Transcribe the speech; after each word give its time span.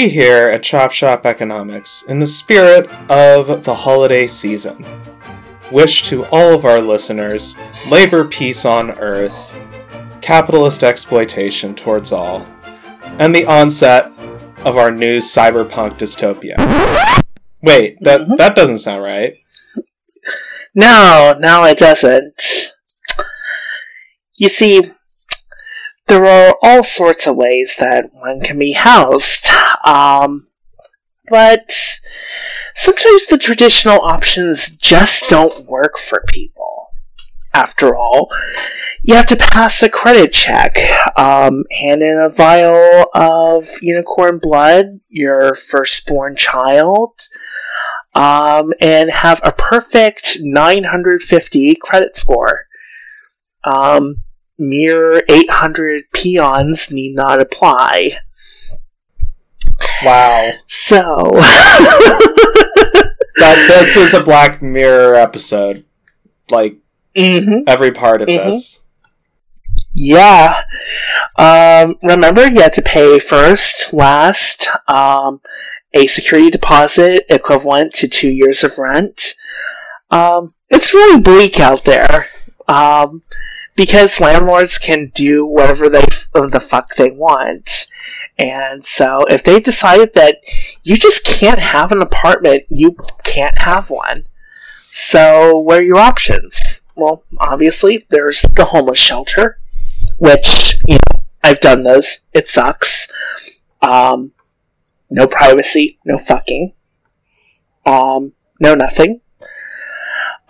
We 0.00 0.08
here 0.08 0.48
at 0.48 0.62
Chop 0.62 0.92
Shop 0.92 1.26
Economics, 1.26 2.04
in 2.04 2.20
the 2.20 2.26
spirit 2.26 2.88
of 3.10 3.64
the 3.64 3.74
holiday 3.74 4.26
season, 4.26 4.82
wish 5.70 6.04
to 6.04 6.24
all 6.32 6.54
of 6.54 6.64
our 6.64 6.80
listeners 6.80 7.54
labor 7.90 8.24
peace 8.24 8.64
on 8.64 8.92
earth, 8.92 9.54
capitalist 10.22 10.82
exploitation 10.82 11.74
towards 11.74 12.12
all, 12.12 12.46
and 13.18 13.34
the 13.34 13.44
onset 13.44 14.10
of 14.64 14.78
our 14.78 14.90
new 14.90 15.18
cyberpunk 15.18 15.98
dystopia. 15.98 16.56
Wait, 17.60 17.98
that 18.00 18.22
Mhm. 18.22 18.38
that 18.38 18.56
doesn't 18.56 18.78
sound 18.78 19.02
right. 19.02 19.34
No, 20.74 21.36
no, 21.38 21.64
it 21.64 21.76
doesn't. 21.76 22.72
You 24.34 24.48
see, 24.48 24.92
there 26.10 26.26
are 26.26 26.56
all 26.60 26.82
sorts 26.82 27.28
of 27.28 27.36
ways 27.36 27.76
that 27.78 28.12
one 28.12 28.40
can 28.40 28.58
be 28.58 28.72
housed, 28.72 29.46
um, 29.86 30.48
but 31.28 31.70
sometimes 32.74 33.28
the 33.28 33.38
traditional 33.38 34.00
options 34.00 34.74
just 34.76 35.30
don't 35.30 35.68
work 35.68 35.98
for 35.98 36.24
people. 36.26 36.88
After 37.54 37.94
all, 37.94 38.28
you 39.02 39.14
have 39.14 39.26
to 39.26 39.36
pass 39.36 39.84
a 39.84 39.88
credit 39.88 40.32
check, 40.32 40.78
um, 41.16 41.62
hand 41.70 42.02
in 42.02 42.18
a 42.18 42.28
vial 42.28 43.06
of 43.14 43.68
unicorn 43.80 44.38
blood, 44.38 44.98
your 45.08 45.54
firstborn 45.54 46.34
child, 46.34 47.20
um, 48.16 48.72
and 48.80 49.12
have 49.12 49.40
a 49.44 49.52
perfect 49.52 50.38
950 50.40 51.76
credit 51.76 52.16
score. 52.16 52.66
Um, 53.62 54.24
mere 54.60 55.22
800 55.28 56.04
peons 56.12 56.90
need 56.92 57.14
not 57.16 57.40
apply. 57.40 58.18
Wow. 60.04 60.52
So, 60.66 61.30
That 63.36 63.64
this 63.68 63.96
is 63.96 64.12
a 64.14 64.22
Black 64.22 64.60
Mirror 64.60 65.14
episode. 65.14 65.84
Like 66.50 66.76
Mhm. 67.16 67.62
every 67.66 67.90
part 67.90 68.20
of 68.22 68.28
Mhm. 68.28 68.44
this. 68.44 68.82
yeah. 69.94 70.62
Um, 71.36 71.96
remember, 72.02 72.46
you 72.46 72.60
had 72.60 72.72
to 72.74 72.82
pay 72.82 73.18
first, 73.18 73.92
last, 73.94 74.68
um, 74.88 75.40
a 75.94 76.06
security 76.06 76.50
deposit 76.50 77.24
equivalent 77.30 77.94
to 77.94 78.08
two 78.08 78.30
years 78.30 78.62
of 78.62 78.76
rent. 78.78 79.34
Um, 80.10 80.54
it's 80.68 80.92
really 80.94 81.20
bleak 81.20 81.58
out 81.58 81.84
there. 81.84 82.26
Um, 82.68 83.22
because 83.80 84.20
landlords 84.20 84.78
can 84.78 85.10
do 85.14 85.46
whatever 85.46 85.88
they 85.88 86.04
the 86.34 86.60
fuck 86.60 86.96
they 86.96 87.10
want. 87.10 87.86
And 88.38 88.84
so 88.84 89.24
if 89.30 89.42
they 89.42 89.58
decide 89.58 90.12
that 90.12 90.36
you 90.82 90.98
just 90.98 91.24
can't 91.24 91.60
have 91.60 91.90
an 91.90 92.02
apartment, 92.02 92.64
you 92.68 92.94
can't 93.24 93.56
have 93.60 93.88
one. 93.88 94.28
So 94.90 95.58
what 95.58 95.80
are 95.80 95.82
your 95.82 95.96
options? 95.96 96.82
Well, 96.94 97.24
obviously 97.38 98.06
there's 98.10 98.44
the 98.54 98.66
homeless 98.66 98.98
shelter, 98.98 99.58
which, 100.18 100.76
you 100.86 100.96
know, 100.96 101.22
I've 101.42 101.60
done 101.60 101.82
those. 101.82 102.26
It 102.34 102.48
sucks. 102.48 103.10
Um, 103.80 104.32
no 105.08 105.26
privacy, 105.26 105.98
no 106.04 106.18
fucking. 106.18 106.74
Um, 107.86 108.32
no 108.60 108.74
nothing. 108.74 109.22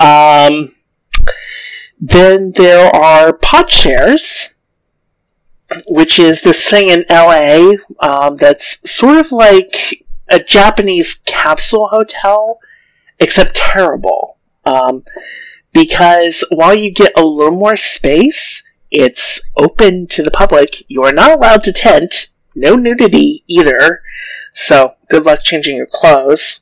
Um, 0.00 0.74
then 2.00 2.52
there 2.56 2.94
are 2.94 3.32
pod 3.32 3.70
shares, 3.70 4.54
which 5.88 6.18
is 6.18 6.42
this 6.42 6.68
thing 6.68 6.88
in 6.88 7.04
LA 7.10 7.72
um, 8.00 8.36
that's 8.36 8.90
sort 8.90 9.18
of 9.18 9.30
like 9.30 10.06
a 10.28 10.40
Japanese 10.42 11.22
capsule 11.26 11.88
hotel, 11.88 12.58
except 13.18 13.54
terrible. 13.54 14.38
Um, 14.64 15.04
because 15.72 16.44
while 16.50 16.74
you 16.74 16.92
get 16.92 17.12
a 17.16 17.24
little 17.24 17.54
more 17.56 17.76
space, 17.76 18.64
it's 18.90 19.40
open 19.56 20.06
to 20.08 20.22
the 20.22 20.30
public. 20.30 20.84
You 20.88 21.02
are 21.04 21.12
not 21.12 21.30
allowed 21.30 21.62
to 21.64 21.72
tent. 21.72 22.28
No 22.54 22.74
nudity 22.74 23.44
either. 23.46 24.02
So 24.54 24.94
good 25.08 25.24
luck 25.24 25.40
changing 25.42 25.76
your 25.76 25.86
clothes. 25.86 26.60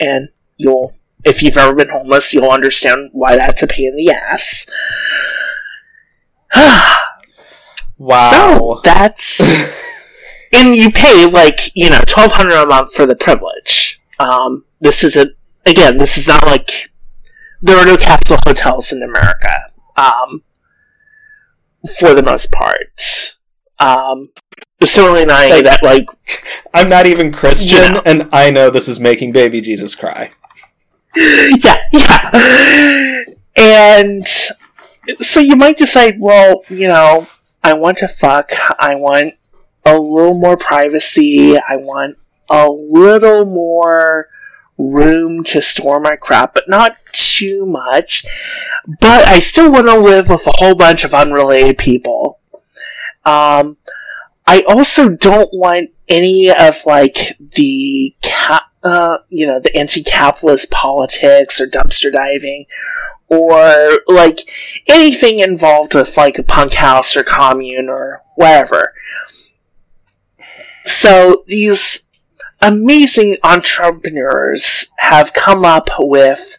And 0.00 0.28
you'll, 0.56 0.94
if 1.24 1.42
you've 1.42 1.56
ever 1.56 1.74
been 1.74 1.88
homeless, 1.90 2.32
you'll 2.34 2.50
understand 2.50 3.10
why 3.12 3.36
that's 3.36 3.62
a 3.62 3.66
pain 3.66 3.88
in 3.88 3.96
the 3.96 4.10
ass. 4.12 4.66
Wow. 7.96 8.30
So 8.30 8.80
that's 8.82 9.40
and 10.52 10.74
you 10.76 10.90
pay 10.90 11.26
like 11.26 11.70
you 11.76 11.88
know 11.90 12.00
twelve 12.08 12.32
hundred 12.32 12.54
a 12.56 12.66
month 12.66 12.92
for 12.92 13.06
the 13.06 13.14
privilege. 13.14 14.00
Um, 14.18 14.64
this 14.80 15.04
isn't. 15.04 15.32
again, 15.64 15.98
this 15.98 16.18
is 16.18 16.26
not 16.26 16.44
like 16.44 16.90
there 17.62 17.76
are 17.78 17.86
no 17.86 17.96
capsule 17.96 18.38
hotels 18.44 18.92
in 18.92 19.00
America. 19.02 19.70
Um, 19.96 20.42
for 21.98 22.14
the 22.14 22.22
most 22.22 22.50
part, 22.50 23.36
um, 23.78 24.30
certainly 24.82 25.24
not 25.24 25.44
any 25.44 25.62
that 25.62 25.82
like 25.84 26.06
I'm 26.74 26.88
not 26.88 27.06
even 27.06 27.30
Christian, 27.32 27.82
You 27.82 27.90
know. 27.92 28.02
and 28.04 28.28
I 28.32 28.50
know 28.50 28.70
this 28.70 28.88
is 28.88 28.98
making 28.98 29.30
baby 29.30 29.60
Jesus 29.60 29.94
cry. 29.94 30.32
yeah, 31.64 31.78
yeah. 31.92 33.24
And 33.56 34.26
so 35.20 35.40
you 35.40 35.56
might 35.56 35.76
decide, 35.76 36.16
well, 36.20 36.62
you 36.68 36.88
know, 36.88 37.26
I 37.62 37.74
want 37.74 37.98
to 37.98 38.08
fuck. 38.08 38.52
I 38.78 38.94
want 38.96 39.34
a 39.84 39.98
little 39.98 40.34
more 40.34 40.56
privacy. 40.56 41.56
I 41.56 41.76
want 41.76 42.16
a 42.50 42.68
little 42.68 43.44
more 43.44 44.28
room 44.76 45.44
to 45.44 45.62
store 45.62 46.00
my 46.00 46.16
crap, 46.16 46.54
but 46.54 46.68
not 46.68 46.96
too 47.12 47.64
much. 47.64 48.24
But 48.86 49.26
I 49.28 49.40
still 49.40 49.70
want 49.70 49.86
to 49.86 49.98
live 49.98 50.28
with 50.28 50.46
a 50.46 50.52
whole 50.52 50.74
bunch 50.74 51.04
of 51.04 51.14
unrelated 51.14 51.78
people. 51.78 52.40
Um, 53.24 53.78
I 54.46 54.62
also 54.68 55.08
don't 55.10 55.48
want 55.52 55.90
any 56.08 56.50
of 56.50 56.84
like 56.84 57.36
the 57.38 58.14
cap, 58.20 58.64
uh, 58.84 59.18
you 59.28 59.46
know, 59.46 59.58
the 59.58 59.74
anti-capitalist 59.76 60.70
politics 60.70 61.60
or 61.60 61.66
dumpster 61.66 62.12
diving, 62.12 62.66
or 63.28 63.98
like 64.06 64.40
anything 64.86 65.40
involved 65.40 65.94
with 65.94 66.16
like 66.16 66.38
a 66.38 66.42
punk 66.42 66.74
house 66.74 67.16
or 67.16 67.24
commune 67.24 67.88
or 67.88 68.22
whatever. 68.36 68.92
So 70.84 71.44
these 71.46 72.08
amazing 72.60 73.38
entrepreneurs 73.42 74.92
have 74.98 75.32
come 75.32 75.64
up 75.64 75.88
with 75.98 76.58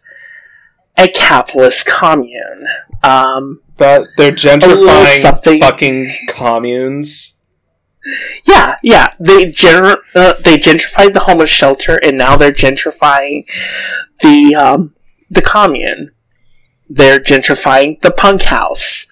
a 0.97 1.07
capitalist 1.07 1.85
commune. 1.85 2.67
Um, 3.03 3.61
That 3.77 4.07
they're 4.17 4.31
gentrifying 4.31 5.59
fucking 5.59 6.11
communes. 6.29 7.34
Yeah, 8.45 8.77
yeah. 8.83 9.13
They 9.19 9.45
gener- 9.47 10.01
uh, 10.13 10.33
they 10.43 10.57
gentrified 10.57 11.13
the 11.13 11.21
homeless 11.21 11.49
shelter, 11.49 11.97
and 12.03 12.17
now 12.17 12.35
they're 12.37 12.51
gentrifying 12.51 13.45
the 14.21 14.55
um, 14.55 14.93
the 15.29 15.41
commune. 15.41 16.11
They're 16.89 17.19
gentrifying 17.19 18.01
the 18.01 18.11
punk 18.11 18.43
house. 18.43 19.07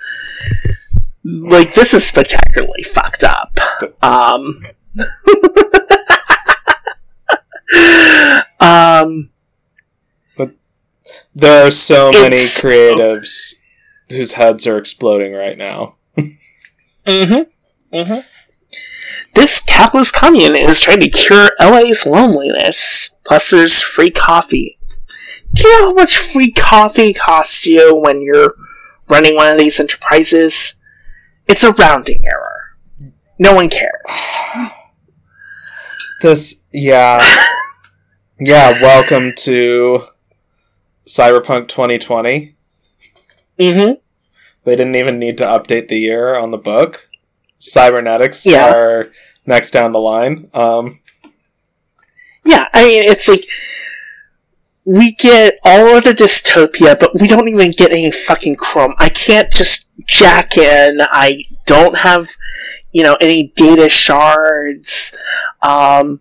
Like 1.24 1.74
this 1.74 1.94
is 1.94 2.06
spectacularly 2.06 2.84
fucked 2.84 3.24
up. 3.24 3.58
Um, 4.04 4.62
um, 8.60 9.30
There 11.36 11.66
are 11.66 11.72
so 11.72 12.12
many 12.12 12.38
creatives 12.38 13.56
whose 14.10 14.34
heads 14.34 14.68
are 14.68 14.78
exploding 14.78 15.34
right 15.34 15.58
now. 15.58 15.96
Mm-hmm. 17.08 17.96
Mm-hmm. 17.96 18.20
This 19.36 19.62
capitalist 19.62 20.14
commune 20.14 20.56
is 20.56 20.82
trying 20.82 21.00
to 21.02 21.10
cure 21.10 21.52
LA's 21.60 22.06
loneliness. 22.06 23.16
Plus, 23.26 23.50
there's 23.50 23.82
free 23.82 24.12
coffee. 24.12 24.78
Do 25.54 25.68
you 25.68 25.82
know 25.82 25.88
how 25.90 25.94
much 25.94 26.18
free 26.18 26.52
coffee 26.52 27.14
costs 27.14 27.66
you 27.66 27.96
when 27.96 28.22
you're 28.22 28.56
running 29.08 29.36
one 29.36 29.52
of 29.52 29.58
these 29.58 29.80
enterprises? 29.80 30.76
It's 31.48 31.64
a 31.64 31.74
rounding 31.74 32.26
error. 32.26 32.78
No 33.38 33.54
one 33.54 33.70
cares. 33.70 34.38
This, 36.22 36.62
yeah, 36.72 37.22
yeah. 38.40 38.82
Welcome 38.82 39.34
to 39.40 40.06
Cyberpunk 41.06 41.68
2020. 41.68 42.48
Mm-hmm. 43.60 43.94
They 44.64 44.76
didn't 44.76 44.96
even 44.96 45.20
need 45.20 45.38
to 45.40 45.46
update 45.46 45.90
the 45.90 46.00
year 46.00 46.36
on 46.36 46.52
the 46.52 46.58
book. 46.58 47.10
Cybernetics 47.64 48.46
Yeah. 48.46 48.72
are 48.74 49.12
next 49.46 49.72
down 49.72 49.92
the 49.94 50.00
line. 50.02 50.50
Um, 50.54 51.00
Yeah, 52.46 52.68
I 52.74 52.84
mean, 52.84 53.04
it's 53.04 53.28
like 53.30 53.46
we 54.86 55.14
get 55.14 55.58
all 55.64 55.96
of 55.96 56.04
the 56.04 56.12
dystopia, 56.12 57.00
but 57.00 57.18
we 57.18 57.28
don't 57.28 57.48
even 57.48 57.72
get 57.72 57.92
any 57.92 58.12
fucking 58.12 58.58
Chrome. 58.58 58.96
I 58.98 59.08
can't 59.08 59.50
just 59.52 59.90
jack 60.06 60.58
in. 60.58 61.00
I 61.02 61.46
don't 61.66 62.00
have 62.00 62.30
you 62.92 63.02
know 63.04 63.16
any 63.22 63.54
data 63.56 63.88
shards. 63.88 65.16
Um, 65.62 66.20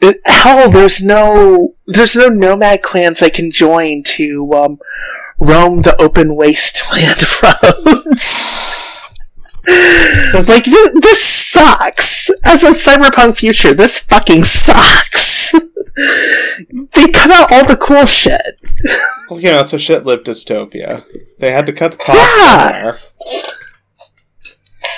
it- 0.00 0.22
hell, 0.24 0.70
there's 0.70 1.02
no 1.02 1.74
there's 1.86 2.16
no 2.16 2.28
nomad 2.30 2.82
clans 2.82 3.22
I 3.22 3.28
can 3.28 3.50
join 3.50 4.02
to 4.16 4.50
um, 4.54 4.78
roam 5.38 5.82
the 5.82 5.94
open 6.00 6.36
wasteland 6.36 7.22
roads. 7.42 8.54
This- 9.66 10.48
like 10.48 10.64
this, 10.64 10.90
this 11.02 11.22
sucks. 11.24 12.30
As 12.44 12.62
a 12.62 12.70
cyberpunk 12.70 13.36
future, 13.36 13.74
this 13.74 13.98
fucking 13.98 14.44
sucks. 14.44 15.52
they 16.94 17.08
cut 17.08 17.30
out 17.30 17.52
all 17.52 17.66
the 17.66 17.76
cool 17.80 18.06
shit. 18.06 18.58
Well, 19.28 19.40
you 19.40 19.50
know, 19.50 19.60
it's 19.60 19.72
a 19.72 19.78
shit-lived 19.78 20.26
dystopia. 20.26 21.04
They 21.38 21.52
had 21.52 21.66
to 21.66 21.72
cut 21.72 21.92
the 21.92 21.98
costs 21.98 22.36
Yeah. 22.38 22.72
somewhere. 22.92 22.96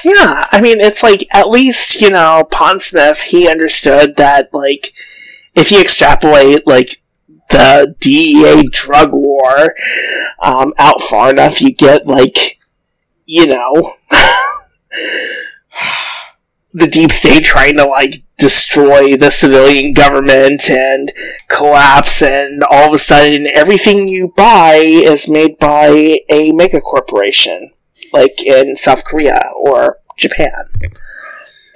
Yeah, 0.05 0.47
I 0.51 0.61
mean, 0.61 0.81
it's 0.81 1.03
like 1.03 1.27
at 1.33 1.49
least 1.49 2.01
you 2.01 2.11
know 2.11 2.47
Pondsmith. 2.51 3.19
He 3.19 3.49
understood 3.49 4.17
that 4.17 4.53
like 4.53 4.93
if 5.55 5.71
you 5.71 5.81
extrapolate 5.81 6.67
like 6.67 7.01
the 7.51 7.95
DEA 8.01 8.65
drug 8.71 9.13
war 9.13 9.75
um, 10.43 10.73
out 10.79 11.03
far 11.03 11.31
enough, 11.31 11.61
you 11.61 11.73
get 11.73 12.07
like 12.07 12.59
you 13.27 13.47
know 13.47 13.95
the 16.73 16.87
deep 16.87 17.13
state 17.13 17.45
trying 17.45 17.77
to 17.77 17.85
like 17.85 18.23
destroy 18.39 19.17
the 19.17 19.31
civilian 19.31 19.93
government 19.93 20.69
and 20.71 21.13
collapse, 21.49 22.23
and 22.23 22.63
all 22.71 22.89
of 22.89 22.95
a 22.95 22.99
sudden 22.99 23.47
everything 23.53 24.09
you 24.09 24.33
buy 24.37 24.75
is 24.77 25.29
made 25.29 25.59
by 25.59 26.19
a 26.29 26.53
mega 26.53 26.81
corporation 26.81 27.71
like 28.13 28.43
in 28.43 28.77
South 28.77 29.05
Korea 29.05 29.41
or 29.55 29.99
Japan. 30.17 30.69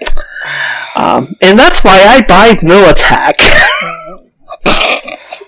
Um, 0.94 1.36
and 1.42 1.58
that's 1.58 1.84
why 1.84 2.04
I 2.06 2.22
buy 2.22 2.52
Militech. 2.62 3.34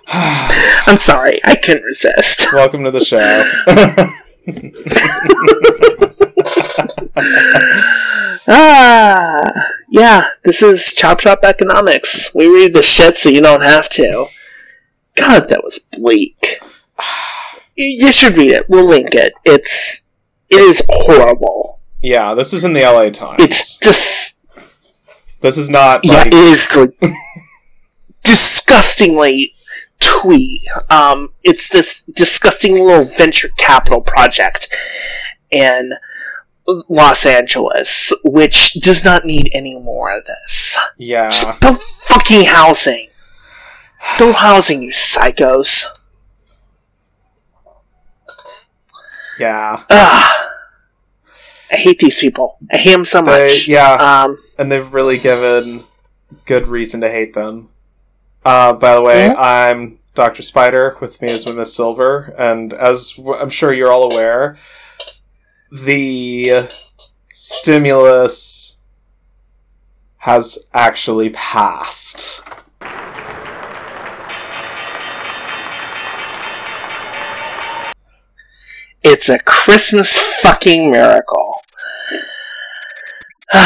I'm 0.86 0.98
sorry, 0.98 1.40
I 1.44 1.54
couldn't 1.56 1.84
resist. 1.84 2.52
Welcome 2.52 2.84
to 2.84 2.90
the 2.90 3.00
show. 3.00 3.44
Ah, 8.50 9.42
yeah, 9.90 10.28
this 10.42 10.62
is 10.62 10.94
Chop 10.94 11.20
Chop 11.20 11.40
Economics. 11.42 12.34
We 12.34 12.46
read 12.46 12.72
the 12.72 12.82
shit 12.82 13.18
so 13.18 13.28
you 13.28 13.42
don't 13.42 13.60
have 13.62 13.90
to. 13.90 14.24
God, 15.16 15.48
that 15.50 15.62
was 15.62 15.78
bleak. 15.80 16.60
You 17.80 18.10
should 18.10 18.36
read 18.36 18.50
it. 18.50 18.68
We'll 18.68 18.86
link 18.88 19.14
it. 19.14 19.34
It's 19.44 20.02
it 20.50 20.56
is 20.60 20.82
horrible. 20.88 21.78
yeah, 22.02 22.34
this 22.34 22.52
is 22.52 22.64
in 22.64 22.72
the 22.72 22.80
LA 22.82 23.10
Times. 23.10 23.40
It's 23.40 23.76
just 23.78 24.36
this 25.42 25.56
is 25.56 25.70
not 25.70 26.00
Yeah, 26.04 26.26
it 26.26 26.34
is 26.34 26.68
like 26.74 26.98
disgustingly 28.24 29.54
twee. 30.00 30.68
Um, 30.90 31.28
it's 31.44 31.68
this 31.68 32.02
disgusting 32.02 32.84
little 32.84 33.04
venture 33.04 33.50
capital 33.56 34.00
project 34.00 34.74
in 35.52 35.92
Los 36.88 37.24
Angeles, 37.24 38.12
which 38.24 38.74
does 38.74 39.04
not 39.04 39.24
need 39.24 39.48
any 39.52 39.78
more 39.78 40.16
of 40.16 40.24
this. 40.26 40.76
yeah. 40.98 41.30
Just 41.30 41.82
fucking 42.04 42.44
housing. 42.44 43.08
Build 44.18 44.36
housing, 44.36 44.82
you 44.82 44.90
psychos. 44.90 45.84
Yeah. 49.38 49.82
Ugh. 49.88 50.44
I 51.70 51.76
hate 51.76 51.98
these 51.98 52.18
people. 52.18 52.58
I 52.72 52.78
hate 52.78 52.92
them 52.92 53.04
so 53.04 53.22
They, 53.22 53.48
much. 53.48 53.68
yeah, 53.68 53.92
Um, 54.24 54.38
and 54.58 54.72
they've 54.72 54.92
really 54.94 55.18
given 55.18 55.84
good 56.46 56.66
reason 56.66 57.00
to 57.02 57.10
hate 57.10 57.34
them. 57.34 57.68
Uh, 58.44 58.72
by 58.72 58.94
the 58.94 59.02
way, 59.02 59.28
Mhm. 59.28 59.36
I'm 59.38 59.98
Dr. 60.14 60.42
Spider. 60.42 60.96
With 61.00 61.20
me 61.20 61.28
is 61.28 61.46
Miss 61.54 61.74
Silver, 61.74 62.34
and 62.38 62.72
as 62.72 63.14
I'm 63.38 63.50
sure 63.50 63.72
you're 63.72 63.92
all 63.92 64.10
aware, 64.12 64.56
the 65.70 66.68
stimulus 67.32 68.78
has 70.18 70.58
actually 70.74 71.30
passed. 71.30 72.42
It's 79.02 79.28
a 79.28 79.38
Christmas 79.38 80.18
fucking 80.42 80.90
miracle. 80.90 81.54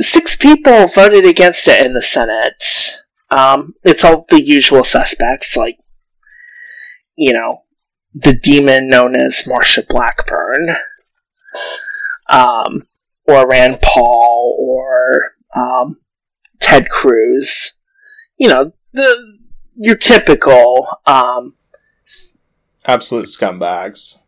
Six 0.00 0.36
people 0.36 0.88
voted 0.88 1.24
against 1.24 1.68
it 1.68 1.84
in 1.86 1.94
the 1.94 2.02
Senate. 2.02 3.00
Um, 3.30 3.74
it's 3.84 4.04
all 4.04 4.26
the 4.28 4.42
usual 4.42 4.84
suspects, 4.84 5.56
like, 5.56 5.78
you 7.16 7.32
know, 7.32 7.63
the 8.14 8.32
demon 8.32 8.88
known 8.88 9.16
as 9.16 9.44
Marsha 9.44 9.86
Blackburn, 9.86 10.76
um, 12.30 12.86
or 13.26 13.48
Rand 13.48 13.78
Paul, 13.82 14.56
or 14.58 15.34
um, 15.54 15.98
Ted 16.60 16.88
Cruz. 16.88 17.80
You 18.36 18.48
know, 18.48 18.72
the 18.92 19.38
your 19.76 19.96
typical 19.96 20.86
um, 21.06 21.54
Absolute 22.86 23.26
scumbags. 23.26 24.24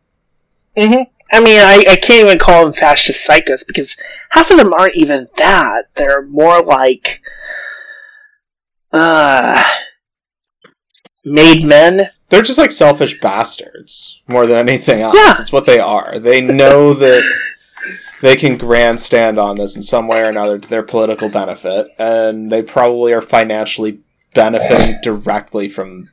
hmm 0.75 1.03
I 1.31 1.41
mean, 1.41 1.59
I, 1.59 1.83
I 1.89 1.95
can't 1.97 2.23
even 2.25 2.39
call 2.39 2.63
them 2.63 2.71
fascist 2.73 3.27
psychos 3.27 3.67
because 3.67 3.97
half 4.29 4.49
of 4.49 4.57
them 4.57 4.73
aren't 4.73 4.95
even 4.95 5.27
that. 5.35 5.89
They're 5.95 6.21
more 6.21 6.61
like, 6.61 7.21
uh, 8.93 9.61
made 11.27 11.63
men. 11.63 12.09
They're 12.29 12.41
just 12.41 12.57
like 12.57 12.71
selfish 12.71 13.19
bastards 13.19 14.21
more 14.27 14.47
than 14.47 14.57
anything 14.57 15.01
else. 15.01 15.15
Yeah. 15.15 15.35
It's 15.39 15.51
what 15.51 15.65
they 15.65 15.79
are. 15.79 16.19
They 16.19 16.41
know 16.41 16.93
that 16.93 17.23
they 18.21 18.35
can 18.35 18.57
grandstand 18.57 19.37
on 19.37 19.57
this 19.57 19.75
in 19.75 19.83
some 19.83 20.07
way 20.07 20.21
or 20.21 20.29
another 20.29 20.57
to 20.57 20.67
their 20.67 20.83
political 20.83 21.29
benefit, 21.29 21.87
and 21.99 22.51
they 22.51 22.61
probably 22.61 23.13
are 23.13 23.21
financially 23.21 23.99
benefiting 24.33 24.95
directly 25.03 25.69
from 25.69 26.09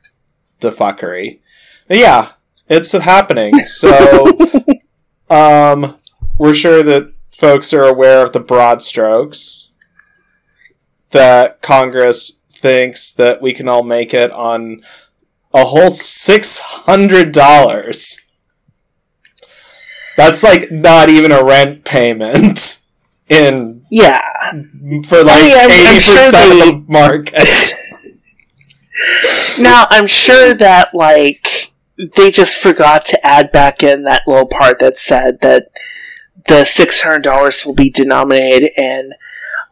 the 0.59 0.71
fuckery. 0.71 1.39
But 1.87 1.97
yeah, 1.97 2.31
it's 2.67 2.91
happening. 2.91 3.57
So, 3.59 4.37
um, 5.29 5.97
we're 6.37 6.53
sure 6.53 6.83
that 6.83 7.13
folks 7.31 7.73
are 7.73 7.83
aware 7.83 8.23
of 8.23 8.33
the 8.33 8.39
broad 8.39 8.81
strokes 8.81 9.71
that 11.11 11.61
Congress 11.61 12.41
thinks 12.53 13.13
that 13.13 13.41
we 13.41 13.53
can 13.53 13.69
all 13.69 13.83
make 13.83 14.13
it 14.13 14.31
on 14.31 14.83
a 15.55 15.65
whole 15.65 15.89
six 15.91 16.59
hundred 16.59 17.31
dollars. 17.31 18.19
That's 20.17 20.43
like 20.43 20.69
not 20.71 21.09
even 21.09 21.31
a 21.31 21.43
rent 21.43 21.83
payment 21.85 22.81
in 23.27 23.85
Yeah. 23.91 24.21
for 25.07 25.23
like 25.23 25.43
mean, 25.43 25.57
I'm- 25.57 25.71
I'm 25.71 25.71
eighty 25.71 25.99
sure 25.99 26.15
percent 26.17 26.49
they- 26.49 26.69
of 26.69 26.85
the 26.87 26.91
market. 26.91 27.73
Now, 29.59 29.87
I'm 29.89 30.07
sure 30.07 30.53
that, 30.53 30.93
like, 30.95 31.73
they 32.15 32.31
just 32.31 32.55
forgot 32.55 33.05
to 33.07 33.25
add 33.25 33.51
back 33.51 33.83
in 33.83 34.03
that 34.03 34.21
little 34.25 34.47
part 34.47 34.79
that 34.79 34.97
said 34.97 35.39
that 35.41 35.67
the 36.47 36.63
$600 36.63 37.65
will 37.65 37.73
be 37.73 37.89
denominated 37.89 38.71
in 38.77 39.11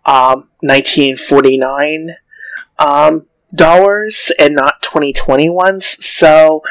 um, 0.06 0.50
1949 0.60 2.16
um, 2.80 3.26
dollars 3.56 4.32
and 4.40 4.56
not 4.56 4.82
2020 4.82 5.50
ones. 5.50 6.04
So 6.06 6.62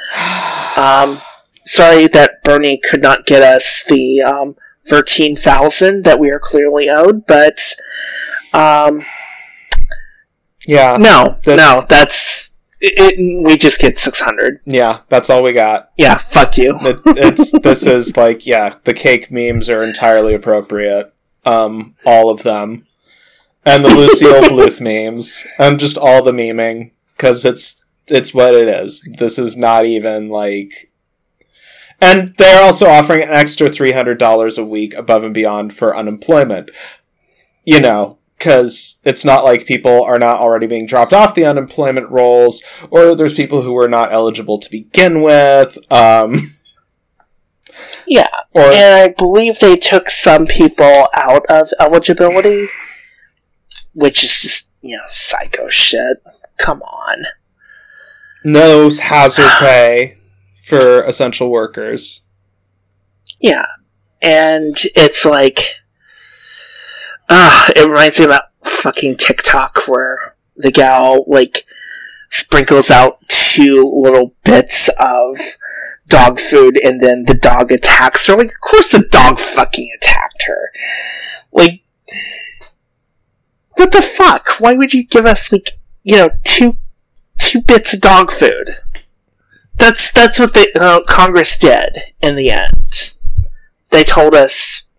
Um, 0.75 1.21
sorry 1.67 2.07
that 2.07 2.41
Bernie 2.43 2.79
could 2.79 3.03
not 3.03 3.27
get 3.27 3.43
us 3.43 3.83
the 3.87 4.23
um, 4.23 4.55
13,000 4.87 6.03
that 6.03 6.19
we 6.19 6.31
are 6.31 6.39
clearly 6.39 6.89
owed, 6.89 7.27
but 7.27 7.59
um, 8.53 9.03
yeah, 10.67 10.97
no, 10.97 11.37
That- 11.45 11.57
no, 11.57 11.85
that's 11.87 12.51
it, 12.81 12.93
it, 13.19 13.43
we 13.45 13.55
just 13.55 13.79
get 13.79 13.99
600. 13.99 14.61
yeah, 14.65 15.01
that's 15.09 15.29
all 15.29 15.43
we 15.43 15.53
got. 15.53 15.91
Yeah, 15.97 16.17
fuck 16.17 16.57
you. 16.57 16.75
It, 16.81 16.97
it's 17.05 17.51
this 17.61 17.85
is 17.85 18.17
like 18.17 18.47
yeah, 18.47 18.77
the 18.83 18.95
cake 18.95 19.29
memes 19.31 19.69
are 19.69 19.83
entirely 19.83 20.33
appropriate. 20.33 21.12
Um, 21.45 21.95
all 22.05 22.29
of 22.29 22.43
them, 22.43 22.87
and 23.65 23.83
the 23.83 23.93
Lucille 23.93 24.43
Bluth 24.43 24.79
memes, 24.81 25.45
and 25.59 25.79
just 25.79 25.97
all 25.97 26.23
the 26.23 26.31
memeing 26.31 26.91
because 27.15 27.45
it's 27.45 27.83
it's 28.07 28.33
what 28.33 28.53
it 28.53 28.67
is. 28.67 29.07
This 29.17 29.39
is 29.39 29.55
not 29.55 29.85
even 29.85 30.29
like, 30.29 30.91
and 32.01 32.33
they're 32.37 32.63
also 32.63 32.87
offering 32.87 33.23
an 33.23 33.29
extra 33.29 33.69
three 33.69 33.91
hundred 33.91 34.17
dollars 34.17 34.57
a 34.57 34.65
week 34.65 34.93
above 34.95 35.23
and 35.23 35.33
beyond 35.33 35.73
for 35.73 35.95
unemployment. 35.95 36.71
You 37.65 37.79
know, 37.79 38.17
because 38.37 38.99
it's 39.05 39.23
not 39.23 39.45
like 39.45 39.65
people 39.65 40.03
are 40.03 40.19
not 40.19 40.39
already 40.41 40.67
being 40.67 40.85
dropped 40.85 41.13
off 41.13 41.33
the 41.33 41.45
unemployment 41.45 42.09
rolls, 42.09 42.61
or 42.91 43.15
there's 43.15 43.35
people 43.35 43.61
who 43.61 43.71
were 43.71 43.87
not 43.87 44.11
eligible 44.11 44.59
to 44.59 44.69
begin 44.69 45.21
with. 45.21 45.77
Um, 45.91 46.55
yeah, 48.07 48.27
or 48.51 48.63
and 48.63 48.95
I 48.95 49.07
believe 49.09 49.59
they 49.59 49.75
took 49.75 50.09
some 50.09 50.45
people 50.45 51.07
out 51.13 51.45
of 51.47 51.69
eligibility, 51.79 52.67
which 53.93 54.23
is 54.23 54.39
just 54.41 54.71
you 54.81 54.97
know 54.97 55.03
psycho 55.07 55.69
shit. 55.69 56.23
Come 56.57 56.81
on. 56.81 57.25
no 58.43 58.89
hazard 58.89 59.45
pay 59.59 60.17
for 60.63 61.01
essential 61.03 61.51
workers. 61.51 62.21
Yeah. 63.39 63.65
And 64.21 64.75
it's 64.95 65.25
like, 65.25 65.75
ah, 67.29 67.69
it 67.75 67.85
reminds 67.87 68.17
me 68.17 68.25
about 68.25 68.45
fucking 68.63 69.17
TikTok 69.17 69.81
where 69.87 70.35
the 70.55 70.71
gal, 70.71 71.25
like, 71.27 71.65
sprinkles 72.31 72.89
out 72.89 73.17
two 73.27 73.83
little 73.83 74.33
bits 74.45 74.89
of 74.97 75.37
dog 76.13 76.39
food 76.39 76.79
and 76.83 77.01
then 77.01 77.25
the 77.25 77.33
dog 77.33 77.71
attacks 77.71 78.27
her. 78.27 78.35
Like, 78.35 78.51
of 78.51 78.61
course 78.61 78.91
the 78.91 78.99
dog 78.99 79.39
fucking 79.39 79.89
attacked 79.97 80.43
her. 80.43 80.71
Like, 81.51 81.81
what 83.75 83.91
the 83.91 84.01
fuck? 84.01 84.59
Why 84.59 84.73
would 84.73 84.93
you 84.93 85.05
give 85.05 85.25
us, 85.25 85.51
like, 85.51 85.79
you 86.03 86.15
know, 86.15 86.29
two, 86.43 86.77
two 87.39 87.61
bits 87.61 87.93
of 87.93 88.01
dog 88.01 88.31
food? 88.31 88.77
That's, 89.75 90.11
that's 90.11 90.39
what 90.39 90.53
the 90.53 90.69
uh, 90.79 91.01
Congress 91.07 91.57
did 91.57 91.97
in 92.21 92.35
the 92.35 92.51
end 92.51 93.13
they 93.93 94.03
told 94.03 94.35
us 94.35 94.89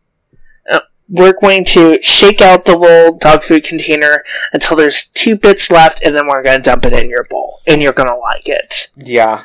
uh, 0.72 0.80
we're 1.08 1.38
going 1.38 1.64
to 1.64 2.00
shake 2.02 2.40
out 2.40 2.64
the 2.64 2.78
little 2.78 3.18
dog 3.18 3.42
food 3.42 3.64
container 3.64 4.24
until 4.54 4.76
there's 4.76 5.08
two 5.08 5.36
bits 5.36 5.70
left, 5.70 6.00
and 6.02 6.16
then 6.16 6.26
we're 6.26 6.42
going 6.42 6.56
to 6.56 6.62
dump 6.62 6.86
it 6.86 6.94
in 6.94 7.10
your 7.10 7.24
bowl, 7.24 7.60
and 7.66 7.82
you're 7.82 7.92
going 7.92 8.08
to 8.08 8.16
like 8.16 8.48
it. 8.48 8.88
Yeah, 8.96 9.44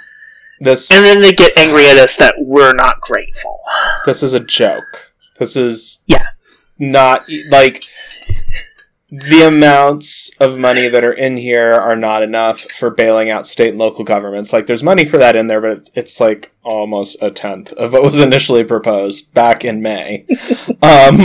this 0.60 0.90
And 0.92 1.06
then 1.06 1.22
they 1.22 1.34
get 1.34 1.58
angry 1.58 1.86
at 1.88 1.98
us 1.98 2.16
that 2.18 2.36
we're 2.40 2.74
not 2.74 3.02
grateful. 3.02 3.60
this 4.06 4.24
is 4.24 4.34
a 4.34 4.40
joke. 4.40 5.12
This 5.38 5.56
is 5.56 6.04
Yeah. 6.08 6.26
not 6.78 7.26
like 7.50 7.84
the 9.12 9.42
amounts 9.42 10.30
of 10.40 10.60
money 10.60 10.88
that 10.88 11.04
are 11.04 11.12
in 11.14 11.36
here 11.38 11.74
are 11.74 11.96
not 11.96 12.22
enough 12.22 12.60
for 12.62 12.92
bailing 12.92 13.28
out 13.30 13.48
state 13.48 13.70
and 13.70 13.80
local 13.80 14.04
governments. 14.04 14.54
Like, 14.54 14.68
there's 14.68 14.84
money 14.84 15.04
for 15.04 15.18
that 15.18 15.36
in 15.36 15.48
there, 15.48 15.62
but 15.62 15.90
it's 15.96 16.20
like 16.22 16.52
almost 16.62 17.18
a 17.20 17.32
tenth 17.32 17.74
of 17.74 17.94
what 17.94 18.04
was 18.04 18.20
initially 18.22 18.64
proposed 18.64 19.34
back 19.34 19.66
in 19.66 19.82
May. 19.82 20.26
um, 20.84 21.18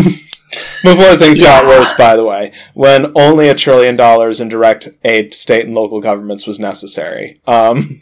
before 0.83 1.17
things 1.17 1.41
got 1.43 1.67
worse, 1.67 1.93
by 1.93 2.17
the 2.17 2.25
way, 2.25 2.53
when 2.73 3.13
only 3.19 3.49
a 3.49 3.55
trillion 3.55 3.97
dollars 3.97 4.41
in 4.41 4.49
direct 4.49 4.89
aid 5.05 5.33
to 5.33 5.37
state 5.37 5.67
and 5.67 5.75
local 5.75 6.01
governments 6.01 6.47
was 6.47 6.59
necessary. 6.59 7.41
Um, 7.47 8.01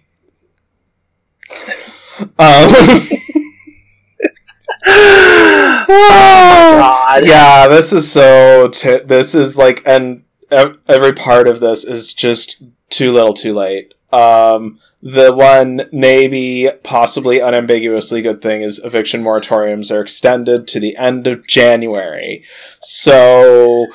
um, 2.21 2.29
oh 4.87 5.85
my 5.89 7.21
god. 7.21 7.27
yeah, 7.27 7.69
this 7.69 7.93
is 7.93 8.11
so. 8.11 8.69
T- 8.69 9.01
this 9.05 9.35
is 9.35 9.59
like, 9.59 9.83
and 9.87 10.25
ev- 10.51 10.79
every 10.89 11.13
part 11.13 11.49
of 11.49 11.61
this 11.61 11.85
is 11.85 12.15
just 12.15 12.63
too 12.91 13.13
little, 13.13 13.35
too 13.35 13.55
late. 13.55 13.95
Um, 14.13 14.79
the 15.03 15.33
one 15.33 15.89
maybe 15.91 16.71
possibly 16.85 17.41
unambiguously 17.41 18.23
good 18.23 18.41
thing 18.41 18.63
is 18.63 18.79
eviction 18.85 19.23
moratoriums 19.23 19.95
are 19.95 20.01
extended 20.01 20.69
to 20.69 20.79
the 20.81 20.97
end 20.97 21.27
of 21.27 21.47
January, 21.47 22.45
so 22.81 23.87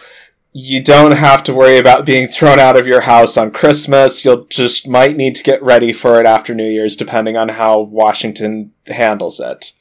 you 0.59 0.81
don't 0.81 1.11
have 1.11 1.43
to 1.43 1.53
worry 1.53 1.77
about 1.77 2.03
being 2.03 2.27
thrown 2.27 2.57
out 2.57 2.75
of 2.75 2.87
your 2.87 3.01
house 3.01 3.37
on 3.37 3.51
Christmas. 3.51 4.25
You'll 4.25 4.45
just 4.45 4.87
might 4.87 5.15
need 5.15 5.35
to 5.35 5.43
get 5.43 5.61
ready 5.61 5.93
for 5.93 6.19
it 6.19 6.25
after 6.25 6.55
New 6.55 6.67
Year's, 6.67 6.95
depending 6.95 7.37
on 7.37 7.49
how 7.49 7.81
Washington 7.81 8.73
handles 8.87 9.39
it. 9.39 9.73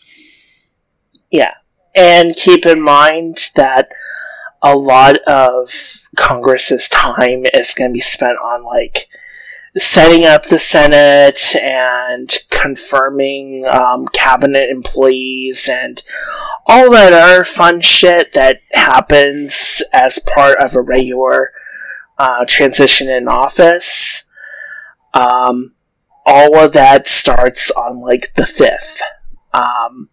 Yeah. 1.31 1.55
And 1.95 2.37
keep 2.37 2.67
in 2.67 2.83
mind 2.83 3.39
that 3.57 3.89
a 4.63 4.77
lot 4.77 5.17
of 5.27 5.73
Congress's 6.15 6.91
time 6.91 7.47
is 7.55 7.73
going 7.73 7.93
to 7.93 7.95
be 7.95 8.01
spent 8.01 8.37
on 8.45 8.63
like 8.63 9.09
setting 9.79 10.25
up 10.25 10.47
the 10.47 10.59
Senate 10.59 11.55
and 11.57 12.39
confirming 12.51 13.67
um, 13.67 14.09
cabinet 14.09 14.71
employees 14.71 15.69
and 15.69 16.03
all 16.67 16.91
that 16.91 17.13
other 17.13 17.45
fun 17.45 17.81
shit 17.81 18.33
that 18.33 18.59
happens 18.73 19.83
as 19.93 20.19
part 20.19 20.59
of 20.63 20.75
a 20.75 20.81
regular 20.81 21.53
uh, 22.19 22.45
transition 22.47 23.09
in 23.11 23.29
office. 23.29 24.29
Um, 25.15 25.75
all 26.25 26.57
of 26.59 26.73
that 26.73 27.07
starts 27.07 27.71
on 27.71 28.01
like 28.01 28.35
the 28.35 28.47
fifth. 28.47 29.01
Um, 29.53 30.09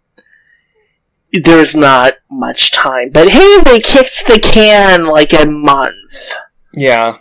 there's 1.31 1.75
not 1.75 2.15
much 2.29 2.71
time. 2.71 3.09
But 3.11 3.29
hey, 3.29 3.61
they 3.63 3.79
kicked 3.79 4.27
the 4.27 4.39
can 4.39 5.05
like 5.05 5.33
a 5.33 5.45
month. 5.45 6.33
Yeah. 6.73 7.17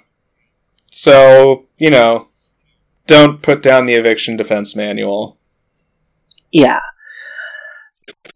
So, 0.90 1.66
you 1.78 1.88
know, 1.90 2.28
don't 3.12 3.42
put 3.42 3.62
down 3.62 3.86
the 3.86 3.94
eviction 3.94 4.36
defense 4.36 4.74
manual. 4.74 5.38
Yeah. 6.50 6.80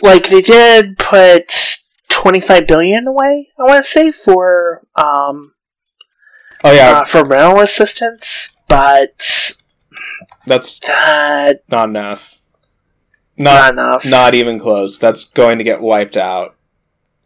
Like 0.02 0.28
they 0.28 0.42
did 0.42 0.99
put 0.99 1.52
25 2.09 2.66
billion 2.66 3.06
away, 3.06 3.49
I 3.59 3.62
want 3.62 3.85
to 3.85 3.90
say 3.90 4.12
for 4.12 4.83
um 4.97 5.54
Oh 6.64 6.73
yeah, 6.73 6.99
uh, 7.00 7.04
for 7.04 7.23
rental 7.25 7.61
assistance, 7.61 8.56
but 8.68 9.52
that's 10.47 10.80
that 10.80 11.62
not 11.68 11.88
enough. 11.90 12.38
not 13.37 13.75
Not 13.75 13.75
enough. 13.75 14.04
not 14.06 14.35
even 14.35 14.59
close. 14.59 14.99
That's 14.99 15.25
going 15.30 15.59
to 15.59 15.64
get 15.64 15.80
wiped 15.83 16.16
out. 16.16 16.56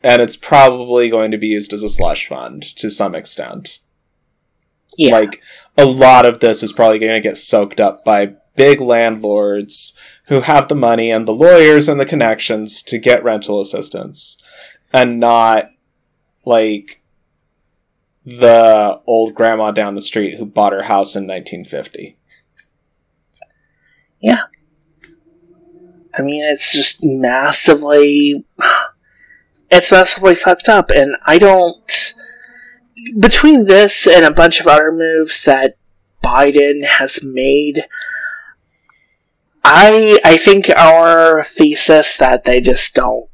And 0.03 0.21
it's 0.23 0.37
probably 0.37 1.09
going 1.11 1.31
to 1.31 1.39
be 1.39 1.49
used 1.49 1.73
as 1.73 1.83
a 1.85 1.89
slush 1.89 2.27
fund 2.27 2.63
to 2.77 2.91
some 2.91 3.15
extent. 3.15 3.81
yeah. 4.97 5.13
Like 5.13 5.43
a 5.81 5.87
lot 5.87 6.27
of 6.27 6.41
this 6.41 6.63
is 6.63 6.73
probably 6.73 6.99
going 6.99 7.13
to 7.13 7.21
get 7.21 7.37
soaked 7.37 7.81
up 7.81 8.05
by 8.05 8.35
big 8.55 8.81
landlords 8.81 9.97
who 10.27 10.41
have 10.41 10.69
the 10.69 10.75
money 10.75 11.11
and 11.11 11.27
the 11.27 11.33
lawyers 11.33 11.89
and 11.89 11.99
the 11.99 12.07
connections 12.07 12.83
to 12.83 12.99
get 12.99 13.25
rental 13.25 13.61
assistance 13.61 14.41
and 14.93 15.19
not 15.19 15.71
like 16.45 17.03
the 18.25 19.01
old 19.07 19.35
grandma 19.35 19.71
down 19.71 19.95
the 19.95 20.03
street 20.03 20.37
who 20.37 20.45
bought 20.45 20.73
her 20.73 20.83
house 20.83 21.17
in 21.17 21.27
1950. 21.27 22.17
Yeah. 24.21 24.43
I 26.17 26.23
mean, 26.23 26.45
it's 26.45 26.73
just 26.73 27.03
massively. 27.03 28.45
It's 29.71 29.93
massively 29.93 30.35
fucked 30.35 30.69
up, 30.69 30.91
and 30.91 31.17
I 31.25 31.39
don't. 31.39 32.10
Between 33.19 33.67
this 33.67 34.07
and 34.07 34.25
a 34.25 34.31
bunch 34.31 34.61
of 34.61 34.67
other 34.67 34.93
moves 34.93 35.45
that 35.45 35.77
Biden 36.23 36.85
has 36.85 37.25
made, 37.25 37.87
I 39.65 40.21
I 40.25 40.37
think 40.37 40.69
our 40.71 41.45
thesis 41.45 42.17
that 42.17 42.45
they 42.45 42.61
just 42.61 42.95
don't 42.95 43.29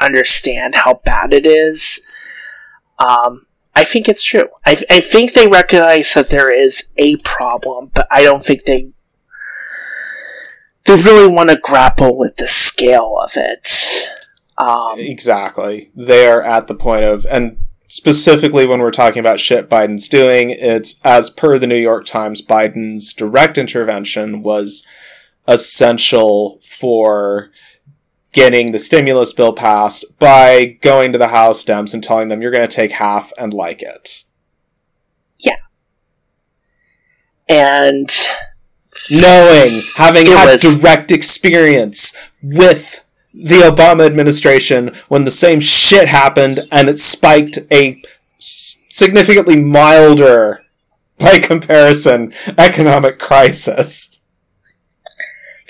understand 0.00 0.74
how 0.76 1.00
bad 1.04 1.32
it 1.32 1.46
is. 1.46 2.04
Um, 2.98 3.46
I 3.74 3.84
think 3.84 4.08
it's 4.08 4.22
true. 4.22 4.48
I, 4.64 4.82
I 4.90 5.00
think 5.00 5.32
they 5.32 5.46
recognize 5.48 6.14
that 6.14 6.30
there 6.30 6.52
is 6.52 6.92
a 6.96 7.16
problem, 7.16 7.90
but 7.94 8.06
I 8.10 8.22
don't 8.22 8.44
think 8.44 8.64
they 8.64 8.90
they 10.86 11.02
really 11.02 11.28
want 11.28 11.50
to 11.50 11.56
grapple 11.56 12.16
with 12.16 12.36
the 12.36 12.48
scale 12.48 13.18
of 13.22 13.32
it. 13.36 14.08
Um, 14.56 14.98
Exactly. 14.98 15.90
They 15.94 16.26
are 16.26 16.42
at 16.42 16.68
the 16.68 16.74
point 16.74 17.04
of, 17.04 17.26
and 17.26 17.58
specifically 17.86 18.66
when 18.66 18.80
we're 18.80 18.90
talking 18.90 19.20
about 19.20 19.40
shit 19.40 19.68
Biden's 19.68 20.08
doing, 20.08 20.50
it's 20.50 21.00
as 21.04 21.30
per 21.30 21.58
the 21.58 21.66
New 21.66 21.78
York 21.78 22.04
Times, 22.04 22.44
Biden's 22.44 23.12
direct 23.12 23.58
intervention 23.58 24.42
was 24.42 24.86
essential 25.48 26.60
for 26.62 27.50
getting 28.32 28.72
the 28.72 28.78
stimulus 28.78 29.32
bill 29.32 29.52
passed 29.52 30.04
by 30.18 30.76
going 30.82 31.12
to 31.12 31.18
the 31.18 31.28
House 31.28 31.64
Dems 31.64 31.94
and 31.94 32.02
telling 32.02 32.28
them 32.28 32.42
you're 32.42 32.50
going 32.50 32.66
to 32.66 32.74
take 32.74 32.92
half 32.92 33.32
and 33.38 33.54
like 33.54 33.82
it. 33.82 34.24
Yeah. 35.38 35.56
And 37.48 38.10
Knowing, 39.10 39.82
having 39.96 40.26
had 40.26 40.62
was- 40.62 40.80
direct 40.80 41.12
experience 41.12 42.14
with 42.42 43.05
the 43.36 43.60
Obama 43.60 44.06
administration 44.06 44.94
when 45.08 45.24
the 45.24 45.30
same 45.30 45.60
shit 45.60 46.08
happened 46.08 46.60
and 46.72 46.88
it 46.88 46.98
spiked 46.98 47.58
a 47.70 48.02
significantly 48.38 49.56
milder, 49.56 50.62
by 51.18 51.38
comparison, 51.38 52.32
economic 52.58 53.18
crisis. 53.18 54.20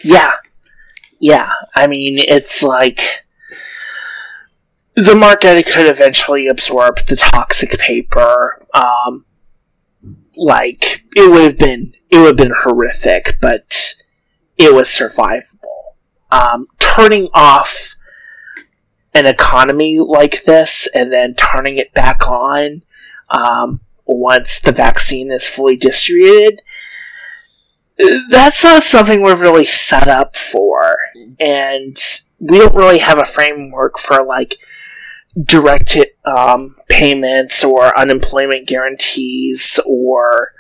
yeah, 0.03 0.33
yeah. 1.21 1.53
I 1.75 1.87
mean, 1.87 2.19
it's 2.19 2.63
like 2.63 3.01
the 4.95 5.15
market 5.15 5.67
could 5.67 5.87
eventually 5.87 6.47
absorb 6.47 7.07
the 7.07 7.17
toxic 7.17 7.79
paper. 7.79 8.65
Um, 8.75 9.25
like 10.37 11.05
it 11.15 11.31
would 11.31 11.43
have 11.43 11.59
been, 11.59 11.95
it 12.11 12.19
would 12.19 12.27
have 12.27 12.37
been 12.37 12.55
horrific, 12.63 13.39
but 13.41 13.95
it 14.57 14.75
was 14.75 14.89
survivable. 14.89 15.43
Um, 16.31 16.67
turning 16.79 17.29
off 17.35 17.95
an 19.15 19.27
economy 19.27 19.99
like 19.99 20.45
this 20.45 20.89
and 20.95 21.13
then 21.13 21.35
turning 21.35 21.79
it 21.79 21.95
back 21.95 22.29
on 22.29 22.83
um, 23.31 23.81
once 24.05 24.61
the 24.61 24.73
vaccine 24.73 25.31
is 25.31 25.49
fully 25.49 25.77
distributed, 25.77 26.61
that's 28.31 28.63
not 28.63 28.83
something 28.83 29.23
we're 29.23 29.37
really 29.37 29.65
set 29.65 30.09
up 30.09 30.37
for. 30.37 30.97
And 31.41 31.97
we 32.39 32.59
don't 32.59 32.75
really 32.75 32.99
have 32.99 33.19
a 33.19 33.25
framework 33.25 33.99
for 33.99 34.25
like 34.25 34.57
direct 35.43 35.97
um, 36.25 36.77
payments 36.89 37.65
or 37.65 37.99
unemployment 37.99 38.67
guarantees 38.67 39.81
or 39.87 40.53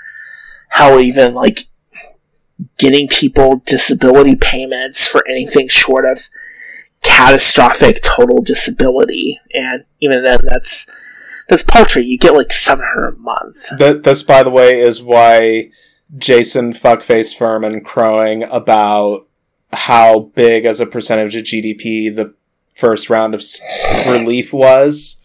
how 0.68 0.98
even 0.98 1.34
like 1.34 1.66
getting 2.78 3.08
people 3.08 3.62
disability 3.66 4.34
payments 4.34 5.06
for 5.06 5.26
anything 5.28 5.68
short 5.68 6.04
of 6.04 6.28
catastrophic 7.02 8.02
total 8.02 8.42
disability. 8.42 9.40
And 9.52 9.84
even 10.00 10.22
then 10.24 10.40
that's 10.42 10.90
that's 11.48 11.62
paltry. 11.62 12.04
You 12.04 12.18
get 12.18 12.34
like 12.34 12.52
700 12.52 13.08
a 13.08 13.18
month. 13.18 13.56
That 13.78 14.02
this, 14.02 14.22
by 14.22 14.42
the 14.42 14.50
way, 14.50 14.80
is 14.80 15.02
why 15.02 15.70
Jason 16.16 16.72
fuckface 16.72 17.36
Furman 17.36 17.82
crowing 17.82 18.42
about 18.44 19.26
how 19.72 20.20
big 20.20 20.64
as 20.64 20.80
a 20.80 20.86
percentage 20.86 21.36
of 21.36 21.44
GDP 21.44 22.14
the 22.14 22.34
first 22.74 23.10
round 23.10 23.34
of 23.34 23.42
relief 24.08 24.52
was 24.52 25.20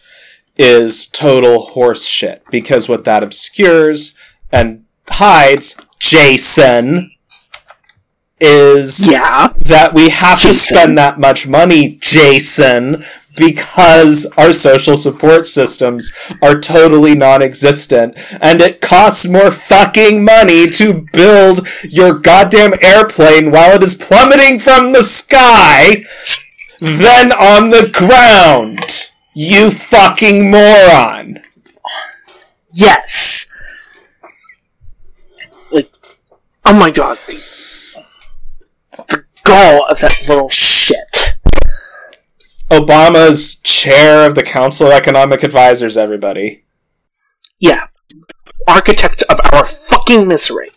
is 0.56 1.06
total 1.06 1.60
horse 1.60 2.04
shit. 2.04 2.42
Because 2.50 2.88
what 2.88 3.04
that 3.04 3.24
obscures 3.24 4.14
and 4.50 4.84
hides 5.08 5.80
Jason 5.98 7.11
is 8.42 9.10
yeah 9.10 9.52
that 9.66 9.94
we 9.94 10.08
have 10.08 10.40
to 10.42 10.52
spend 10.52 10.98
that 10.98 11.18
much 11.20 11.46
money, 11.46 11.96
Jason, 12.00 13.04
because 13.36 14.26
our 14.36 14.52
social 14.52 14.96
support 14.96 15.46
systems 15.46 16.12
are 16.42 16.58
totally 16.60 17.14
non 17.14 17.40
existent 17.42 18.16
and 18.42 18.60
it 18.60 18.80
costs 18.80 19.26
more 19.28 19.50
fucking 19.50 20.24
money 20.24 20.68
to 20.68 21.06
build 21.12 21.66
your 21.84 22.18
goddamn 22.18 22.74
airplane 22.82 23.50
while 23.50 23.76
it 23.76 23.82
is 23.82 23.94
plummeting 23.94 24.58
from 24.58 24.92
the 24.92 25.02
sky 25.02 26.04
than 26.80 27.32
on 27.32 27.70
the 27.70 27.88
ground. 27.94 29.10
You 29.34 29.70
fucking 29.70 30.50
moron. 30.50 31.38
yes 32.72 33.50
like 35.70 35.90
oh 36.64 36.74
my 36.74 36.90
god 36.90 37.18
the 38.96 39.24
gall 39.44 39.86
of 39.90 40.00
that 40.00 40.24
little 40.28 40.48
shit 40.48 41.34
Obama's 42.70 43.56
chair 43.60 44.26
of 44.26 44.34
the 44.34 44.42
Council 44.42 44.86
of 44.86 44.92
Economic 44.94 45.42
Advisors, 45.42 45.96
everybody. 45.96 46.64
yeah 47.58 47.86
architect 48.68 49.22
of 49.28 49.40
our 49.52 49.64
fucking 49.64 50.26
misery 50.28 50.70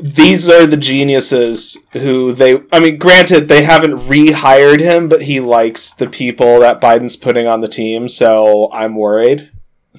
these 0.00 0.48
are 0.48 0.66
the 0.66 0.76
geniuses 0.76 1.78
who 1.92 2.32
they 2.32 2.62
I 2.72 2.80
mean 2.80 2.98
granted 2.98 3.48
they 3.48 3.62
haven't 3.64 3.98
rehired 4.08 4.80
him 4.80 5.08
but 5.08 5.22
he 5.22 5.40
likes 5.40 5.92
the 5.92 6.08
people 6.08 6.60
that 6.60 6.80
Biden's 6.80 7.16
putting 7.16 7.46
on 7.46 7.60
the 7.60 7.68
team 7.68 8.08
so 8.08 8.70
I'm 8.72 8.94
worried. 8.96 9.50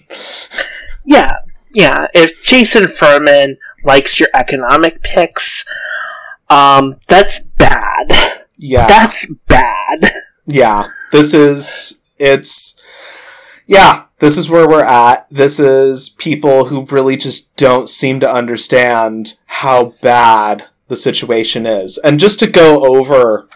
Yeah, 1.05 1.37
yeah. 1.73 2.05
If 2.13 2.43
Jason 2.43 2.87
Furman 2.87 3.57
likes 3.83 4.19
your 4.19 4.29
economic 4.35 5.01
picks, 5.01 5.65
um, 6.49 6.97
that's. 7.07 7.48
Yeah. 8.59 8.87
That's 8.87 9.33
bad. 9.47 10.11
yeah. 10.45 10.89
This 11.11 11.33
is 11.33 12.01
it's 12.17 12.79
yeah, 13.65 14.05
this 14.19 14.37
is 14.37 14.49
where 14.49 14.67
we're 14.67 14.83
at. 14.83 15.27
This 15.29 15.59
is 15.59 16.09
people 16.09 16.65
who 16.65 16.85
really 16.85 17.15
just 17.15 17.55
don't 17.55 17.89
seem 17.89 18.19
to 18.19 18.31
understand 18.31 19.37
how 19.45 19.93
bad 20.01 20.65
the 20.87 20.95
situation 20.95 21.65
is. 21.65 21.97
And 21.99 22.19
just 22.19 22.39
to 22.39 22.47
go 22.47 22.85
over 22.97 23.47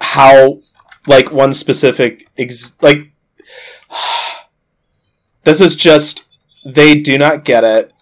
how 0.00 0.60
like 1.06 1.32
one 1.32 1.52
specific 1.52 2.28
ex- 2.38 2.76
like 2.80 3.12
this 5.44 5.60
is 5.60 5.74
just 5.74 6.28
they 6.64 6.94
do 7.00 7.18
not 7.18 7.44
get 7.44 7.64
it 7.64 7.92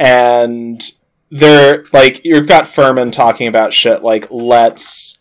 and 0.00 0.92
they're 1.30 1.84
like 1.92 2.24
you've 2.24 2.48
got 2.48 2.66
Furman 2.66 3.10
talking 3.10 3.46
about 3.46 3.72
shit 3.72 4.02
like 4.02 4.26
let's 4.30 5.18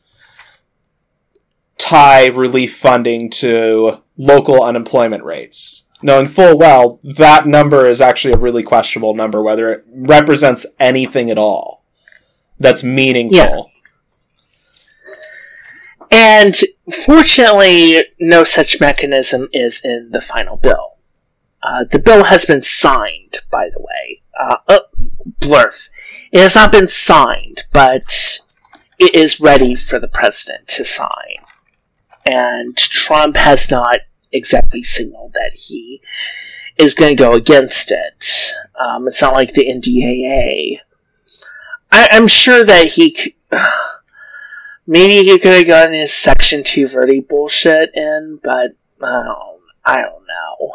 tie 1.77 2.27
relief 2.27 2.75
funding 2.75 3.29
to 3.29 4.01
local 4.17 4.63
unemployment 4.63 5.23
rates 5.23 5.87
knowing 6.01 6.27
full 6.27 6.57
well 6.57 6.99
that 7.03 7.47
number 7.47 7.87
is 7.87 8.01
actually 8.01 8.33
a 8.33 8.37
really 8.37 8.63
questionable 8.63 9.13
number 9.13 9.41
whether 9.41 9.71
it 9.71 9.83
represents 9.87 10.65
anything 10.79 11.29
at 11.29 11.37
all 11.37 11.83
that's 12.59 12.83
meaningful 12.83 13.37
Yeah. 13.37 13.61
And 16.13 16.55
fortunately, 17.05 18.05
no 18.19 18.43
such 18.43 18.79
mechanism 18.79 19.49
is 19.51 19.81
in 19.83 20.11
the 20.11 20.21
final 20.21 20.57
bill. 20.57 20.97
Uh, 21.63 21.85
the 21.89 21.97
bill 21.97 22.25
has 22.25 22.45
been 22.45 22.61
signed, 22.61 23.39
by 23.49 23.69
the 23.73 23.79
way. 23.81 24.21
Uh, 24.39 24.57
uh, 24.67 24.79
blurf. 25.39 25.89
It 26.31 26.41
has 26.41 26.53
not 26.53 26.71
been 26.71 26.87
signed, 26.87 27.63
but 27.73 28.39
it 28.99 29.15
is 29.15 29.39
ready 29.39 29.73
for 29.73 29.97
the 29.97 30.07
president 30.07 30.67
to 30.69 30.85
sign. 30.85 31.42
And 32.25 32.77
Trump 32.77 33.35
has 33.35 33.69
not 33.69 33.99
exactly 34.31 34.83
signaled 34.83 35.33
that 35.33 35.51
he 35.53 36.01
is 36.77 36.95
going 36.95 37.15
to 37.15 37.23
go 37.23 37.33
against 37.33 37.91
it. 37.91 38.53
Um, 38.79 39.07
it's 39.07 39.21
not 39.21 39.33
like 39.35 39.53
the 39.53 39.65
NDAA. 39.65 40.79
I, 41.91 42.07
I'm 42.11 42.27
sure 42.27 42.63
that 42.63 42.87
he. 42.87 43.35
Maybe 44.85 45.23
he 45.23 45.39
could 45.39 45.53
have 45.53 45.67
gotten 45.67 45.93
his 45.93 46.11
Section 46.11 46.61
230 46.61 47.21
bullshit 47.21 47.91
in, 47.93 48.41
but 48.43 48.75
I 49.01 49.23
don't, 49.23 49.61
I 49.85 49.95
don't 50.01 50.25
know. 50.27 50.73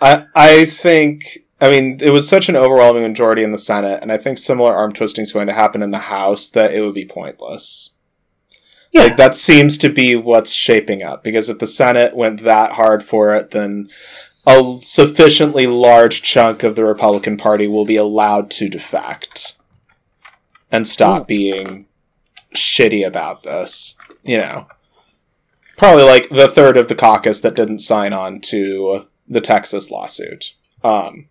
I 0.00 0.26
I 0.34 0.64
think 0.64 1.38
I 1.60 1.70
mean 1.70 1.98
it 2.00 2.10
was 2.10 2.28
such 2.28 2.48
an 2.48 2.56
overwhelming 2.56 3.02
majority 3.02 3.42
in 3.42 3.52
the 3.52 3.58
Senate, 3.58 4.00
and 4.02 4.12
I 4.12 4.18
think 4.18 4.38
similar 4.38 4.74
arm 4.74 4.92
twisting 4.92 5.22
is 5.22 5.32
going 5.32 5.46
to 5.46 5.54
happen 5.54 5.82
in 5.82 5.90
the 5.90 5.98
House 5.98 6.48
that 6.50 6.72
it 6.72 6.82
would 6.82 6.94
be 6.94 7.06
pointless. 7.06 7.91
Yeah. 8.92 9.04
Like 9.04 9.16
that 9.16 9.34
seems 9.34 9.78
to 9.78 9.88
be 9.88 10.14
what's 10.16 10.52
shaping 10.52 11.02
up 11.02 11.24
because 11.24 11.48
if 11.48 11.58
the 11.58 11.66
Senate 11.66 12.14
went 12.14 12.42
that 12.42 12.72
hard 12.72 13.02
for 13.02 13.34
it, 13.34 13.50
then 13.50 13.88
a 14.46 14.76
sufficiently 14.82 15.66
large 15.66 16.22
chunk 16.22 16.62
of 16.62 16.76
the 16.76 16.84
Republican 16.84 17.36
Party 17.36 17.66
will 17.66 17.86
be 17.86 17.96
allowed 17.96 18.50
to 18.52 18.68
defect 18.68 19.56
and 20.70 20.86
stop 20.86 21.22
Ooh. 21.22 21.24
being 21.26 21.86
shitty 22.54 23.06
about 23.06 23.44
this. 23.44 23.96
You 24.24 24.38
know, 24.38 24.66
probably 25.76 26.04
like 26.04 26.28
the 26.28 26.48
third 26.48 26.76
of 26.76 26.88
the 26.88 26.94
caucus 26.94 27.40
that 27.40 27.54
didn't 27.54 27.80
sign 27.80 28.12
on 28.12 28.40
to 28.42 29.06
the 29.26 29.40
Texas 29.40 29.90
lawsuit. 29.90 30.54
Um, 30.84 31.28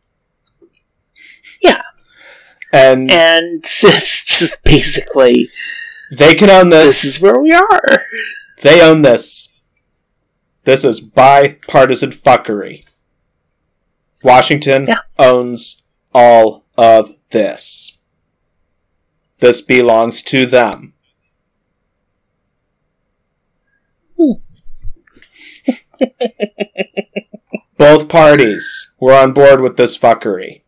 Yeah. 1.62 1.82
and 2.74 3.12
And 3.12 3.64
it's 3.84 4.26
just 4.26 4.64
basically, 4.64 5.50
they 6.12 6.36
can 6.36 6.50
own 6.50 6.70
this 6.70 7.04
this. 7.04 7.16
is 7.16 7.22
where 7.22 7.40
we 7.40 7.52
are. 7.54 8.06
They 8.62 8.82
own 8.82 9.02
this. 9.02 9.54
This 10.64 10.86
is 10.86 11.00
bipartisan 11.00 12.12
fuckery. 12.12 12.86
Washington 14.24 14.86
Yeah. 14.88 14.96
owns 15.18 15.82
all 16.14 16.66
of 16.78 17.12
this. 17.32 18.00
This 19.40 19.62
belongs 19.62 20.22
to 20.24 20.46
them. 20.46 20.94
Hmm. 24.20 24.34
Both 27.78 28.10
parties 28.10 28.94
were 29.00 29.14
on 29.14 29.34
board 29.34 29.62
with 29.62 29.78
this 29.78 29.98
fuckery. 29.98 30.62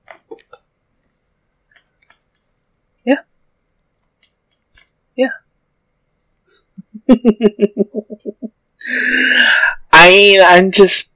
I 9.91 10.09
mean, 10.09 10.41
I'm 10.41 10.71
just. 10.71 11.13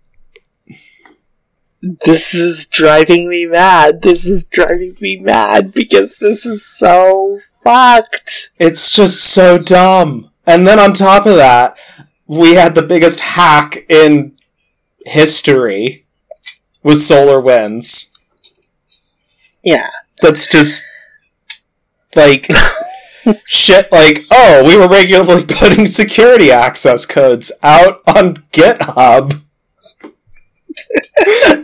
This 1.81 2.33
is 2.33 2.65
driving 2.67 3.29
me 3.29 3.45
mad. 3.45 4.01
This 4.01 4.25
is 4.25 4.43
driving 4.43 4.97
me 4.99 5.19
mad 5.19 5.73
because 5.73 6.17
this 6.17 6.45
is 6.45 6.65
so 6.65 7.39
fucked. 7.63 8.51
It's 8.59 8.95
just 8.95 9.23
so 9.23 9.57
dumb. 9.57 10.31
And 10.45 10.65
then 10.65 10.79
on 10.79 10.93
top 10.93 11.25
of 11.25 11.35
that, 11.35 11.77
we 12.25 12.53
had 12.53 12.75
the 12.75 12.81
biggest 12.81 13.19
hack 13.19 13.85
in 13.89 14.33
history 15.05 16.03
with 16.83 16.97
SolarWinds. 16.97 18.11
Yeah. 19.63 19.89
That's 20.21 20.47
just 20.47 20.83
like 22.15 22.47
shit 23.45 23.91
like, 23.91 24.25
oh, 24.31 24.63
we 24.65 24.77
were 24.77 24.87
regularly 24.87 25.45
putting 25.47 25.85
security 25.85 26.51
access 26.51 27.05
codes 27.05 27.51
out 27.63 28.01
on 28.07 28.43
GitHub. 28.51 29.41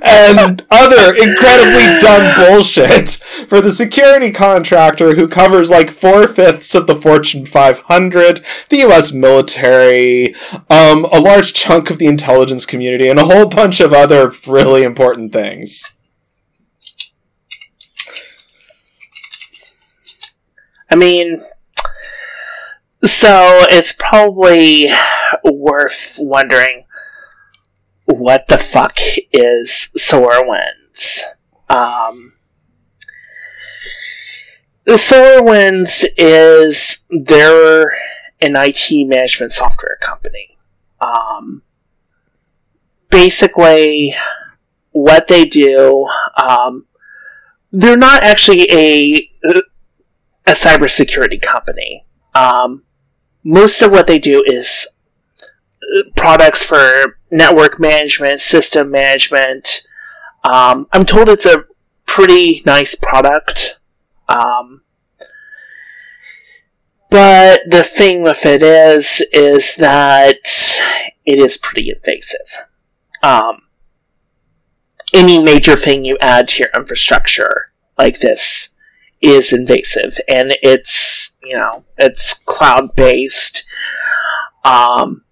and 0.02 0.66
other 0.72 1.14
incredibly 1.14 2.00
dumb 2.00 2.36
bullshit 2.36 3.10
for 3.48 3.62
the 3.62 3.72
security 3.72 4.32
contractor 4.32 5.14
who 5.14 5.28
covers 5.28 5.70
like 5.70 5.90
four 5.90 6.28
fifths 6.28 6.74
of 6.74 6.88
the 6.88 6.96
Fortune 6.96 7.46
500, 7.46 8.44
the 8.70 8.78
US 8.78 9.14
military, 9.14 10.34
um, 10.70 11.06
a 11.12 11.20
large 11.20 11.54
chunk 11.54 11.90
of 11.90 12.00
the 12.00 12.08
intelligence 12.08 12.66
community, 12.66 13.08
and 13.08 13.20
a 13.20 13.26
whole 13.26 13.48
bunch 13.48 13.80
of 13.80 13.94
other 13.94 14.32
really 14.48 14.84
important 14.84 15.32
things. 15.32 15.98
I 20.90 20.96
mean, 20.96 21.42
so 23.06 23.66
it's 23.70 23.94
probably 23.94 24.90
worth 25.44 26.16
wondering 26.20 26.86
what 28.06 28.48
the 28.48 28.58
fuck 28.58 29.00
is 29.32 29.90
SolarWinds? 29.98 31.22
Um, 31.70 32.34
is 36.18 37.06
they're 37.10 37.92
an 38.42 38.56
IT 38.58 39.08
management 39.08 39.52
software 39.52 39.98
company. 40.02 40.58
Um, 41.00 41.64
basically, 43.10 44.16
what 44.92 45.28
they 45.28 45.46
do, 45.46 46.08
um, 46.42 46.86
they're 47.72 47.98
not 47.98 48.24
actually 48.24 48.68
a 48.72 49.30
a 50.46 50.52
cybersecurity 50.52 51.42
company. 51.42 52.06
Um, 52.36 52.84
most 53.44 53.82
of 53.82 53.92
what 53.92 54.08
they 54.08 54.20
do 54.20 54.44
is 54.46 54.88
products 56.16 56.64
for 56.64 57.18
network 57.30 57.80
management, 57.80 58.40
system 58.42 58.90
management. 58.90 59.88
Um, 60.44 60.88
I'm 60.92 61.06
told 61.06 61.30
it's 61.30 61.46
a 61.46 61.66
pretty 62.06 62.64
nice 62.66 62.96
product. 62.96 63.80
Um, 64.30 64.82
but 67.10 67.62
the 67.70 67.84
thing 67.84 68.24
with 68.24 68.46
it 68.46 68.64
is, 68.64 69.22
is 69.32 69.76
that 69.76 70.40
it 71.26 71.40
is 71.40 71.58
pretty 71.58 71.92
invasive. 71.92 72.66
Um, 73.22 73.64
any 75.14 75.42
major 75.42 75.76
thing 75.76 76.04
you 76.04 76.18
add 76.20 76.48
to 76.50 76.64
your 76.64 76.72
infrastructure 76.76 77.72
like 77.98 78.20
this 78.20 78.76
is 79.22 79.54
invasive, 79.54 80.18
and 80.28 80.58
it's 80.64 81.13
you 81.44 81.56
know 81.56 81.84
it's 81.98 82.42
cloud 82.44 82.96
based. 82.96 83.66
Um, 84.66 85.24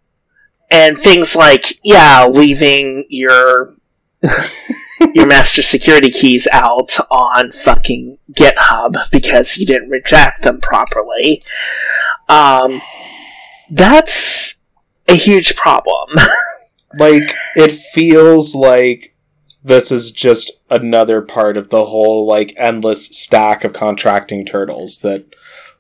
and 0.70 0.98
things 0.98 1.36
like 1.36 1.80
yeah, 1.84 2.28
leaving 2.28 3.06
your 3.10 3.76
your 5.14 5.26
master 5.26 5.62
security 5.62 6.12
keys 6.12 6.48
out 6.52 6.98
on 7.10 7.52
fucking 7.52 8.18
GitHub 8.34 9.10
because 9.12 9.58
you 9.58 9.66
didn't 9.66 9.90
reject 9.90 10.44
them 10.44 10.62
properly. 10.62 11.44
Um, 12.30 12.82
that's 13.70 14.62
a 15.08 15.16
huge 15.16 15.56
problem. 15.56 16.10
like 17.00 17.36
it 17.56 17.72
feels 17.72 18.56
like 18.56 19.16
this 19.64 19.92
is 19.92 20.12
just 20.12 20.52
another 20.70 21.22
part 21.22 21.58
of 21.58 21.70
the 21.70 21.86
whole 21.86 22.26
like 22.26 22.54
endless 22.58 23.08
stack 23.08 23.64
of 23.64 23.74
contracting 23.74 24.46
turtles 24.46 25.00
that 25.00 25.26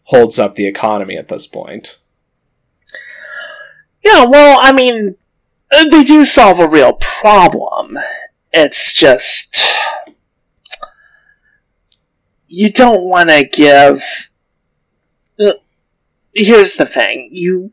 holds 0.04 0.40
up 0.40 0.56
the 0.56 0.68
economy 0.68 1.18
at 1.18 1.30
this 1.30 1.48
point. 1.48 1.98
Yeah, 4.04 4.26
well, 4.26 4.60
I 4.62 4.72
mean, 4.72 5.16
uh, 5.72 5.88
they 5.90 6.04
do 6.04 6.26
solve 6.26 6.60
a 6.60 6.68
real 6.68 6.94
problem. 6.94 7.98
It's 8.52 8.94
just. 8.94 9.58
You 12.48 12.72
don't 12.72 13.04
want 13.04 13.30
to 13.30 13.46
give. 13.46 14.30
Uh, 15.40 15.54
here's 16.34 16.76
the 16.76 16.86
thing. 16.86 17.30
You. 17.32 17.72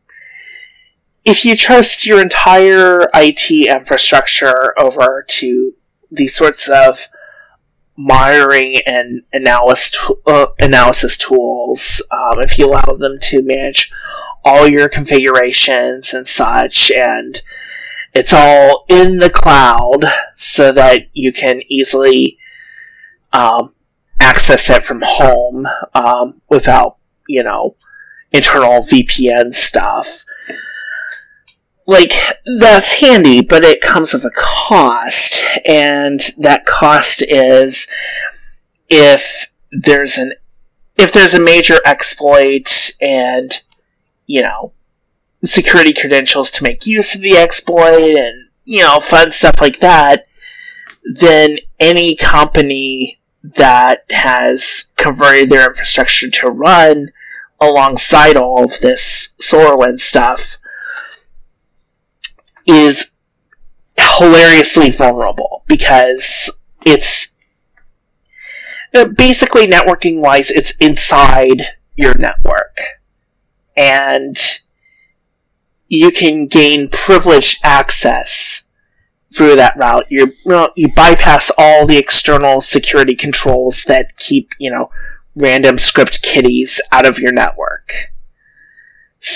If 1.25 1.43
you 1.43 1.55
trust 1.57 2.05
your 2.05 2.21
entire 2.21 3.07
IT 3.13 3.51
infrastructure 3.51 4.73
over 4.79 5.25
to 5.27 5.73
these 6.09 6.33
sorts 6.33 6.69
of 6.69 7.07
monitoring 7.99 8.77
and 8.85 9.23
analysis, 9.33 9.99
uh, 10.25 10.47
analysis 10.57 11.17
tools, 11.17 12.01
um, 12.11 12.39
if 12.39 12.57
you 12.57 12.65
allow 12.65 12.93
them 12.97 13.17
to 13.19 13.43
manage 13.43 13.91
all 14.45 14.65
your 14.69 14.87
configurations 14.87 16.13
and 16.13 16.25
such, 16.25 16.91
and 16.91 17.41
it's 18.13 18.33
all 18.33 18.85
in 18.87 19.17
the 19.17 19.29
cloud 19.29 20.05
so 20.33 20.71
that 20.71 21.07
you 21.11 21.33
can 21.33 21.61
easily 21.67 22.37
um, 23.33 23.73
access 24.21 24.69
it 24.69 24.85
from 24.85 25.03
home 25.05 25.67
um, 25.93 26.41
without, 26.49 26.97
you 27.27 27.43
know, 27.43 27.75
internal 28.31 28.81
VPN 28.81 29.53
stuff. 29.53 30.23
Like, 31.89 32.13
that's 32.59 32.99
handy, 32.99 33.41
but 33.41 33.63
it 33.63 33.81
comes 33.81 34.13
with 34.13 34.23
a 34.23 34.31
cost, 34.35 35.43
and 35.65 36.19
that 36.37 36.67
cost 36.67 37.23
is 37.23 37.87
if 38.87 39.51
there's 39.71 40.17
an 40.17 40.33
if 40.97 41.11
there's 41.11 41.33
a 41.33 41.39
major 41.39 41.77
exploit 41.85 42.91
and 43.01 43.61
you 44.29 44.43
know, 44.43 44.71
security 45.43 45.91
credentials 45.91 46.51
to 46.51 46.63
make 46.63 46.85
use 46.85 47.15
of 47.15 47.21
the 47.21 47.35
exploit 47.35 48.15
and, 48.15 48.49
you 48.63 48.83
know, 48.83 48.99
fun 48.99 49.31
stuff 49.31 49.59
like 49.59 49.79
that, 49.79 50.27
then 51.03 51.57
any 51.79 52.15
company 52.15 53.19
that 53.41 54.03
has 54.11 54.91
converted 54.97 55.49
their 55.49 55.67
infrastructure 55.67 56.29
to 56.29 56.47
run 56.47 57.09
alongside 57.59 58.37
all 58.37 58.65
of 58.65 58.79
this 58.81 59.35
SolarWinds 59.41 60.01
stuff 60.01 60.58
is 62.69 63.17
hilariously 63.97 64.91
vulnerable 64.91 65.63
because 65.67 66.61
it's 66.85 67.35
uh, 68.93 69.05
basically 69.05 69.67
networking 69.67 70.19
wise, 70.19 70.49
it's 70.49 70.75
inside 70.77 71.63
your 71.95 72.13
network 72.17 72.77
and 73.79 74.37
you 75.87 76.11
can 76.11 76.45
gain 76.45 76.89
privileged 76.89 77.59
access 77.63 78.69
through 79.35 79.55
that 79.55 79.75
route. 79.77 80.05
You 80.09 80.33
you 80.75 80.93
bypass 80.93 81.51
all 81.57 81.87
the 81.87 81.97
external 81.97 82.61
security 82.61 83.15
controls 83.15 83.83
that 83.85 84.17
keep 84.17 84.51
you 84.59 84.69
know 84.69 84.89
random 85.35 85.77
script 85.77 86.21
kiddies 86.21 86.81
out 86.91 87.07
of 87.07 87.19
your 87.19 87.31
network. 87.31 88.09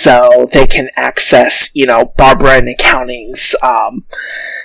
So 0.04 0.50
they 0.52 0.68
can 0.68 0.89
access, 0.98 1.74
you 1.74 1.86
know, 1.86 2.13
Barbara 2.18 2.58
and 2.58 2.68
accounting's 2.68 3.56
um, 3.63 4.06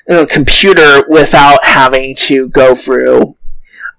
you 0.08 0.16
know, 0.16 0.26
computer 0.26 1.04
without 1.08 1.64
having 1.64 2.16
to 2.16 2.48
go 2.48 2.74
through, 2.74 3.36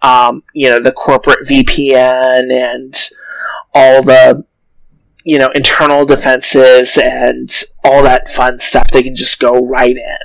um, 0.02 0.44
you 0.54 0.70
know, 0.70 0.82
the 0.82 0.92
corporate 0.92 1.48
VPN 1.48 2.52
and 2.54 2.94
all 3.74 4.04
the 4.04 4.44
you 5.24 5.38
know, 5.38 5.50
internal 5.56 6.06
defenses 6.06 6.98
and 6.98 7.64
all 7.86 8.04
that 8.04 8.30
fun 8.30 8.60
stuff. 8.60 8.90
They 8.92 9.04
can 9.04 9.16
just 9.16 9.40
go 9.40 9.66
right 9.66 9.96
in. 9.96 10.18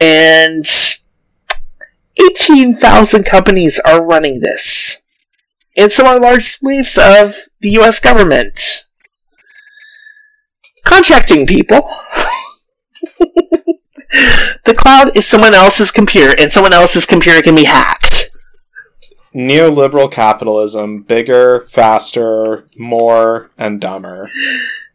And 0.00 0.66
18,000 2.18 3.24
companies 3.24 3.80
are 3.80 4.02
running 4.02 4.40
this. 4.40 5.02
And 5.76 5.92
some 5.92 6.06
are 6.06 6.18
large 6.18 6.46
sweeps 6.46 6.96
of 6.96 7.36
the 7.60 7.70
US 7.80 8.00
government. 8.00 8.86
Contracting 10.88 11.46
people. 11.46 11.88
the 14.64 14.74
cloud 14.76 15.16
is 15.16 15.26
someone 15.26 15.54
else's 15.54 15.92
computer, 15.92 16.34
and 16.38 16.50
someone 16.50 16.72
else's 16.72 17.06
computer 17.06 17.42
can 17.42 17.54
be 17.54 17.64
hacked 17.64 18.28
neoliberal 19.34 20.10
capitalism 20.10 21.02
bigger, 21.02 21.66
faster, 21.68 22.66
more, 22.76 23.50
and 23.56 23.80
dumber. 23.80 24.30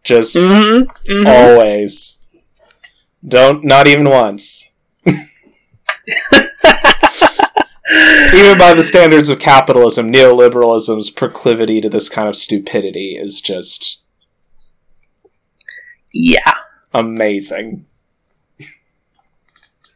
Just 0.04 0.36
mm-hmm, 0.36 0.84
mm-hmm. 1.10 1.28
always. 1.28 2.20
Don't, 3.26 3.64
not 3.64 3.88
even 3.88 4.10
once. 4.10 4.70
even 5.06 5.22
by 8.58 8.74
the 8.74 8.84
standards 8.84 9.30
of 9.30 9.40
capitalism, 9.40 10.12
neoliberalism's 10.12 11.10
proclivity 11.10 11.80
to 11.80 11.88
this 11.90 12.10
kind 12.10 12.28
of 12.28 12.36
stupidity 12.36 13.16
is 13.16 13.40
just. 13.40 14.03
Yeah. 16.14 16.54
Amazing. 16.94 17.86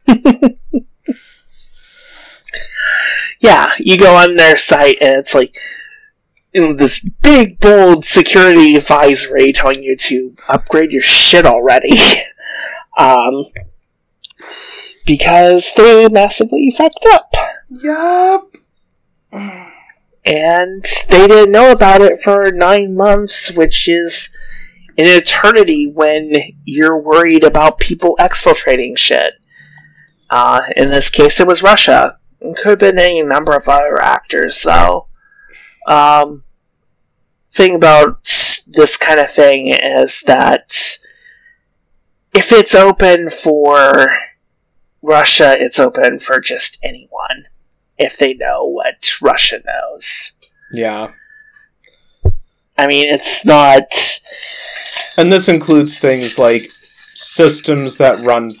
yeah, 3.40 3.72
you 3.78 3.96
go 3.98 4.14
on 4.16 4.36
their 4.36 4.56
site 4.56 4.98
and 5.00 5.18
it's 5.18 5.34
like 5.34 5.54
you 6.52 6.62
know, 6.62 6.74
this 6.74 7.06
big 7.22 7.60
bold 7.60 8.04
security 8.04 8.76
advisory 8.76 9.52
telling 9.52 9.82
you 9.82 9.96
to 9.96 10.34
upgrade 10.48 10.90
your 10.90 11.02
shit 11.02 11.44
already. 11.46 12.00
um, 12.98 13.46
because 15.06 15.72
they 15.76 16.08
massively 16.08 16.74
fucked 16.76 17.06
up. 17.12 17.32
Yup. 17.70 18.54
And 19.32 20.84
they 21.08 21.26
didn't 21.26 21.52
know 21.52 21.70
about 21.70 22.02
it 22.02 22.20
for 22.20 22.50
nine 22.50 22.94
months, 22.94 23.52
which 23.52 23.88
is 23.88 24.30
an 24.98 25.06
eternity 25.06 25.86
when 25.86 26.32
you're 26.64 26.98
worried 26.98 27.44
about 27.44 27.78
people 27.78 28.16
exfiltrating 28.20 28.98
shit. 28.98 29.34
Uh, 30.28 30.60
in 30.76 30.90
this 30.90 31.08
case, 31.08 31.40
it 31.40 31.46
was 31.46 31.62
Russia. 31.62 32.18
It 32.40 32.56
could 32.56 32.70
have 32.70 32.78
been 32.80 32.98
any 32.98 33.22
number 33.22 33.54
of 33.54 33.68
other 33.68 34.02
actors, 34.02 34.60
though. 34.62 35.06
Um, 35.86 36.44
thing 37.54 37.74
about 37.74 38.24
this 38.66 38.96
kind 38.96 39.20
of 39.20 39.32
thing 39.32 39.68
is 39.72 40.22
that 40.26 40.98
if 42.34 42.52
it's 42.52 42.74
open 42.74 43.30
for 43.30 44.08
Russia, 45.00 45.56
it's 45.58 45.78
open 45.78 46.18
for 46.18 46.40
just 46.40 46.78
anyone 46.82 47.46
if 47.96 48.18
they 48.18 48.34
know 48.34 48.64
what 48.64 49.14
Russia 49.22 49.62
knows. 49.64 50.32
Yeah. 50.72 51.12
I 52.76 52.86
mean, 52.86 53.08
it's 53.08 53.44
not. 53.44 53.84
And 55.18 55.32
this 55.32 55.48
includes 55.48 55.98
things 55.98 56.38
like 56.38 56.70
systems 56.70 57.96
that 57.96 58.24
run 58.24 58.52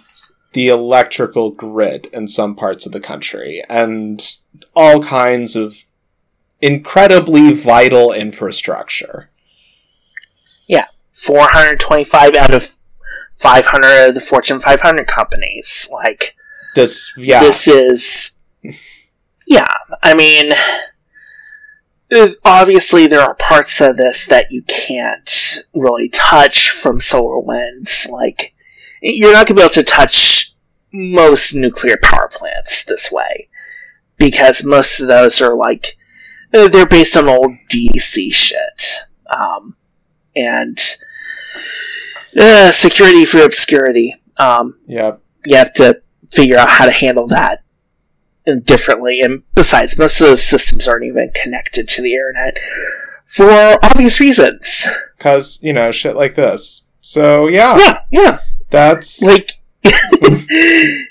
the 0.54 0.66
electrical 0.66 1.52
grid 1.52 2.06
in 2.06 2.26
some 2.26 2.56
parts 2.56 2.84
of 2.84 2.90
the 2.90 2.98
country 2.98 3.62
and 3.70 4.20
all 4.74 5.00
kinds 5.00 5.54
of 5.54 5.84
incredibly 6.60 7.54
vital 7.54 8.12
infrastructure. 8.12 9.30
Yeah, 10.66 10.86
425 11.12 12.34
out 12.34 12.52
of 12.52 12.76
500 13.36 14.08
of 14.08 14.14
the 14.14 14.20
Fortune 14.20 14.58
500 14.58 15.06
companies. 15.06 15.88
Like, 15.92 16.34
This, 16.74 17.12
yeah. 17.16 17.40
this 17.40 17.68
is. 17.68 18.38
Yeah, 19.46 19.72
I 20.02 20.14
mean. 20.14 20.50
Obviously, 22.44 23.06
there 23.06 23.20
are 23.20 23.34
parts 23.34 23.80
of 23.80 23.96
this 23.96 24.26
that 24.26 24.50
you 24.50 24.62
can't 24.62 25.58
really 25.74 26.08
touch 26.08 26.70
from 26.70 26.98
SolarWinds. 27.00 28.08
Like, 28.08 28.54
you're 29.02 29.32
not 29.32 29.46
going 29.46 29.56
to 29.56 29.60
be 29.60 29.62
able 29.62 29.74
to 29.74 29.82
touch 29.82 30.52
most 30.92 31.54
nuclear 31.54 31.96
power 32.02 32.30
plants 32.32 32.84
this 32.84 33.12
way. 33.12 33.48
Because 34.16 34.64
most 34.64 35.00
of 35.00 35.08
those 35.08 35.40
are 35.42 35.54
like. 35.54 35.96
uh, 36.54 36.68
They're 36.68 36.86
based 36.86 37.16
on 37.16 37.28
old 37.28 37.52
DC 37.70 38.32
shit. 38.32 39.00
Um, 39.30 39.76
and. 40.34 40.78
Uh, 42.38 42.70
security 42.72 43.24
for 43.24 43.42
obscurity. 43.42 44.14
Um, 44.36 44.78
yeah. 44.86 45.16
you 45.44 45.56
have 45.56 45.72
to 45.74 46.00
figure 46.30 46.56
out 46.56 46.68
how 46.68 46.84
to 46.84 46.92
handle 46.92 47.26
that 47.28 47.62
differently. 48.64 49.20
And 49.20 49.42
besides, 49.54 49.98
most 49.98 50.20
of 50.20 50.26
those 50.26 50.42
systems 50.42 50.88
aren't 50.88 51.04
even 51.04 51.30
connected 51.34 51.88
to 51.88 52.02
the 52.02 52.14
internet 52.14 52.56
for 53.26 53.50
obvious 53.84 54.20
reasons. 54.20 54.86
Because, 55.16 55.58
you 55.62 55.72
know, 55.72 55.90
shit 55.90 56.16
like 56.16 56.34
this. 56.34 56.86
So, 57.00 57.46
yeah. 57.46 57.76
Yeah, 57.78 57.98
yeah. 58.10 58.38
That's. 58.70 59.22
Like, 59.22 59.52
you 59.84 61.06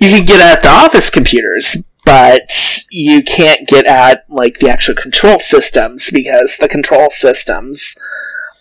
can 0.00 0.24
get 0.24 0.40
at 0.40 0.62
the 0.62 0.68
office 0.68 1.10
computers, 1.10 1.84
but 2.04 2.50
you 2.90 3.22
can't 3.22 3.68
get 3.68 3.86
at, 3.86 4.24
like, 4.28 4.58
the 4.58 4.68
actual 4.68 4.94
control 4.94 5.38
systems 5.38 6.10
because 6.10 6.56
the 6.56 6.68
control 6.68 7.08
systems 7.10 7.96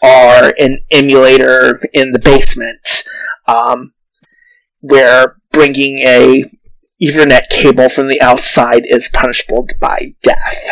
are 0.03 0.53
an 0.59 0.79
emulator 0.91 1.81
in 1.93 2.11
the 2.11 2.19
basement, 2.19 3.03
um, 3.47 3.93
where 4.81 5.37
bringing 5.51 5.99
a 5.99 6.43
Ethernet 7.01 7.49
cable 7.49 7.89
from 7.89 8.07
the 8.07 8.21
outside 8.21 8.83
is 8.85 9.09
punishable 9.09 9.67
by 9.79 10.15
death. 10.23 10.69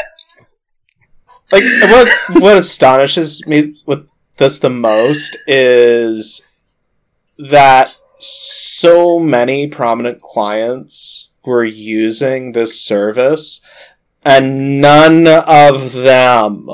like 1.51 1.63
what 1.81 2.07
what 2.41 2.57
astonishes 2.57 3.45
me 3.45 3.75
with 3.85 4.07
this 4.37 4.59
the 4.59 4.69
most 4.69 5.37
is 5.47 6.51
that 7.37 7.95
so 8.17 9.19
many 9.19 9.67
prominent 9.67 10.21
clients 10.21 11.31
were 11.45 11.63
using 11.63 12.51
this 12.51 12.81
service 12.81 13.61
and 14.25 14.81
none 14.81 15.27
of 15.27 15.93
them 15.93 16.67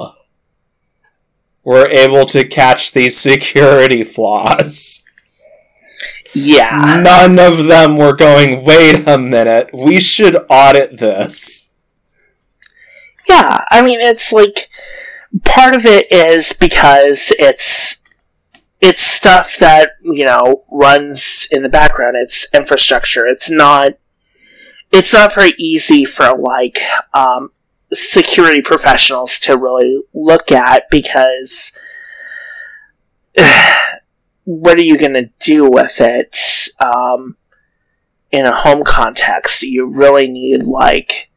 were 1.64 1.88
able 1.88 2.26
to 2.26 2.48
catch 2.48 2.92
these 2.92 3.18
security 3.32 4.04
flaws. 4.04 5.04
Yeah. 6.34 7.02
None 7.04 7.40
of 7.40 7.66
them 7.66 7.98
were 7.98 8.16
going, 8.16 8.64
wait 8.64 9.08
a 9.08 9.18
minute, 9.18 9.72
we 9.74 10.00
should 10.00 10.38
audit 10.50 10.98
this. 10.98 11.70
Yeah, 13.28 13.64
I 13.70 13.82
mean 13.82 14.00
it's 14.02 14.32
like 14.32 14.70
part 15.44 15.76
of 15.76 15.86
it 15.86 16.12
is 16.12 16.54
because 16.54 17.34
it's 17.40 18.04
it's 18.82 19.04
stuff 19.04 19.58
that, 19.60 19.92
you 20.02 20.26
know, 20.26 20.64
runs 20.72 21.48
in 21.52 21.62
the 21.62 21.70
background. 21.70 22.18
It's 22.18 22.54
infrastructure. 22.54 23.28
It's 23.28 23.50
not 23.50 23.94
it's 24.92 25.14
not 25.14 25.34
very 25.34 25.54
easy 25.58 26.04
for 26.04 26.36
like 26.36 26.80
um, 27.14 27.52
security 27.94 28.62
professionals 28.62 29.40
to 29.40 29.58
really 29.58 30.02
look 30.14 30.52
at 30.52 30.90
because 30.90 31.78
what 34.46 34.78
are 34.78 34.84
you 34.84 34.98
going 34.98 35.14
to 35.14 35.30
do 35.40 35.70
with 35.70 36.00
it 36.00 36.38
um, 36.80 37.38
in 38.32 38.46
a 38.46 38.56
home 38.56 38.84
context? 38.84 39.62
You 39.64 39.86
really 39.86 40.28
need 40.28 40.64
like 40.64 41.30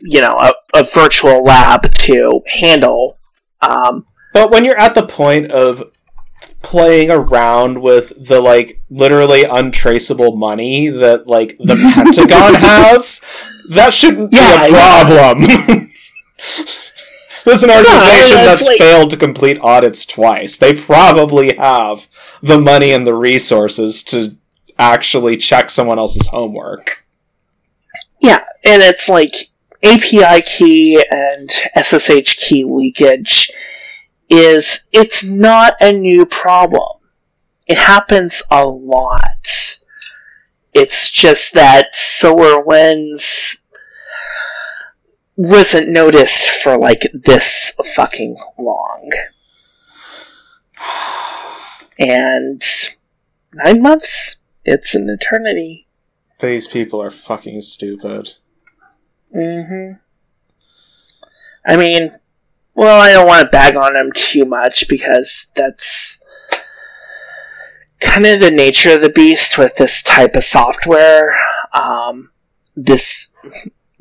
you 0.00 0.20
know 0.20 0.36
a, 0.38 0.52
a 0.74 0.84
virtual 0.84 1.42
lab 1.44 1.92
to 1.94 2.42
handle. 2.46 3.18
Um, 3.60 4.06
But 4.32 4.50
when 4.50 4.64
you're 4.64 4.78
at 4.78 4.94
the 4.94 5.06
point 5.06 5.50
of 5.52 5.90
playing 6.62 7.10
around 7.10 7.80
with 7.82 8.26
the 8.28 8.40
like 8.40 8.80
literally 8.90 9.44
untraceable 9.44 10.36
money 10.36 10.88
that 10.88 11.26
like 11.26 11.56
the 11.58 11.76
Pentagon 11.94 12.54
has, 12.54 13.20
that 13.70 13.92
shouldn't 13.92 14.32
Yeah, 14.32 14.66
be 14.68 14.74
a 14.74 15.04
problem. 15.04 15.88
There's 17.44 17.62
an 17.62 17.70
organization 17.70 18.36
that's 18.36 18.66
like- 18.66 18.78
failed 18.78 19.10
to 19.10 19.16
complete 19.16 19.58
audits 19.60 20.06
twice. 20.06 20.58
They 20.58 20.74
probably 20.74 21.56
have 21.56 22.06
the 22.42 22.58
money 22.60 22.92
and 22.92 23.06
the 23.06 23.14
resources 23.14 24.02
to 24.04 24.36
actually 24.78 25.36
check 25.36 25.70
someone 25.70 25.98
else's 25.98 26.28
homework. 26.28 27.04
yeah, 28.20 28.44
and 28.64 28.82
it's 28.82 29.08
like 29.08 29.50
API 29.82 30.42
key 30.42 31.04
and 31.10 31.50
SSH 31.76 32.36
key 32.36 32.64
leakage 32.64 33.50
is 34.28 34.88
it's 34.92 35.24
not 35.24 35.74
a 35.80 35.92
new 35.92 36.24
problem. 36.24 36.98
It 37.66 37.78
happens 37.78 38.42
a 38.50 38.64
lot. 38.66 39.46
It's 40.72 41.10
just 41.10 41.52
that 41.54 41.94
SolarWinds 41.94 43.41
wasn't 45.36 45.88
noticed 45.88 46.48
for 46.48 46.76
like 46.78 47.10
this 47.12 47.72
fucking 47.94 48.36
long. 48.58 49.10
And 51.98 52.62
nine 53.54 53.82
months? 53.82 54.36
It's 54.64 54.94
an 54.94 55.08
eternity. 55.08 55.88
These 56.40 56.66
people 56.66 57.02
are 57.02 57.10
fucking 57.10 57.62
stupid. 57.62 58.34
Mm 59.34 59.68
hmm. 59.68 59.92
I 61.66 61.76
mean, 61.76 62.18
well, 62.74 63.00
I 63.00 63.12
don't 63.12 63.26
want 63.26 63.42
to 63.42 63.50
bag 63.50 63.76
on 63.76 63.94
them 63.94 64.10
too 64.14 64.44
much 64.44 64.88
because 64.88 65.50
that's 65.54 66.20
kind 68.00 68.26
of 68.26 68.40
the 68.40 68.50
nature 68.50 68.94
of 68.94 69.02
the 69.02 69.08
beast 69.08 69.58
with 69.58 69.76
this 69.76 70.02
type 70.02 70.34
of 70.34 70.44
software. 70.44 71.36
Um, 71.72 72.30
this 72.74 73.30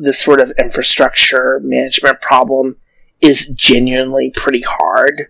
this 0.01 0.19
sort 0.19 0.41
of 0.41 0.51
infrastructure 0.59 1.59
management 1.63 2.21
problem 2.21 2.77
is 3.21 3.47
genuinely 3.49 4.31
pretty 4.35 4.61
hard. 4.61 5.27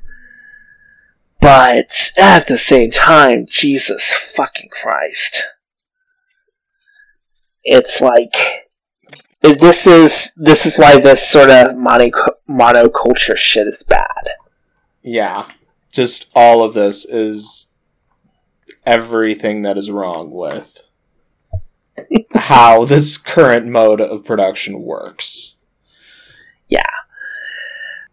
But 1.40 2.12
at 2.18 2.48
the 2.48 2.58
same 2.58 2.92
time, 2.92 3.46
Jesus 3.48 4.14
fucking 4.14 4.70
Christ. 4.70 5.44
It's 7.64 8.02
like 8.02 8.36
this 9.42 9.88
is 9.88 10.32
this 10.36 10.66
is 10.66 10.78
why 10.78 11.00
this 11.00 11.28
sort 11.28 11.50
of 11.50 11.76
mono 11.76 12.10
monoculture 12.50 13.36
shit 13.36 13.68
is 13.68 13.84
bad. 13.84 14.30
Yeah. 15.02 15.48
Just 15.92 16.30
all 16.36 16.64
of 16.64 16.74
this 16.74 17.06
is 17.06 17.74
everything 18.86 19.64
that 19.64 19.78
is 19.78 19.92
wrong 19.92 20.32
with 20.32 20.81
how 22.36 22.86
this 22.86 23.18
current 23.18 23.68
mode 23.68 24.02
of 24.02 24.24
production 24.26 24.82
works. 24.82 25.58
Yeah. 26.70 26.84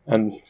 And 0.07 0.40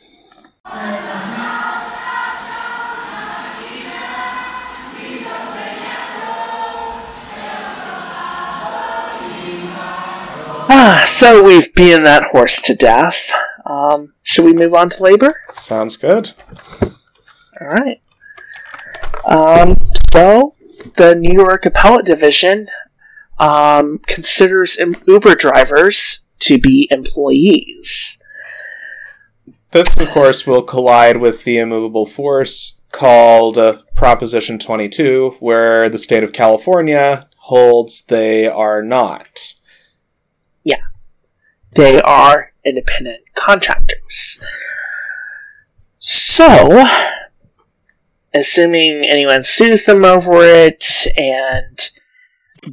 Ah, 10.71 11.05
so 11.07 11.43
we've 11.43 11.73
beaten 11.75 12.05
that 12.05 12.25
horse 12.25 12.61
to 12.63 12.75
death. 12.75 13.31
Um, 13.65 14.15
should 14.23 14.45
we 14.45 14.53
move 14.53 14.75
on 14.75 14.91
to 14.91 15.03
labor? 15.03 15.41
sounds 15.55 15.97
good. 15.97 16.33
All 17.61 17.67
right. 17.67 18.01
Um, 19.27 19.77
so 20.13 20.55
the 20.97 21.15
New 21.15 21.33
York 21.33 21.67
Appellate 21.67 22.05
Division 22.07 22.69
um, 23.39 23.99
considers 24.07 24.79
em- 24.79 24.97
Uber 25.07 25.35
drivers 25.35 26.25
to 26.41 26.59
be 26.59 26.89
employees. 26.91 28.23
This, 29.71 29.99
of 30.01 30.09
course, 30.11 30.47
will 30.47 30.63
collide 30.63 31.19
with 31.19 31.45
the 31.45 31.59
immovable 31.59 32.07
force 32.07 32.81
called 32.91 33.59
uh, 33.59 33.75
Proposition 33.95 34.59
22, 34.59 35.37
where 35.41 35.89
the 35.89 35.99
state 35.99 36.25
of 36.25 36.33
California 36.33 37.29
holds 37.41 38.05
they 38.07 38.47
are 38.47 38.83
not. 38.83 39.55
Yeah. 40.65 40.81
They 41.75 42.01
are 42.01 42.53
independent 42.65 43.25
contractors. 43.35 44.43
So, 45.99 46.85
assuming 48.33 49.05
anyone 49.05 49.43
sues 49.43 49.85
them 49.85 50.05
over 50.05 50.43
it 50.43 51.07
and 51.19 51.91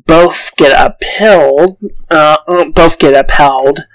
both 0.05 0.51
get 0.57 0.73
upheld, 0.77 1.77
uh, 2.09 2.37
uh, 2.47 2.65
both 2.65 2.97
get 2.99 3.13
upheld, 3.13 3.85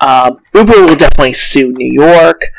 um, 0.00 0.38
Uber 0.54 0.86
will 0.86 0.96
definitely 0.96 1.32
sue 1.32 1.72
New 1.72 1.92
York. 1.92 2.52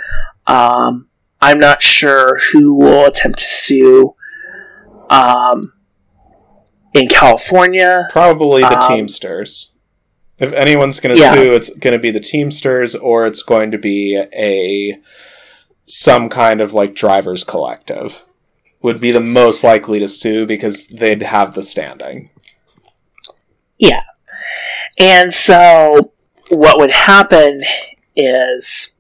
Um, 0.48 1.08
I'm 1.42 1.60
not 1.60 1.82
sure 1.82 2.40
who 2.52 2.76
will 2.76 3.06
attempt 3.06 3.40
to 3.40 3.46
sue 3.46 4.16
um, 5.10 5.74
in 6.94 7.08
California. 7.08 8.08
Probably 8.12 8.62
the 8.62 8.78
Um, 8.80 8.88
Teamsters. 8.88 9.72
If 10.40 10.54
anyone's 10.54 11.00
going 11.00 11.16
to 11.16 11.22
Yeah. 11.22 11.34
sue, 11.34 11.52
it's 11.54 11.70
going 11.78 11.94
to 11.94 12.00
be 12.00 12.12
the 12.12 12.20
Teamsters, 12.20 12.96
or 12.96 13.26
it's 13.26 13.44
going 13.44 13.72
to 13.72 13.78
be 13.78 14.22
a 14.36 15.00
some 15.88 16.30
kind 16.30 16.62
of 16.62 16.74
like 16.74 16.96
drivers 16.96 17.44
collective. 17.44 18.26
Would 18.82 19.00
be 19.00 19.12
the 19.12 19.20
most 19.20 19.64
likely 19.64 20.00
to 20.00 20.08
sue 20.08 20.46
because 20.48 20.88
they'd 20.88 21.22
have 21.22 21.54
the 21.54 21.62
standing. 21.62 22.30
And 25.00 25.34
so, 25.34 26.14
what 26.50 26.80
would 26.80 26.92
happen 26.92 27.62
is, 28.16 28.96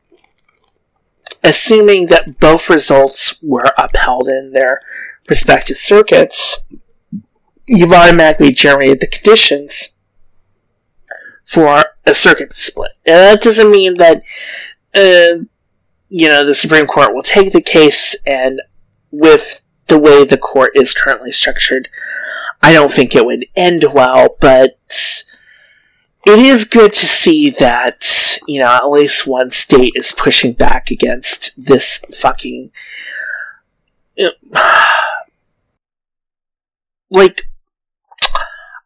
assuming 1.44 2.08
that 2.08 2.39
both 2.39 2.70
results 2.70 3.41
were 3.44 3.72
upheld 3.78 4.28
in 4.28 4.52
their 4.54 4.80
respective 5.30 5.78
circuits, 5.78 6.65
you've 7.67 7.91
automatically 7.91 8.52
generated 8.52 9.00
the 9.00 9.08
conditions 9.08 9.96
for 11.46 11.84
a 12.06 12.13
circuit 12.13 12.54
split. 12.54 12.91
And 13.06 13.15
that 13.15 13.41
doesn't 13.41 13.70
mean 13.70 13.96
that, 13.96 14.24
uh, 14.96 15.44
you 16.10 16.30
know, 16.30 16.46
the 16.46 16.56
Supreme 16.56 16.88
Court 16.88 17.13
will 17.13 17.24
take 17.24 17.54
the 17.54 17.62
case 17.62 18.15
and 18.26 18.62
with 19.12 19.62
the 19.88 20.00
way 20.00 20.24
the 20.24 20.38
court 20.38 20.72
is 20.76 20.94
currently 20.94 21.32
structured, 21.32 21.89
I 22.63 22.74
don't 22.74 22.91
think 22.91 23.15
it 23.15 23.26
would 23.26 23.45
end 23.56 23.86
well, 23.93 24.38
but 24.39 24.78
it 26.26 26.39
is 26.39 26.65
good 26.65 26.93
to 26.93 27.08
see 27.08 27.50
that 27.50 28.38
you 28.47 28.60
know 28.60 28.67
at 28.67 28.89
least 28.89 29.26
one 29.28 29.52
state 29.52 29.93
is 29.95 30.12
pushing 30.12 30.54
back 30.54 30.91
against 30.91 31.65
this 31.65 32.04
fucking 32.19 32.71
like 37.10 37.47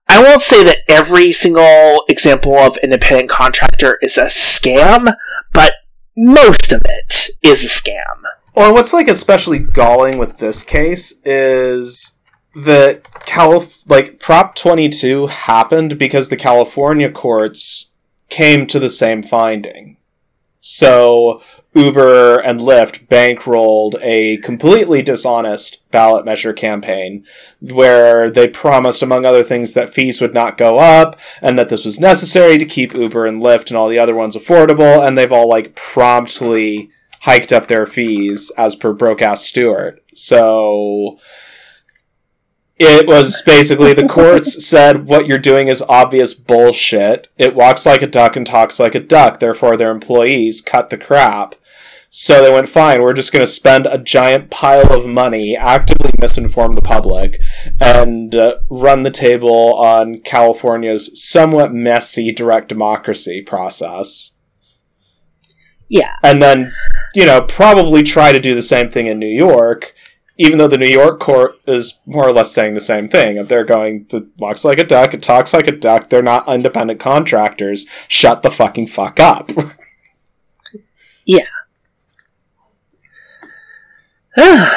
I 0.07 0.21
won't 0.21 0.41
say 0.41 0.63
that 0.63 0.77
every 0.87 1.31
single 1.31 2.05
example 2.07 2.55
of 2.57 2.77
independent 2.77 3.29
contractor 3.29 3.97
is 4.01 4.17
a 4.17 4.25
scam, 4.25 5.13
but 5.51 5.73
most 6.15 6.71
of 6.71 6.81
it 6.85 7.29
is 7.41 7.65
a 7.65 7.67
scam. 7.67 8.23
Or 8.53 8.71
what's 8.71 8.93
like 8.93 9.07
especially 9.07 9.59
galling 9.59 10.17
with 10.17 10.37
this 10.37 10.63
case 10.63 11.19
is 11.25 12.19
that 12.55 13.03
Calif- 13.25 13.83
like 13.89 14.19
Prop 14.19 14.55
22 14.55 15.27
happened 15.27 15.97
because 15.97 16.29
the 16.29 16.37
California 16.37 17.11
courts 17.11 17.91
came 18.29 18.65
to 18.67 18.79
the 18.79 18.89
same 18.89 19.21
finding. 19.21 19.97
So 20.61 21.41
Uber 21.75 22.39
and 22.39 22.61
Lyft 22.61 23.07
bankrolled 23.07 23.99
a 24.01 24.37
completely 24.37 25.01
dishonest 25.01 25.89
ballot 25.91 26.23
measure 26.23 26.53
campaign 26.53 27.25
where 27.59 28.31
they 28.31 28.47
promised, 28.47 29.03
among 29.03 29.25
other 29.25 29.43
things, 29.43 29.73
that 29.73 29.89
fees 29.89 30.21
would 30.21 30.33
not 30.33 30.57
go 30.57 30.79
up 30.79 31.19
and 31.41 31.59
that 31.59 31.67
this 31.67 31.83
was 31.83 31.99
necessary 31.99 32.57
to 32.57 32.65
keep 32.65 32.93
Uber 32.93 33.25
and 33.25 33.43
Lyft 33.43 33.67
and 33.67 33.77
all 33.77 33.89
the 33.89 33.99
other 33.99 34.15
ones 34.15 34.37
affordable, 34.37 35.05
and 35.05 35.17
they've 35.17 35.33
all 35.33 35.49
like 35.49 35.75
promptly 35.75 36.89
hiked 37.21 37.51
up 37.51 37.67
their 37.67 37.85
fees 37.85 38.51
as 38.57 38.75
per 38.75 38.93
Brokass 38.93 39.45
Stewart. 39.45 40.01
So 40.13 41.19
it 42.77 43.07
was 43.07 43.41
basically 43.41 43.93
the 43.93 44.07
courts 44.07 44.65
said 44.65 45.05
what 45.05 45.27
you're 45.27 45.37
doing 45.37 45.67
is 45.69 45.81
obvious 45.87 46.33
bullshit. 46.33 47.27
It 47.37 47.55
walks 47.55 47.85
like 47.85 48.01
a 48.01 48.07
duck 48.07 48.35
and 48.35 48.45
talks 48.45 48.79
like 48.79 48.95
a 48.95 48.99
duck, 48.99 49.39
therefore 49.39 49.77
their 49.77 49.91
employees 49.91 50.61
cut 50.61 50.89
the 50.89 50.97
crap. 50.97 51.55
So 52.17 52.41
they 52.41 52.51
went, 52.51 52.69
fine, 52.69 53.01
we're 53.01 53.11
just 53.11 53.33
going 53.33 53.41
to 53.41 53.47
spend 53.47 53.87
a 53.87 53.97
giant 53.97 54.49
pile 54.49 54.93
of 54.93 55.05
money, 55.05 55.57
actively 55.57 56.11
misinform 56.11 56.73
the 56.73 56.81
public, 56.81 57.41
and 57.81 58.33
uh, 58.33 58.59
run 58.69 59.03
the 59.03 59.11
table 59.11 59.73
on 59.75 60.21
California's 60.21 61.11
somewhat 61.21 61.73
messy 61.73 62.31
direct 62.31 62.69
democracy 62.69 63.41
process. 63.41 64.37
Yeah. 65.89 66.15
And 66.23 66.41
then, 66.41 66.73
you 67.15 67.25
know, 67.25 67.41
probably 67.41 68.01
try 68.01 68.31
to 68.31 68.39
do 68.39 68.55
the 68.55 68.61
same 68.61 68.89
thing 68.89 69.07
in 69.07 69.19
New 69.19 69.27
York, 69.27 69.93
even 70.37 70.57
though 70.57 70.67
the 70.67 70.77
New 70.77 70.87
York 70.87 71.19
court 71.19 71.55
is 71.65 71.99
more 72.05 72.27
or 72.27 72.33
less 72.33 72.51
saying 72.51 72.73
the 72.73 72.81
same 72.81 73.07
thing. 73.07 73.37
If 73.37 73.47
they're 73.47 73.63
going, 73.63 74.05
it 74.11 74.25
walks 74.37 74.65
like 74.65 74.79
a 74.79 74.83
duck, 74.83 75.13
it 75.13 75.23
talks 75.23 75.53
like 75.53 75.67
a 75.67 75.71
duck, 75.71 76.09
they're 76.09 76.21
not 76.21 76.47
independent 76.47 76.99
contractors, 76.99 77.85
shut 78.07 78.41
the 78.41 78.51
fucking 78.51 78.87
fuck 78.87 79.19
up. 79.19 79.49
Yeah. 81.25 81.47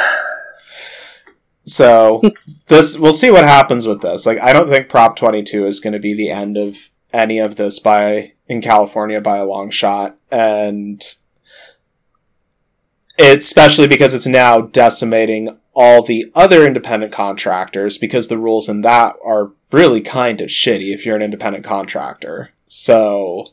so 1.64 2.22
this 2.66 2.98
we'll 2.98 3.12
see 3.12 3.30
what 3.30 3.44
happens 3.44 3.86
with 3.86 4.00
this. 4.00 4.24
Like 4.26 4.38
I 4.40 4.52
don't 4.52 4.68
think 4.68 4.88
Prop 4.88 5.16
22 5.16 5.66
is 5.66 5.80
going 5.80 5.92
to 5.92 5.98
be 5.98 6.14
the 6.14 6.30
end 6.30 6.56
of 6.56 6.90
any 7.12 7.38
of 7.38 7.56
this 7.56 7.78
by 7.78 8.32
in 8.46 8.60
California 8.60 9.20
by 9.20 9.36
a 9.38 9.44
long 9.44 9.70
shot 9.70 10.16
and 10.30 11.02
especially 13.18 13.88
because 13.88 14.14
it's 14.14 14.26
now 14.26 14.60
decimating 14.60 15.58
all 15.74 16.02
the 16.02 16.30
other 16.34 16.66
independent 16.66 17.12
contractors 17.12 17.98
because 17.98 18.28
the 18.28 18.38
rules 18.38 18.68
in 18.68 18.82
that 18.82 19.16
are 19.24 19.52
really 19.70 20.00
kind 20.00 20.40
of 20.40 20.48
shitty 20.48 20.92
if 20.92 21.04
you're 21.04 21.16
an 21.16 21.22
independent 21.22 21.64
contractor. 21.64 22.50
So 22.68 23.46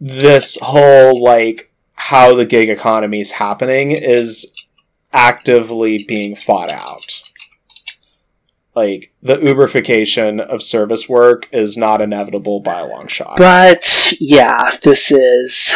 this 0.00 0.58
whole 0.62 1.22
like 1.22 1.72
how 1.94 2.34
the 2.34 2.46
gig 2.46 2.70
economy 2.70 3.20
is 3.20 3.32
happening 3.32 3.90
is 3.90 4.50
actively 5.12 6.04
being 6.04 6.34
fought 6.34 6.70
out. 6.70 7.22
Like 8.74 9.12
the 9.22 9.36
Uberification 9.36 10.40
of 10.40 10.62
service 10.62 11.08
work 11.08 11.48
is 11.52 11.76
not 11.76 12.00
inevitable 12.00 12.60
by 12.60 12.80
a 12.80 12.86
long 12.86 13.08
shot. 13.08 13.36
But 13.36 14.14
yeah, 14.18 14.78
this 14.82 15.10
is 15.10 15.74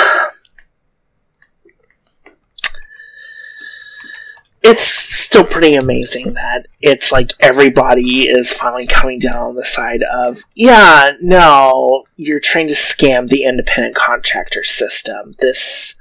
it's 4.64 4.82
still 4.82 5.44
pretty 5.44 5.74
amazing 5.74 6.32
that 6.32 6.66
it's 6.80 7.12
like 7.12 7.32
everybody 7.38 8.22
is 8.28 8.54
finally 8.54 8.86
coming 8.86 9.18
down 9.18 9.36
on 9.36 9.54
the 9.56 9.64
side 9.64 10.02
of 10.02 10.42
yeah, 10.54 11.10
no, 11.20 12.04
you're 12.16 12.40
trying 12.40 12.68
to 12.68 12.74
scam 12.74 13.28
the 13.28 13.44
independent 13.44 13.94
contractor 13.94 14.64
system. 14.64 15.34
This 15.38 15.96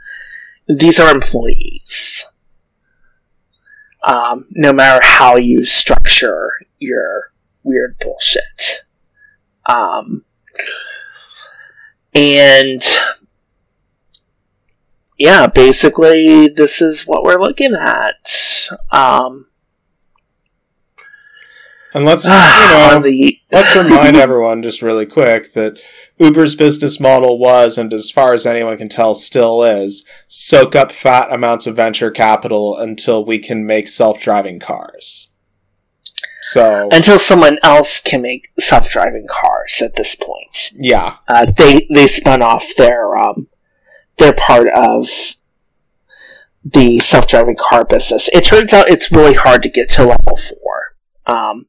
these 0.68 0.98
are 1.00 1.14
employees. 1.14 2.26
Um, 4.06 4.46
no 4.52 4.72
matter 4.72 5.06
how 5.06 5.36
you 5.36 5.66
structure 5.66 6.52
your 6.80 7.32
weird 7.64 7.98
bullshit. 8.00 8.84
Um, 9.66 10.26
and 12.14 12.82
yeah, 15.24 15.48
basically, 15.48 16.50
this 16.50 16.82
is 16.82 17.04
what 17.04 17.24
we're 17.24 17.40
looking 17.40 17.74
at. 17.76 18.70
Um, 18.92 19.46
And 21.94 22.04
let's 22.04 22.26
you 22.26 22.32
know 22.32 23.00
the 23.02 23.40
let's 23.50 23.74
remind 23.74 24.18
everyone 24.18 24.64
just 24.64 24.82
really 24.82 25.06
quick 25.06 25.54
that 25.54 25.80
Uber's 26.20 26.56
business 26.56 27.00
model 27.00 27.40
was, 27.40 27.78
and 27.78 27.94
as 27.94 28.10
far 28.10 28.34
as 28.34 28.46
anyone 28.46 28.78
can 28.78 28.90
tell, 28.90 29.16
still 29.16 29.64
is, 29.64 30.06
soak 30.28 30.76
up 30.76 30.92
fat 30.92 31.32
amounts 31.32 31.68
of 31.68 31.76
venture 31.78 32.12
capital 32.12 32.78
until 32.78 33.24
we 33.24 33.40
can 33.40 33.66
make 33.66 33.88
self-driving 33.88 34.60
cars. 34.60 35.32
So 36.42 36.90
until 36.92 37.18
someone 37.18 37.60
else 37.64 38.02
can 38.02 38.22
make 38.22 38.50
self-driving 38.60 39.28
cars 39.30 39.82
at 39.82 39.96
this 39.96 40.16
point. 40.16 40.72
yeah, 40.74 41.16
Uh, 41.30 41.46
they 41.56 41.88
they 41.94 42.08
spun 42.08 42.42
off 42.42 42.66
their 42.78 43.16
um, 43.16 43.48
their 44.18 44.34
part 44.34 44.68
of 44.70 45.10
the 46.64 47.00
self-driving 47.00 47.58
car 47.60 47.86
business. 47.86 48.30
It 48.34 48.46
turns 48.46 48.74
out 48.74 48.90
it's 48.90 49.12
really 49.12 49.34
hard 49.34 49.64
to 49.64 49.70
get 49.70 49.90
to 49.92 50.06
level 50.06 50.38
four. 50.38 50.96
Um, 51.26 51.66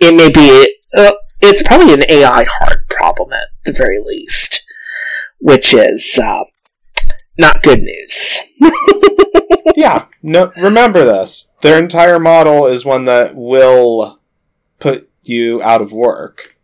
it 0.00 0.14
may 0.14 0.30
be 0.30 0.76
uh, 0.96 1.12
it's 1.40 1.62
probably 1.62 1.94
an 1.94 2.04
AI 2.08 2.44
hard 2.44 2.88
problem 2.88 3.32
at 3.32 3.48
the 3.64 3.72
very 3.72 4.00
least, 4.04 4.66
which 5.40 5.74
is 5.74 6.18
uh, 6.18 6.44
not 7.38 7.62
good 7.62 7.82
news. 7.82 8.38
yeah. 9.76 10.06
No, 10.22 10.52
remember 10.56 11.04
this. 11.04 11.52
Their 11.60 11.78
entire 11.78 12.18
model 12.18 12.66
is 12.66 12.84
one 12.84 13.04
that 13.04 13.34
will 13.34 14.20
put 14.78 15.10
you 15.22 15.62
out 15.62 15.80
of 15.80 15.92
work 15.92 16.56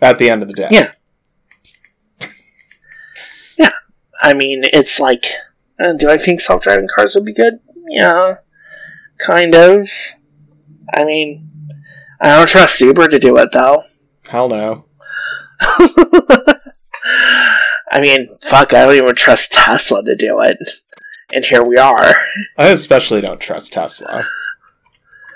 at 0.00 0.18
the 0.18 0.30
end 0.30 0.42
of 0.42 0.48
the 0.48 0.54
day. 0.54 0.68
Yeah. 0.70 0.92
I 4.26 4.34
mean, 4.34 4.62
it's 4.72 4.98
like, 4.98 5.26
uh, 5.78 5.92
do 5.92 6.10
I 6.10 6.18
think 6.18 6.40
self-driving 6.40 6.88
cars 6.92 7.14
would 7.14 7.24
be 7.24 7.32
good? 7.32 7.60
Yeah, 7.88 8.38
kind 9.24 9.54
of. 9.54 9.88
I 10.92 11.04
mean, 11.04 11.48
I 12.20 12.36
don't 12.36 12.48
trust 12.48 12.80
Uber 12.80 13.06
to 13.06 13.20
do 13.20 13.36
it 13.36 13.50
though. 13.52 13.84
Hell 14.28 14.48
no. 14.48 14.86
I 17.92 18.00
mean, 18.00 18.36
fuck, 18.42 18.74
I 18.74 18.84
don't 18.84 18.96
even 18.96 19.14
trust 19.14 19.52
Tesla 19.52 20.02
to 20.04 20.16
do 20.16 20.40
it. 20.40 20.58
And 21.32 21.44
here 21.44 21.62
we 21.62 21.76
are. 21.78 22.16
I 22.58 22.66
especially 22.70 23.20
don't 23.20 23.40
trust 23.40 23.74
Tesla. 23.74 24.26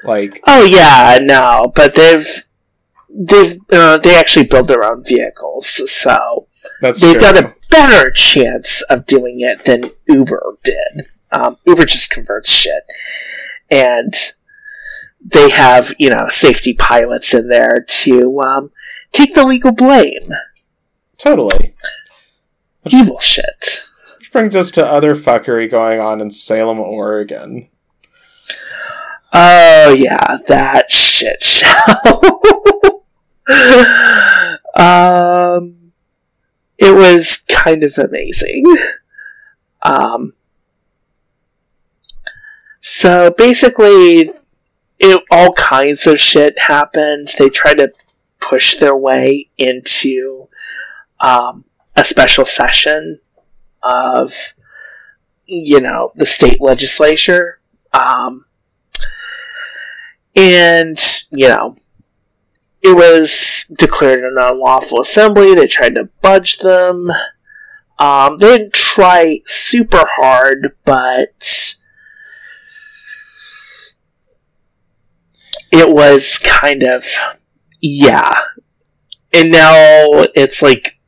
Like, 0.02 0.40
Oh 0.48 0.64
yeah, 0.64 1.18
no, 1.22 1.70
but 1.76 1.94
they've 1.94 2.44
they've 3.08 3.56
uh, 3.70 3.98
they 3.98 4.16
actually 4.16 4.46
build 4.46 4.66
their 4.66 4.84
own 4.84 5.04
vehicles, 5.04 5.88
so 5.92 6.48
that's 6.80 7.00
they've 7.00 7.12
true. 7.12 7.20
got 7.20 7.38
a 7.38 7.54
better 7.70 8.10
chance 8.10 8.82
of 8.82 9.06
doing 9.06 9.40
it 9.40 9.64
than 9.64 9.90
Uber 10.06 10.58
did. 10.62 11.06
Um, 11.32 11.56
Uber 11.66 11.86
just 11.86 12.10
converts 12.10 12.50
shit, 12.50 12.84
and 13.70 14.14
they 15.24 15.50
have 15.50 15.94
you 15.98 16.10
know 16.10 16.26
safety 16.28 16.74
pilots 16.74 17.34
in 17.34 17.48
there 17.48 17.84
to 17.86 18.40
um, 18.40 18.70
take 19.12 19.34
the 19.34 19.46
legal 19.46 19.72
blame. 19.72 20.32
Totally. 21.16 21.74
Evil 22.90 23.20
shit. 23.20 23.86
Which 24.18 24.32
brings 24.32 24.56
us 24.56 24.70
to 24.72 24.86
other 24.86 25.14
fuckery 25.14 25.70
going 25.70 26.00
on 26.00 26.20
in 26.20 26.30
Salem, 26.30 26.80
Oregon. 26.80 27.68
Oh 29.32 29.92
yeah, 29.92 30.38
that 30.48 30.90
shit 30.90 31.42
show. 31.42 31.68
um, 34.76 35.79
it 36.80 36.94
was 36.94 37.44
kind 37.48 37.84
of 37.84 37.96
amazing. 37.98 38.64
Um, 39.82 40.32
so 42.80 43.30
basically, 43.36 44.32
it, 44.98 45.22
all 45.30 45.52
kinds 45.52 46.06
of 46.06 46.18
shit 46.18 46.58
happened. 46.58 47.28
They 47.38 47.50
tried 47.50 47.78
to 47.78 47.92
push 48.40 48.76
their 48.76 48.96
way 48.96 49.50
into 49.58 50.48
um, 51.20 51.64
a 51.94 52.02
special 52.02 52.46
session 52.46 53.18
of, 53.82 54.34
you 55.46 55.80
know, 55.80 56.12
the 56.16 56.26
state 56.26 56.60
legislature. 56.60 57.60
Um, 57.92 58.46
and 60.36 60.98
you 61.30 61.48
know 61.48 61.76
it 62.82 62.96
was 62.96 63.64
declared 63.76 64.24
an 64.24 64.36
unlawful 64.38 65.00
assembly. 65.00 65.54
They 65.54 65.66
tried 65.66 65.94
to 65.96 66.08
budge 66.22 66.58
them. 66.58 67.10
Um, 67.98 68.38
they 68.38 68.58
didn't 68.58 68.72
try 68.72 69.40
super 69.44 70.02
hard 70.16 70.74
but 70.86 71.74
it 75.70 75.90
was 75.90 76.38
kind 76.38 76.82
of 76.82 77.04
yeah. 77.80 78.34
And 79.32 79.52
now 79.52 80.26
it's 80.34 80.62
like 80.62 80.98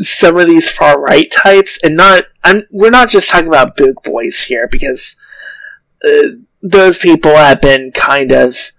some 0.00 0.38
of 0.38 0.46
these 0.46 0.68
far 0.68 1.00
right 1.00 1.30
types 1.30 1.78
and 1.82 1.96
not 1.96 2.24
I'm, 2.44 2.62
we're 2.70 2.90
not 2.90 3.10
just 3.10 3.28
talking 3.28 3.48
about 3.48 3.76
big 3.76 3.94
boys 4.04 4.44
here 4.44 4.68
because 4.70 5.16
uh, 6.06 6.28
those 6.62 6.98
people 6.98 7.36
have 7.36 7.60
been 7.60 7.90
kind 7.92 8.30
of 8.30 8.70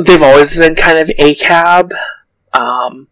they've 0.00 0.22
always 0.22 0.56
been 0.56 0.74
kind 0.74 0.98
of 0.98 1.10
a 1.18 1.34
cab 1.34 1.92
um, 2.52 3.08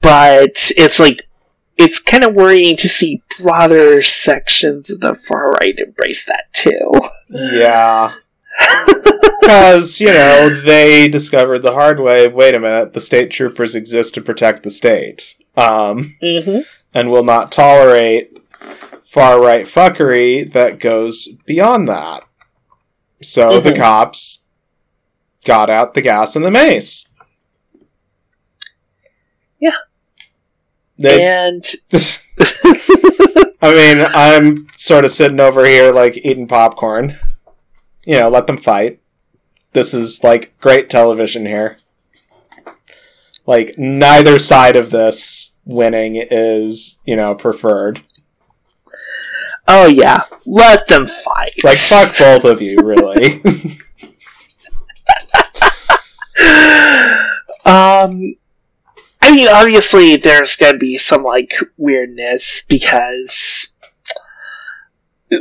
but 0.00 0.72
it's 0.76 0.98
like 0.98 1.28
it's 1.76 2.00
kind 2.00 2.22
of 2.24 2.34
worrying 2.34 2.76
to 2.76 2.88
see 2.88 3.22
broader 3.40 4.00
sections 4.02 4.90
of 4.90 5.00
the 5.00 5.14
far 5.14 5.50
right 5.60 5.76
embrace 5.78 6.24
that 6.26 6.52
too 6.52 6.90
Yeah. 7.28 8.14
Because, 9.40 10.00
you 10.00 10.06
know, 10.06 10.48
they 10.48 11.06
discovered 11.06 11.58
the 11.58 11.74
hard 11.74 12.00
way 12.00 12.26
wait 12.28 12.54
a 12.54 12.60
minute, 12.60 12.94
the 12.94 13.00
state 13.00 13.30
troopers 13.30 13.74
exist 13.74 14.14
to 14.14 14.22
protect 14.22 14.62
the 14.62 14.70
state. 14.70 15.36
Um, 15.54 16.14
mm-hmm. 16.22 16.60
and 16.94 17.10
will 17.10 17.24
not 17.24 17.52
tolerate 17.52 18.38
far 19.04 19.38
right 19.42 19.66
fuckery 19.66 20.50
that 20.52 20.78
goes 20.80 21.28
beyond 21.44 21.88
that. 21.88 22.24
So 23.22 23.60
the 23.60 23.72
Mhm. 23.72 23.76
cops 23.76 24.43
got 25.44 25.70
out 25.70 25.94
the 25.94 26.00
gas 26.02 26.36
and 26.36 26.44
the 26.44 26.50
mace. 26.50 27.08
Yeah. 29.60 29.70
They, 30.98 31.24
and 31.26 31.64
I 33.62 33.72
mean, 33.74 34.06
I'm 34.14 34.68
sort 34.76 35.04
of 35.04 35.10
sitting 35.10 35.40
over 35.40 35.64
here 35.64 35.92
like 35.92 36.16
eating 36.18 36.46
popcorn. 36.48 37.18
You 38.06 38.20
know, 38.20 38.28
let 38.28 38.46
them 38.46 38.58
fight. 38.58 39.00
This 39.72 39.94
is 39.94 40.22
like 40.22 40.54
great 40.60 40.90
television 40.90 41.46
here. 41.46 41.78
Like 43.46 43.74
neither 43.78 44.38
side 44.38 44.76
of 44.76 44.90
this 44.90 45.56
winning 45.64 46.16
is, 46.16 46.98
you 47.04 47.16
know, 47.16 47.34
preferred. 47.34 48.02
oh 49.66 49.86
yeah 49.86 50.24
let 50.46 50.86
them 50.88 51.06
fight 51.06 51.52
It's 51.56 51.64
like 51.64 51.78
fuck 51.78 52.18
both 52.18 52.44
of 52.44 52.60
you, 52.60 52.78
really. 52.82 53.42
um 57.66 58.34
i 59.20 59.30
mean 59.30 59.48
obviously 59.48 60.16
there's 60.16 60.56
gonna 60.56 60.78
be 60.78 60.98
some 60.98 61.22
like 61.22 61.54
weirdness 61.76 62.64
because 62.68 63.74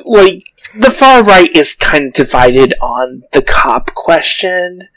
like 0.06 0.44
the 0.76 0.92
far 0.92 1.24
right 1.24 1.56
is 1.56 1.76
kind 1.76 2.08
of 2.08 2.14
divided 2.14 2.74
on 2.82 3.24
the 3.32 3.42
cop 3.42 3.94
question. 3.94 4.90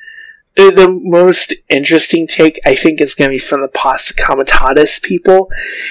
The 0.56 0.88
most 0.88 1.52
interesting 1.68 2.26
take 2.26 2.58
i 2.64 2.74
think 2.74 3.00
is 3.00 3.14
going 3.14 3.30
to 3.30 3.34
be 3.34 3.38
from 3.38 3.60
the 3.60 3.68
posse 3.68 4.14
comitatus 4.14 4.98
people 4.98 5.50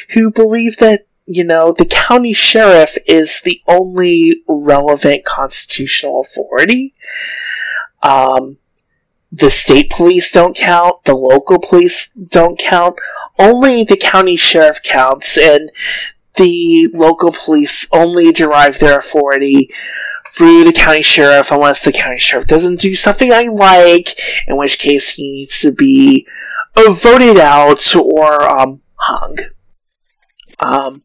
who 0.09 0.31
believe 0.31 0.77
that 0.77 1.05
you 1.27 1.43
know 1.43 1.71
the 1.71 1.85
county 1.85 2.33
sheriff 2.33 2.97
is 3.05 3.41
the 3.41 3.61
only 3.67 4.41
relevant 4.47 5.23
constitutional 5.23 6.21
authority. 6.21 6.95
Um, 8.01 8.57
the 9.37 9.49
state 9.49 9.89
police 9.89 10.31
don't 10.31 10.55
count, 10.55 11.03
the 11.05 11.15
local 11.15 11.59
police 11.59 12.11
don't 12.11 12.57
count, 12.59 12.95
only 13.37 13.83
the 13.83 13.97
county 13.97 14.35
sheriff 14.35 14.81
counts, 14.83 15.37
and 15.37 15.71
the 16.35 16.87
local 16.93 17.31
police 17.31 17.87
only 17.91 18.31
derive 18.31 18.79
their 18.79 18.99
authority 18.99 19.69
through 20.33 20.63
the 20.65 20.73
county 20.73 21.01
sheriff 21.01 21.51
unless 21.51 21.83
the 21.83 21.91
county 21.91 22.17
sheriff 22.19 22.47
doesn't 22.47 22.79
do 22.79 22.93
something 22.95 23.31
I 23.31 23.43
like, 23.47 24.19
in 24.47 24.57
which 24.57 24.79
case 24.79 25.09
he 25.09 25.31
needs 25.31 25.59
to 25.61 25.71
be 25.71 26.27
voted 26.75 27.37
out 27.37 27.95
or 27.95 28.41
um, 28.43 28.81
hung. 28.95 29.37
Um, 30.59 31.03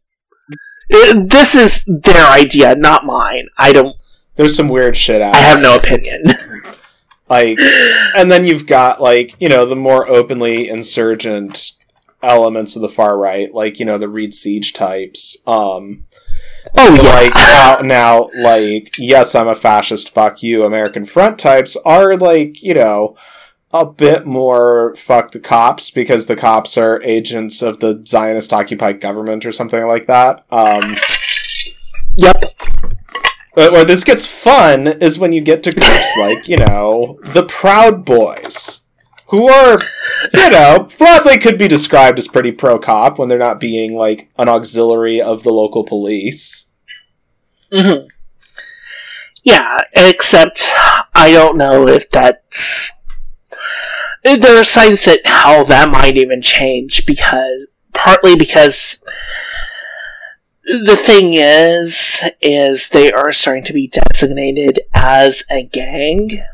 it- 0.89 1.29
this 1.31 1.55
is 1.55 1.85
their 1.87 2.29
idea, 2.29 2.75
not 2.75 3.05
mine. 3.07 3.49
I 3.57 3.73
don't. 3.73 3.97
There's 4.37 4.55
some 4.55 4.69
weird 4.69 4.97
shit 4.97 5.21
out. 5.23 5.35
I 5.35 5.39
have 5.41 5.61
no 5.61 5.75
opinion. 5.77 6.25
like 7.31 7.59
and 8.17 8.31
then 8.31 8.45
you've 8.45 8.67
got 8.67 9.01
like 9.01 9.35
you 9.41 9.49
know 9.49 9.65
the 9.65 9.77
more 9.77 10.07
openly 10.09 10.69
insurgent 10.69 11.73
elements 12.23 12.77
of 12.77 12.83
the 12.83 12.89
far 12.89 13.17
right 13.17 13.55
like 13.55 13.79
you 13.79 13.87
know 13.87 13.97
the 13.97 14.09
read 14.09 14.35
Siege 14.35 14.73
types 14.75 15.39
um 15.47 16.05
Oh 16.77 16.95
yeah. 16.95 17.03
like 17.03 17.35
now, 17.35 17.79
now 17.83 18.31
like 18.43 18.95
yes 18.99 19.35
i'm 19.35 19.49
a 19.49 19.55
fascist 19.55 20.13
fuck 20.13 20.43
you 20.43 20.65
american 20.65 21.07
front 21.07 21.39
types 21.39 21.77
are 21.87 22.17
like 22.17 22.63
you 22.63 22.75
know 22.75 23.17
a 23.73 23.87
bit 23.87 24.27
more 24.27 24.95
fuck 24.97 25.31
the 25.31 25.41
cops 25.41 25.91
because 25.91 26.27
the 26.27 26.37
cops 26.37 26.77
are 26.77 27.01
agents 27.03 27.63
of 27.63 27.79
the 27.79 28.03
zionist 28.07 28.53
occupied 28.53 29.01
government 29.01 29.47
or 29.47 29.53
something 29.53 29.87
like 29.87 30.07
that 30.07 30.45
um 30.51 30.97
Yep. 32.17 32.53
But 33.61 33.73
where 33.73 33.85
this 33.85 34.05
gets 34.05 34.25
fun 34.25 34.87
is 34.87 35.19
when 35.19 35.35
you 35.35 35.43
get 35.43 35.63
to 35.63 35.71
groups 35.71 36.17
like 36.19 36.49
you 36.49 36.57
know 36.57 37.19
the 37.25 37.45
proud 37.45 38.07
boys 38.07 38.87
who 39.27 39.51
are 39.51 39.77
you 40.33 40.51
know 40.51 40.89
broadly 40.97 41.37
could 41.37 41.59
be 41.59 41.69
described 41.69 42.19
as 42.19 42.27
pretty 42.27 42.53
pro 42.53 42.79
cop 42.79 43.19
when 43.19 43.29
they're 43.29 43.39
not 43.39 43.61
being 43.61 43.95
like 43.95 44.31
an 44.39 44.49
auxiliary 44.49 45.21
of 45.21 45.43
the 45.43 45.53
local 45.53 45.85
police 45.85 46.71
hmm 47.71 48.07
Yeah, 49.45 49.83
except 49.95 50.63
I 51.15 51.31
don't 51.31 51.59
know 51.59 51.87
if 51.87 52.11
that's. 52.11 52.91
There 54.25 54.59
are 54.59 54.65
signs 54.65 55.05
that 55.05 55.21
how 55.27 55.65
that 55.65 55.91
might 55.91 56.17
even 56.17 56.41
change 56.41 57.05
because 57.05 57.69
partly 57.93 58.37
because 58.37 59.05
the 60.79 60.97
thing 60.97 61.35
is 61.35 62.23
is 62.41 62.89
they 62.89 63.11
are 63.11 63.33
starting 63.33 63.65
to 63.65 63.73
be 63.73 63.89
designated 63.89 64.81
as 64.95 65.45
a 65.51 65.63
gang. 65.65 66.45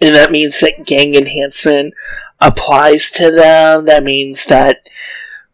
And 0.00 0.14
that 0.14 0.30
means 0.30 0.60
that 0.60 0.86
gang 0.86 1.14
enhancement 1.14 1.94
applies 2.40 3.10
to 3.12 3.30
them. 3.30 3.86
That 3.86 4.04
means 4.04 4.46
that 4.46 4.78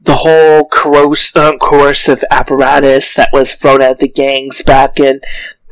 the 0.01 0.17
whole 0.17 0.69
coerc- 0.69 1.37
uh, 1.37 1.57
coercive 1.59 2.23
apparatus 2.31 3.15
that 3.15 3.31
was 3.33 3.55
thrown 3.55 3.81
at 3.81 3.99
the 3.99 4.09
gangs 4.09 4.63
back 4.63 5.01
in 5.01 5.21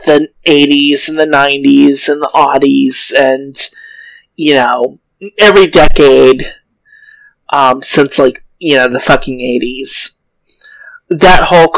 the 0.07 0.29
80s 0.47 1.09
and 1.09 1.19
the 1.19 1.27
90s 1.27 2.09
and 2.09 2.23
the 2.23 2.31
oddies 2.35 3.13
and 3.17 3.57
you 4.35 4.55
know 4.55 4.99
every 5.39 5.69
decade 5.69 6.47
um, 7.53 7.83
since 7.83 8.19
like 8.19 8.43
you 8.59 8.75
know 8.75 8.89
the 8.89 8.99
fucking 8.99 9.39
80s 9.39 10.17
that 11.21 11.45
whole 11.49 11.71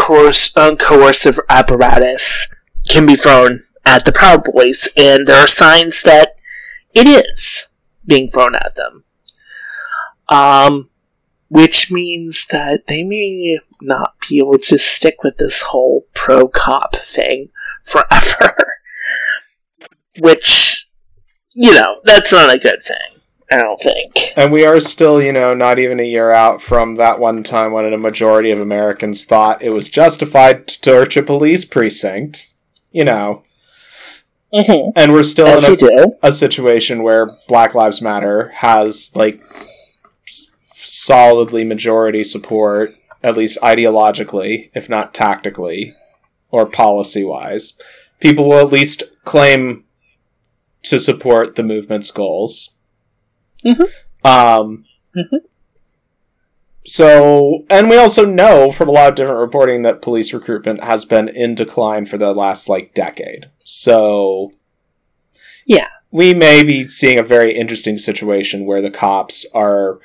uh, 0.56 0.76
coercive 0.76 1.40
apparatus 1.48 2.48
can 2.88 3.06
be 3.06 3.16
thrown 3.16 3.64
at 3.84 4.04
the 4.04 4.12
proud 4.12 4.44
boys 4.44 4.88
and 4.96 5.26
there 5.26 5.36
are 5.36 5.46
signs 5.46 6.02
that 6.02 6.36
it 6.94 7.06
is 7.06 7.74
being 8.06 8.30
thrown 8.30 8.54
at 8.54 8.74
them 8.76 9.04
um 10.28 10.88
which 11.54 11.92
means 11.92 12.46
that 12.50 12.82
they 12.88 13.04
may 13.04 13.60
not 13.80 14.14
be 14.28 14.38
able 14.38 14.58
to 14.58 14.76
stick 14.76 15.22
with 15.22 15.36
this 15.36 15.60
whole 15.62 16.06
pro 16.12 16.48
cop 16.48 16.96
thing 17.06 17.50
forever. 17.84 18.56
which, 20.18 20.88
you 21.54 21.72
know, 21.74 22.00
that's 22.02 22.32
not 22.32 22.52
a 22.52 22.58
good 22.58 22.82
thing, 22.82 23.13
I 23.58 23.62
don't 23.62 23.80
think. 23.80 24.32
And 24.36 24.52
we 24.52 24.64
are 24.64 24.80
still, 24.80 25.22
you 25.22 25.32
know, 25.32 25.54
not 25.54 25.78
even 25.78 26.00
a 26.00 26.04
year 26.04 26.30
out 26.32 26.60
from 26.60 26.96
that 26.96 27.18
one 27.18 27.42
time 27.42 27.72
when 27.72 27.92
a 27.92 27.98
majority 27.98 28.50
of 28.50 28.60
Americans 28.60 29.24
thought 29.24 29.62
it 29.62 29.70
was 29.70 29.88
justified 29.90 30.66
to 30.68 30.80
torch 30.80 31.16
a 31.16 31.22
police 31.22 31.64
precinct. 31.64 32.52
You 32.90 33.04
know. 33.04 33.42
Mm-hmm. 34.52 34.90
And 34.94 35.12
we're 35.12 35.24
still 35.24 35.48
As 35.48 35.64
in 35.64 35.98
a, 35.98 36.28
a 36.28 36.32
situation 36.32 37.02
where 37.02 37.36
Black 37.48 37.74
Lives 37.74 38.00
Matter 38.00 38.50
has, 38.50 39.10
like, 39.16 39.40
solidly 40.74 41.64
majority 41.64 42.22
support, 42.22 42.90
at 43.20 43.36
least 43.36 43.58
ideologically, 43.62 44.70
if 44.72 44.88
not 44.88 45.12
tactically 45.12 45.92
or 46.50 46.66
policy 46.66 47.24
wise. 47.24 47.76
People 48.20 48.48
will 48.48 48.64
at 48.64 48.72
least 48.72 49.02
claim 49.24 49.84
to 50.82 51.00
support 51.00 51.56
the 51.56 51.64
movement's 51.64 52.12
goals. 52.12 52.73
Mhm. 53.64 53.88
Um, 54.24 54.84
Mhm. 55.16 55.40
so, 56.86 57.64
and 57.70 57.88
we 57.88 57.96
also 57.96 58.24
know 58.26 58.70
from 58.70 58.88
a 58.88 58.92
lot 58.92 59.08
of 59.08 59.14
different 59.14 59.40
reporting 59.40 59.82
that 59.82 60.02
police 60.02 60.32
recruitment 60.34 60.82
has 60.84 61.04
been 61.04 61.28
in 61.28 61.54
decline 61.54 62.04
for 62.06 62.18
the 62.18 62.34
last 62.34 62.68
like 62.68 62.94
decade. 62.94 63.46
So, 63.64 64.52
Yeah. 65.66 65.88
we 66.10 66.34
may 66.34 66.62
be 66.62 66.88
seeing 66.88 67.18
a 67.18 67.22
very 67.22 67.52
interesting 67.54 67.96
situation 67.98 68.66
where 68.66 68.80
the 68.82 68.90
cops 68.90 69.46
are 69.54 69.98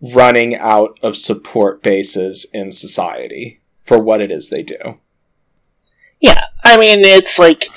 running 0.00 0.54
out 0.56 0.98
of 1.02 1.16
support 1.16 1.82
bases 1.82 2.46
in 2.52 2.70
society 2.72 3.60
for 3.84 3.98
what 3.98 4.20
it 4.20 4.30
is 4.30 4.50
they 4.50 4.62
do. 4.62 4.98
Yeah, 6.20 6.42
I 6.64 6.76
mean, 6.76 7.00
it's 7.04 7.38
like 7.38 7.68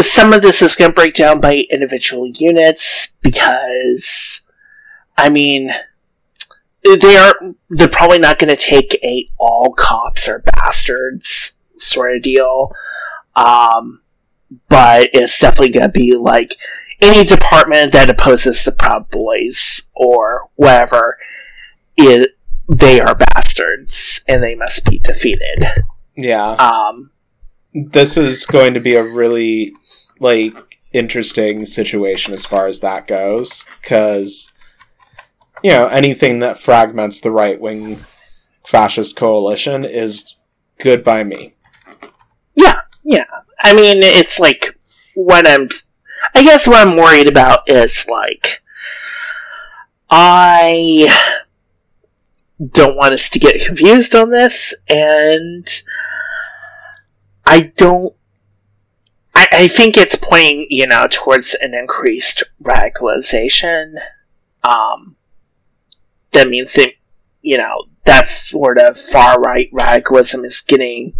some 0.00 0.32
of 0.32 0.42
this 0.42 0.62
is 0.62 0.74
going 0.76 0.90
to 0.90 0.94
break 0.94 1.14
down 1.14 1.40
by 1.40 1.62
individual 1.70 2.28
units 2.28 3.16
because, 3.20 4.43
I 5.16 5.28
mean, 5.28 5.70
they 6.82 7.16
are 7.16 7.34
they're 7.70 7.88
probably 7.88 8.18
not 8.18 8.38
going 8.38 8.54
to 8.54 8.56
take 8.56 8.98
a 9.02 9.28
all 9.38 9.72
cops 9.72 10.28
are 10.28 10.42
bastards 10.54 11.60
sort 11.76 12.16
of 12.16 12.22
deal, 12.22 12.72
um, 13.36 14.02
but 14.68 15.10
it's 15.12 15.38
definitely 15.38 15.70
going 15.70 15.90
to 15.90 15.98
be 15.98 16.14
like 16.14 16.56
any 17.00 17.24
department 17.24 17.92
that 17.92 18.10
opposes 18.10 18.64
the 18.64 18.72
Proud 18.72 19.08
Boys 19.10 19.90
or 19.94 20.48
whatever. 20.56 21.18
It, 21.96 22.36
they 22.68 23.00
are 23.00 23.14
bastards 23.14 24.24
and 24.28 24.42
they 24.42 24.54
must 24.54 24.88
be 24.88 24.98
defeated. 24.98 25.66
Yeah. 26.16 26.52
Um, 26.52 27.10
this 27.72 28.16
is 28.16 28.46
going 28.46 28.74
to 28.74 28.80
be 28.80 28.94
a 28.94 29.04
really 29.04 29.72
like 30.20 30.78
interesting 30.92 31.66
situation 31.66 32.32
as 32.32 32.44
far 32.44 32.68
as 32.68 32.80
that 32.80 33.06
goes 33.06 33.64
because 33.82 34.52
you 35.64 35.70
know 35.70 35.88
anything 35.88 36.38
that 36.38 36.58
fragments 36.58 37.20
the 37.20 37.30
right 37.32 37.60
wing 37.60 37.96
fascist 38.64 39.16
coalition 39.16 39.84
is 39.84 40.36
good 40.78 41.02
by 41.02 41.24
me 41.24 41.54
Yeah, 42.54 42.82
yeah. 43.02 43.24
I 43.60 43.72
mean, 43.74 44.02
it's 44.02 44.38
like 44.38 44.78
what 45.14 45.48
I'm. 45.48 45.68
I 46.34 46.42
guess 46.42 46.68
what 46.68 46.86
I'm 46.86 46.96
worried 46.96 47.28
about 47.28 47.68
is 47.68 48.06
like 48.08 48.60
I 50.10 51.08
don't 52.72 52.96
want 52.96 53.14
us 53.14 53.28
to 53.30 53.38
get 53.38 53.64
confused 53.64 54.14
on 54.14 54.30
this, 54.30 54.74
and 54.88 55.66
I 57.46 57.72
don't. 57.76 58.14
I, 59.34 59.48
I 59.52 59.68
think 59.68 59.96
it's 59.96 60.16
pointing, 60.16 60.66
you 60.68 60.86
know, 60.86 61.06
towards 61.10 61.54
an 61.54 61.74
increased 61.74 62.42
radicalization. 62.62 63.94
Um, 64.62 65.16
that 66.34 66.48
means 66.48 66.74
that, 66.74 66.92
you 67.40 67.56
know, 67.56 67.86
that 68.04 68.28
sort 68.28 68.78
of 68.78 69.00
far 69.00 69.40
right 69.40 69.68
radicalism 69.72 70.44
is 70.44 70.60
getting 70.60 71.14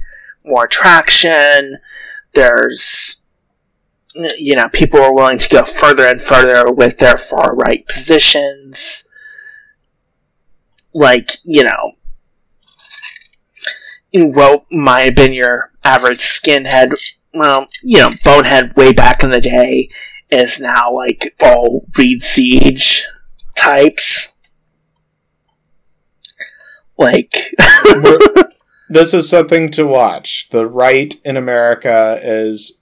more 0.45 0.67
traction. 0.67 1.79
There's, 2.35 3.23
you 4.15 4.55
know, 4.55 4.69
people 4.69 5.01
are 5.01 5.15
willing 5.15 5.39
to 5.39 5.49
go 5.49 5.65
further 5.65 6.07
and 6.07 6.21
further 6.21 6.71
with 6.71 6.99
their 6.99 7.17
far 7.17 7.55
right 7.55 7.87
positions. 7.89 9.09
Like, 10.93 11.39
you 11.43 11.65
know, 11.65 11.93
what 14.13 14.65
might 14.71 15.03
have 15.03 15.15
been 15.17 15.33
your 15.33 15.73
average 15.83 16.21
skinhead, 16.21 16.95
well, 17.33 17.67
you 17.83 17.99
know, 17.99 18.11
bonehead 18.23 18.77
way 18.77 18.93
back 18.93 19.25
in 19.25 19.31
the 19.31 19.41
day 19.41 19.89
is 20.31 20.61
now 20.61 20.93
like 20.93 21.35
all 21.41 21.85
Read 21.97 22.23
Siege 22.23 23.07
types. 23.57 24.24
Like, 26.97 27.55
this 28.89 29.13
is 29.15 29.29
something 29.29 29.71
to 29.73 29.87
watch 29.87 30.49
the 30.51 30.67
right 30.67 31.15
in 31.25 31.37
america 31.37 32.21
is 32.23 32.81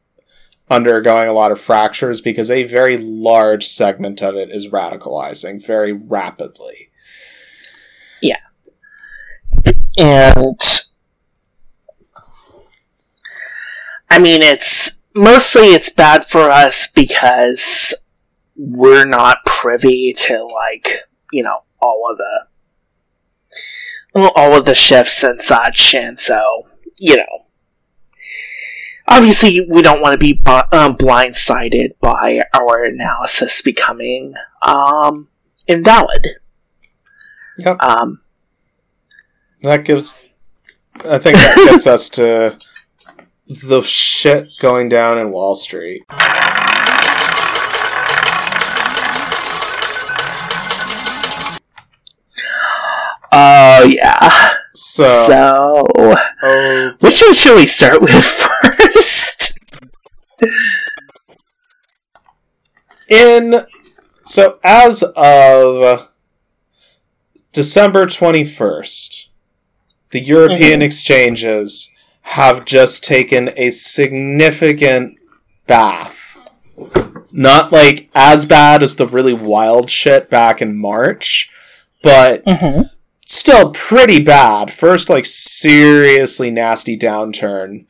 undergoing 0.71 1.29
a 1.29 1.33
lot 1.33 1.53
of 1.53 1.61
fractures 1.61 2.21
because 2.21 2.51
a 2.51 2.65
very 2.65 2.99
large 2.99 3.67
segment 3.67 4.21
of 4.23 4.35
it 4.37 4.51
is 4.51 4.69
radicalizing 4.71 5.65
very 5.65 5.93
rapidly 5.93 6.91
Yeah. 8.21 8.39
and 9.99 10.59
I 14.11 14.19
mean 14.19 14.43
it's 14.43 15.03
mostly 15.15 15.69
it's 15.69 15.91
bad 15.91 16.27
for 16.27 16.51
us 16.51 16.91
because 16.93 18.07
we're 18.57 19.07
not 19.07 19.39
privy 19.47 20.13
to 20.17 20.45
like 20.45 21.01
you 21.33 21.43
know 21.43 21.61
all 21.81 22.09
of 22.11 22.19
the 22.19 22.47
well, 24.15 24.33
all 24.37 24.55
of 24.55 24.65
the 24.65 24.75
shifts 24.75 25.23
and 25.25 25.41
such 25.41 25.95
and 25.95 26.19
so 26.19 26.67
you 26.99 27.17
know 27.17 27.47
obviously 29.09 29.67
we 29.71 29.83
don't 29.83 30.01
want 30.01 30.13
to 30.13 30.19
be 30.19 30.33
bu- 30.35 30.51
um, 30.73 30.97
blindsided 30.97 31.91
by 32.01 32.41
our 32.55 32.85
analysis 32.85 33.63
becoming 33.63 34.35
um 34.63 35.29
invalid 35.67 36.27
Yep. 37.59 37.77
um 37.83 38.21
that 39.63 39.85
gives 39.85 40.19
I 41.09 41.19
think 41.19 41.37
that 41.39 41.57
gets 41.71 41.87
us 41.87 42.09
to 42.11 42.59
the 43.47 43.83
shit 43.83 44.49
going 44.61 44.89
down 44.89 45.19
in 45.19 45.31
Wall 45.31 45.55
Street. 45.55 46.03
Oh 53.33 53.85
yeah. 53.85 54.51
So, 54.75 55.05
So, 55.27 55.85
oh, 56.43 56.93
which 57.01 57.21
one 57.23 57.35
should 57.35 57.57
we 57.57 57.67
start 57.67 58.01
with 58.03 58.13
first? 58.25 59.59
in 63.09 63.67
so 64.25 64.59
as 64.65 65.03
of 65.17 66.09
December 67.53 68.07
21st, 68.07 69.29
the 70.11 70.21
European 70.21 70.81
Mhm. 70.81 70.85
exchanges 70.85 71.91
have 72.23 72.65
just 72.65 73.05
taken 73.05 73.51
a 73.57 73.71
significant 73.71 75.19
bath. 75.67 76.39
Not 77.33 77.73
like 77.73 78.09
as 78.15 78.45
bad 78.47 78.83
as 78.83 78.97
the 78.97 79.07
really 79.07 79.33
wild 79.35 79.91
shit 79.91 80.31
back 80.31 80.63
in 80.63 80.77
March, 80.79 81.51
but 82.03 82.45
Mm-hmm. 82.47 82.83
Still 83.33 83.71
pretty 83.71 84.23
bad. 84.23 84.73
First, 84.73 85.09
like, 85.09 85.25
seriously 85.25 86.51
nasty 86.51 86.99
downturn 86.99 87.87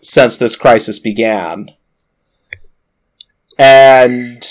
since 0.00 0.36
this 0.36 0.56
crisis 0.56 0.98
began. 0.98 1.70
And, 3.58 4.44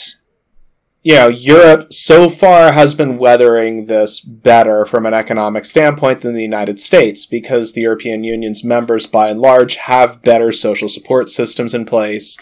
you 1.03 1.13
know, 1.13 1.27
Europe 1.27 1.93
so 1.93 2.29
far 2.29 2.71
has 2.71 2.95
been 2.95 3.17
weathering 3.17 3.85
this 3.85 4.19
better 4.19 4.85
from 4.85 5.05
an 5.05 5.13
economic 5.13 5.65
standpoint 5.65 6.21
than 6.21 6.33
the 6.33 6.41
United 6.41 6.79
States 6.79 7.25
because 7.25 7.73
the 7.73 7.81
European 7.81 8.23
Union's 8.23 8.63
members, 8.63 9.05
by 9.05 9.29
and 9.29 9.39
large, 9.39 9.75
have 9.75 10.23
better 10.23 10.51
social 10.51 10.89
support 10.89 11.29
systems 11.29 11.73
in 11.73 11.85
place. 11.85 12.37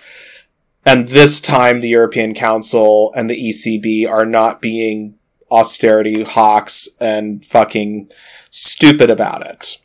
And 0.86 1.08
this 1.10 1.40
time, 1.42 1.80
the 1.80 1.90
European 1.90 2.34
Council 2.34 3.14
and 3.16 3.30
the 3.30 3.50
ECB 3.50 4.10
are 4.10 4.26
not 4.26 4.62
being 4.62 5.16
austerity 5.54 6.24
hawks 6.24 6.90
and 7.00 7.46
fucking 7.46 8.10
stupid 8.50 9.10
about 9.10 9.46
it. 9.46 9.78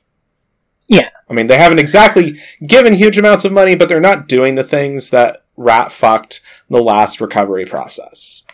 Yeah. 0.89 1.11
I 1.29 1.35
mean, 1.35 1.47
they 1.47 1.59
haven't 1.59 1.79
exactly 1.79 2.41
given 2.67 2.95
huge 2.95 3.19
amounts 3.19 3.45
of 3.45 3.53
money, 3.53 3.75
but 3.75 3.89
they're 3.89 4.01
not 4.01 4.27
doing 4.27 4.55
the 4.55 4.65
things 4.65 5.11
that 5.11 5.45
rat 5.57 5.93
fucked 5.93 6.41
the 6.71 6.83
last 6.83 7.21
recovery 7.21 7.67
process. 7.67 8.45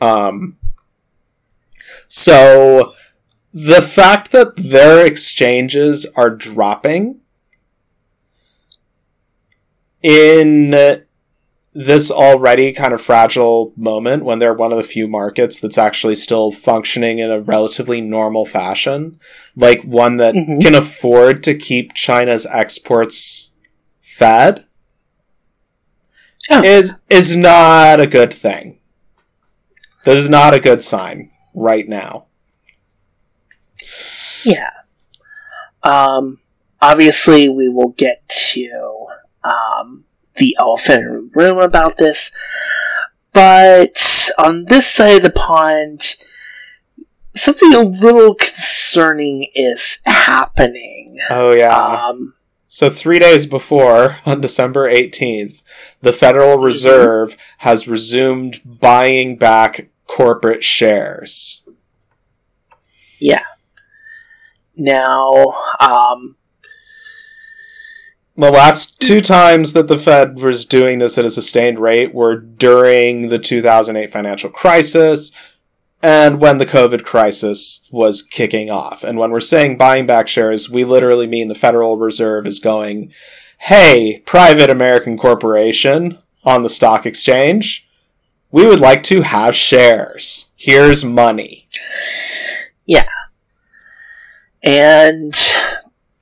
Um, 0.00 0.58
so 2.08 2.94
the 3.52 3.80
fact 3.80 4.32
that 4.32 4.56
their 4.56 5.06
exchanges 5.06 6.06
are 6.16 6.30
dropping 6.30 7.20
in 10.02 11.03
this 11.74 12.10
already 12.10 12.72
kind 12.72 12.92
of 12.92 13.00
fragile 13.00 13.72
moment 13.76 14.24
when 14.24 14.38
they're 14.38 14.54
one 14.54 14.70
of 14.70 14.78
the 14.78 14.84
few 14.84 15.08
markets 15.08 15.58
that's 15.58 15.76
actually 15.78 16.14
still 16.14 16.52
functioning 16.52 17.18
in 17.18 17.30
a 17.30 17.40
relatively 17.40 18.00
normal 18.00 18.46
fashion, 18.46 19.18
like 19.56 19.82
one 19.82 20.16
that 20.16 20.34
Mhm. 20.34 20.62
can 20.62 20.74
afford 20.76 21.42
to 21.42 21.54
keep 21.54 21.92
China's 21.94 22.46
exports 22.46 23.54
fed, 24.00 24.64
Oh. 26.50 26.62
is 26.62 26.94
is 27.10 27.36
not 27.36 27.98
a 28.00 28.06
good 28.06 28.32
thing. 28.32 28.78
That 30.04 30.16
is 30.16 30.28
not 30.28 30.54
a 30.54 30.60
good 30.60 30.82
sign 30.82 31.30
right 31.54 31.88
now. 31.88 32.26
Yeah. 34.44 34.70
Um, 35.82 36.38
obviously, 36.80 37.48
we 37.48 37.68
will 37.68 37.88
get 37.96 38.28
to 38.28 39.06
um, 39.42 40.04
the 40.36 40.56
elephant 40.58 41.00
in 41.00 41.30
the 41.32 41.40
room 41.40 41.58
about 41.58 41.96
this, 41.96 42.34
but 43.32 43.96
on 44.38 44.64
this 44.66 44.92
side 44.92 45.18
of 45.18 45.22
the 45.22 45.30
pond, 45.30 46.16
something 47.36 47.72
a 47.74 47.80
little 47.80 48.34
concerning 48.34 49.48
is 49.54 49.98
happening. 50.04 51.18
Oh 51.30 51.52
yeah. 51.52 51.76
Um, 51.76 52.34
So 52.68 52.90
three 52.90 53.18
days 53.20 53.46
before, 53.46 54.18
on 54.26 54.40
December 54.40 54.90
18th, 54.90 55.62
the 56.00 56.12
Federal 56.12 56.58
Reserve 56.58 57.36
has 57.58 57.86
resumed 57.88 58.60
buying 58.64 59.36
back 59.36 59.88
corporate 60.06 60.64
shares. 60.64 61.62
yeah. 63.20 63.44
Now, 64.76 65.30
um, 65.80 66.36
The 68.36 68.50
last 68.50 69.00
two 69.00 69.20
times 69.20 69.74
that 69.74 69.86
the 69.86 69.96
Fed 69.96 70.40
was 70.40 70.64
doing 70.64 70.98
this 70.98 71.16
at 71.18 71.24
a 71.24 71.30
sustained 71.30 71.78
rate 71.78 72.12
were 72.12 72.36
during 72.36 73.28
the 73.28 73.38
2008 73.38 74.10
financial 74.10 74.50
crisis 74.50 75.30
and 76.02 76.40
when 76.40 76.58
the 76.58 76.66
COVID 76.66 77.04
crisis 77.04 77.88
was 77.90 78.22
kicking 78.22 78.70
off. 78.70 79.04
And 79.04 79.18
when 79.18 79.30
we're 79.30 79.40
saying 79.40 79.78
buying 79.78 80.04
back 80.04 80.28
shares, 80.28 80.68
we 80.68 80.84
literally 80.84 81.26
mean 81.26 81.48
the 81.48 81.54
Federal 81.54 81.96
Reserve 81.96 82.46
is 82.46 82.58
going, 82.60 83.12
hey, 83.58 84.18
private 84.26 84.68
American 84.68 85.16
corporation 85.16 86.18
on 86.44 86.62
the 86.62 86.68
stock 86.68 87.06
exchange, 87.06 87.88
we 88.50 88.66
would 88.66 88.80
like 88.80 89.02
to 89.04 89.22
have 89.22 89.54
shares. 89.54 90.50
Here's 90.56 91.04
money. 91.04 91.66
Yeah. 92.84 93.08
And 94.62 95.34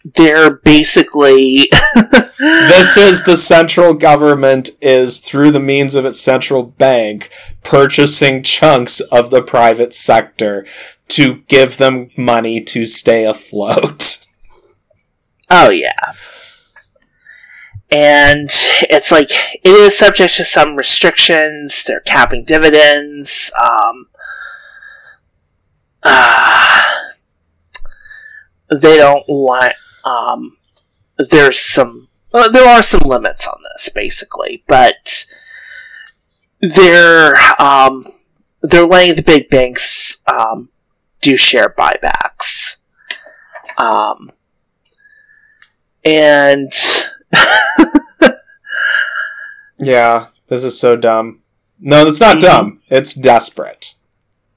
they're 0.05 0.57
basically 0.57 1.71
this 2.39 2.97
is 2.97 3.25
the 3.25 3.37
central 3.37 3.95
government 3.95 4.71
is 4.81 5.21
through 5.21 5.53
the 5.53 5.61
means 5.61 5.95
of 5.95 6.05
its 6.05 6.21
central 6.21 6.63
bank 6.65 7.31
purchasing 7.63 8.43
chunks 8.43 9.01
of 9.01 9.31
the 9.31 9.43
private 9.43 9.95
sector 9.95 10.67
to 11.09 11.37
give 11.49 11.77
them 11.77 12.11
money 12.17 12.61
to 12.61 12.87
stay 12.87 13.25
afloat. 13.25 14.25
Oh 15.51 15.71
yeah. 15.71 16.13
And 17.91 18.49
it's 18.89 19.13
like 19.13 19.31
it 19.31 19.69
is 19.69 19.99
subject 19.99 20.35
to 20.37 20.45
some 20.45 20.77
restrictions. 20.77 21.85
They're 21.85 22.01
capping 22.01 22.45
dividends. 22.45 23.53
Um, 23.61 24.07
uh, 26.03 26.81
they 28.71 28.97
don't 28.97 29.29
want. 29.29 29.75
Um, 30.05 30.53
there's 31.31 31.59
some. 31.61 32.09
Uh, 32.35 32.49
there 32.49 32.67
are 32.69 32.83
some 32.83 33.03
limits 33.05 33.47
on 33.47 33.59
this, 33.75 33.91
basically, 33.91 34.63
but 34.67 35.27
they're 36.61 37.35
um, 37.61 38.03
they're 38.63 38.87
letting 38.87 39.17
the 39.17 39.23
big 39.23 39.49
banks 39.51 40.23
um, 40.27 40.71
do 41.21 41.37
share 41.37 41.69
buybacks. 41.79 42.83
Um, 43.79 44.31
and 46.05 46.73
Yeah, 49.79 50.27
this 50.49 50.65
is 50.65 50.79
so 50.79 50.97
dumb. 50.97 51.41
No, 51.81 52.07
it's 52.07 52.21
not 52.21 52.37
Mhm. 52.37 52.41
dumb. 52.41 52.83
It's 52.89 53.15
desperate. 53.15 53.95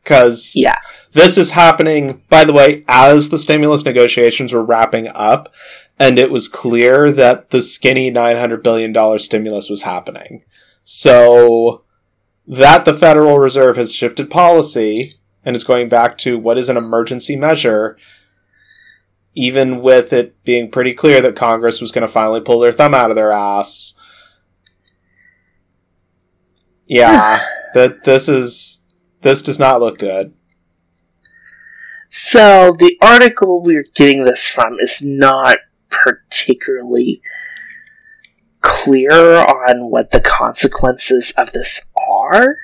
Cuz 0.03 0.55
yeah, 0.55 0.79
this 1.15 1.37
is 1.37 1.51
happening 1.51 2.21
by 2.29 2.43
the 2.43 2.53
way 2.53 2.83
as 2.89 3.29
the 3.29 3.37
stimulus 3.37 3.85
negotiations 3.85 4.51
were 4.51 4.63
wrapping 4.63 5.07
up 5.15 5.53
and 5.97 6.19
it 6.19 6.29
was 6.29 6.49
clear 6.49 7.09
that 7.09 7.51
the 7.51 7.61
skinny 7.61 8.11
900 8.11 8.61
billion 8.61 8.91
dollar 8.91 9.17
stimulus 9.17 9.69
was 9.69 9.83
happening. 9.83 10.43
So 10.83 11.83
that 12.45 12.85
the 12.85 12.93
Federal 12.93 13.39
Reserve 13.39 13.77
has 13.77 13.95
shifted 13.95 14.29
policy 14.29 15.15
and 15.43 15.55
is 15.55 15.63
going 15.63 15.87
back 15.89 16.17
to 16.19 16.37
what 16.37 16.57
is 16.57 16.69
an 16.69 16.77
emergency 16.77 17.35
measure 17.35 17.97
even 19.37 19.81
with 19.81 20.13
it 20.13 20.41
being 20.43 20.69
pretty 20.69 20.93
clear 20.93 21.21
that 21.21 21.35
Congress 21.35 21.81
was 21.81 21.91
going 21.91 22.05
to 22.05 22.11
finally 22.11 22.39
pull 22.41 22.59
their 22.59 22.71
thumb 22.71 22.93
out 22.93 23.09
of 23.09 23.15
their 23.15 23.31
ass. 23.31 23.97
Yeah, 26.87 27.45
that 27.73 28.03
this 28.03 28.29
is 28.29 28.85
this 29.21 29.41
does 29.41 29.59
not 29.59 29.79
look 29.79 29.97
good. 29.97 30.33
So 32.17 32.73
the 32.79 32.97
article 33.01 33.61
we're 33.61 33.87
getting 33.93 34.23
this 34.23 34.47
from 34.47 34.79
is 34.79 35.01
not 35.03 35.57
particularly 35.89 37.21
clear 38.61 39.11
on 39.11 39.89
what 39.89 40.11
the 40.11 40.21
consequences 40.21 41.33
of 41.37 41.51
this 41.51 41.89
are. 41.97 42.55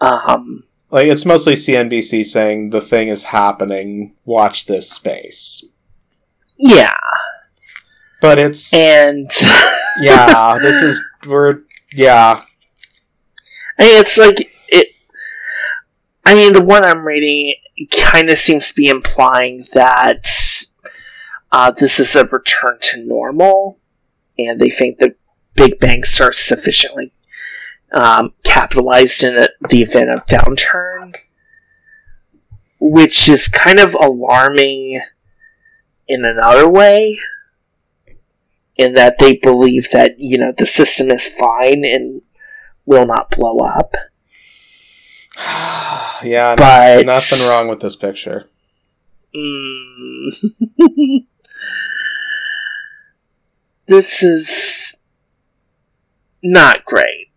Um, 0.00 0.64
Like 0.90 1.08
it's 1.08 1.26
mostly 1.26 1.52
CNBC 1.52 2.24
saying 2.24 2.70
the 2.70 2.80
thing 2.80 3.08
is 3.08 3.24
happening. 3.24 4.14
Watch 4.24 4.64
this 4.64 4.90
space. 4.90 5.66
yeah, 6.56 6.96
But 8.22 8.38
it's 8.38 8.72
and 8.72 9.30
yeah. 10.00 10.58
This 10.62 10.80
is 10.80 11.02
we're 11.26 11.60
yeah. 11.92 12.40
I 13.78 13.82
mean, 13.82 14.00
it's 14.00 14.16
like. 14.16 14.50
I 16.24 16.34
mean, 16.34 16.52
the 16.52 16.64
one 16.64 16.84
I'm 16.84 17.06
reading 17.06 17.54
kind 17.90 18.30
of 18.30 18.38
seems 18.38 18.68
to 18.68 18.74
be 18.74 18.88
implying 18.88 19.66
that 19.72 20.26
uh, 21.52 21.70
this 21.70 22.00
is 22.00 22.16
a 22.16 22.24
return 22.24 22.78
to 22.80 23.04
normal, 23.04 23.78
and 24.38 24.60
they 24.60 24.70
think 24.70 24.98
that 24.98 25.16
big 25.54 25.78
banks 25.78 26.20
are 26.20 26.32
sufficiently 26.32 27.12
um, 27.92 28.32
capitalized 28.42 29.22
in 29.22 29.38
a, 29.38 29.48
the 29.68 29.82
event 29.82 30.10
of 30.10 30.26
downturn, 30.26 31.14
which 32.80 33.28
is 33.28 33.48
kind 33.48 33.78
of 33.78 33.94
alarming 33.94 35.00
in 36.08 36.24
another 36.24 36.68
way. 36.68 37.18
In 38.76 38.94
that 38.94 39.18
they 39.18 39.36
believe 39.36 39.90
that 39.92 40.18
you 40.18 40.36
know 40.36 40.52
the 40.56 40.66
system 40.66 41.08
is 41.12 41.28
fine 41.28 41.84
and 41.84 42.22
will 42.84 43.06
not 43.06 43.30
blow 43.30 43.58
up. 43.58 43.94
yeah, 46.22 46.54
But- 46.56 47.06
nothing 47.06 47.48
wrong 47.48 47.68
with 47.68 47.80
this 47.80 47.96
picture. 47.96 48.48
Mm. 49.34 50.30
this 53.86 54.22
is 54.22 54.96
not 56.42 56.84
great. 56.84 57.28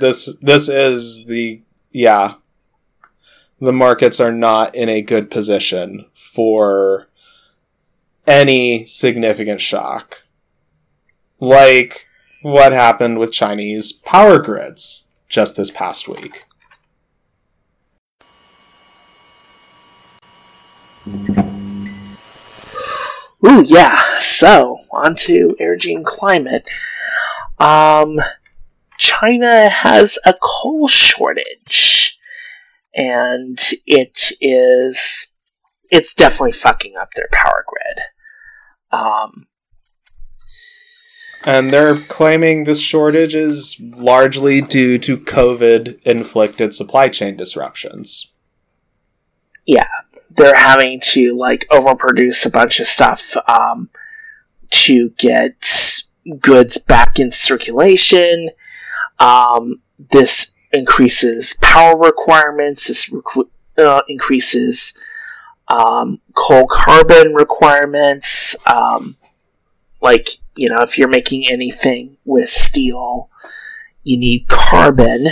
This 0.00 0.34
this 0.42 0.68
is 0.68 1.24
the 1.26 1.62
yeah. 1.90 2.34
The 3.60 3.72
markets 3.72 4.20
are 4.20 4.32
not 4.32 4.74
in 4.76 4.88
a 4.88 5.02
good 5.02 5.30
position 5.30 6.06
for 6.14 7.08
any 8.26 8.84
significant 8.86 9.60
shock. 9.60 10.24
Like 11.40 12.08
what 12.42 12.72
happened 12.72 13.18
with 13.18 13.32
Chinese 13.32 13.92
power 13.92 14.38
grids 14.38 15.08
just 15.28 15.56
this 15.56 15.70
past 15.70 16.06
week. 16.08 16.44
Ooh, 23.46 23.62
yeah. 23.62 24.00
So, 24.20 24.78
on 24.90 25.14
to 25.16 25.56
energy 25.60 25.94
and 25.94 26.04
climate. 26.04 26.64
Um, 27.58 28.20
China 28.98 29.68
has 29.68 30.18
a 30.26 30.34
coal 30.40 30.88
shortage, 30.88 32.16
and 32.94 33.58
it 33.86 34.32
is 34.40 35.34
it's 35.90 36.14
definitely 36.14 36.52
fucking 36.52 36.96
up 36.96 37.10
their 37.14 37.28
power 37.32 37.64
grid. 37.66 38.00
Um, 38.92 39.40
And 41.46 41.70
they're 41.70 41.96
claiming 41.96 42.64
this 42.64 42.80
shortage 42.80 43.34
is 43.34 43.80
largely 43.96 44.60
due 44.60 44.98
to 44.98 45.16
COVID 45.16 46.02
inflicted 46.04 46.74
supply 46.74 47.08
chain 47.08 47.36
disruptions. 47.36 48.32
They're 50.38 50.56
having 50.56 51.00
to 51.00 51.36
like 51.36 51.66
overproduce 51.70 52.46
a 52.46 52.50
bunch 52.50 52.80
of 52.80 52.86
stuff 52.86 53.36
um, 53.48 53.90
to 54.70 55.10
get 55.18 55.54
goods 56.40 56.78
back 56.78 57.18
in 57.18 57.30
circulation. 57.30 58.50
Um, 59.18 59.82
this 60.10 60.54
increases 60.72 61.58
power 61.60 61.98
requirements. 61.98 62.86
This 62.86 63.12
uh, 63.76 64.02
increases 64.08 64.96
um, 65.68 66.20
coal 66.34 66.66
carbon 66.66 67.34
requirements. 67.34 68.56
Um, 68.66 69.16
like 70.00 70.38
you 70.56 70.68
know, 70.68 70.82
if 70.82 70.98
you're 70.98 71.08
making 71.08 71.48
anything 71.48 72.16
with 72.24 72.48
steel, 72.48 73.30
you 74.02 74.18
need 74.18 74.48
carbon 74.48 75.28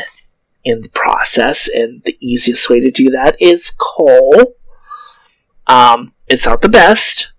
in 0.64 0.80
the 0.80 0.88
process, 0.88 1.68
and 1.68 2.02
the 2.04 2.16
easiest 2.20 2.68
way 2.68 2.80
to 2.80 2.90
do 2.90 3.10
that 3.10 3.40
is 3.40 3.70
coal. 3.78 4.56
Um, 5.66 6.12
it's 6.28 6.46
not 6.46 6.60
the 6.62 6.68
best, 6.68 7.32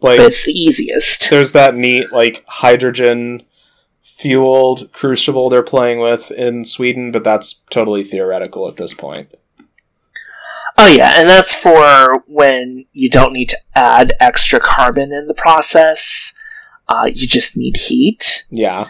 Like 0.00 0.18
but 0.18 0.26
it's 0.26 0.44
the 0.44 0.52
easiest. 0.52 1.30
there's 1.30 1.52
that 1.52 1.74
neat 1.74 2.12
like 2.12 2.44
hydrogen 2.46 3.42
fueled 4.02 4.92
crucible 4.92 5.48
they're 5.48 5.62
playing 5.62 5.98
with 5.98 6.30
in 6.30 6.64
Sweden, 6.64 7.10
but 7.10 7.24
that's 7.24 7.62
totally 7.70 8.04
theoretical 8.04 8.68
at 8.68 8.76
this 8.76 8.94
point. 8.94 9.34
Oh 10.78 10.88
yeah, 10.88 11.14
and 11.16 11.28
that's 11.28 11.54
for 11.54 12.22
when 12.26 12.86
you 12.92 13.10
don't 13.10 13.32
need 13.32 13.48
to 13.50 13.58
add 13.74 14.14
extra 14.20 14.58
carbon 14.60 15.12
in 15.12 15.26
the 15.26 15.34
process. 15.34 16.34
Uh, 16.88 17.06
you 17.12 17.26
just 17.26 17.56
need 17.56 17.76
heat. 17.76 18.46
Yeah. 18.50 18.88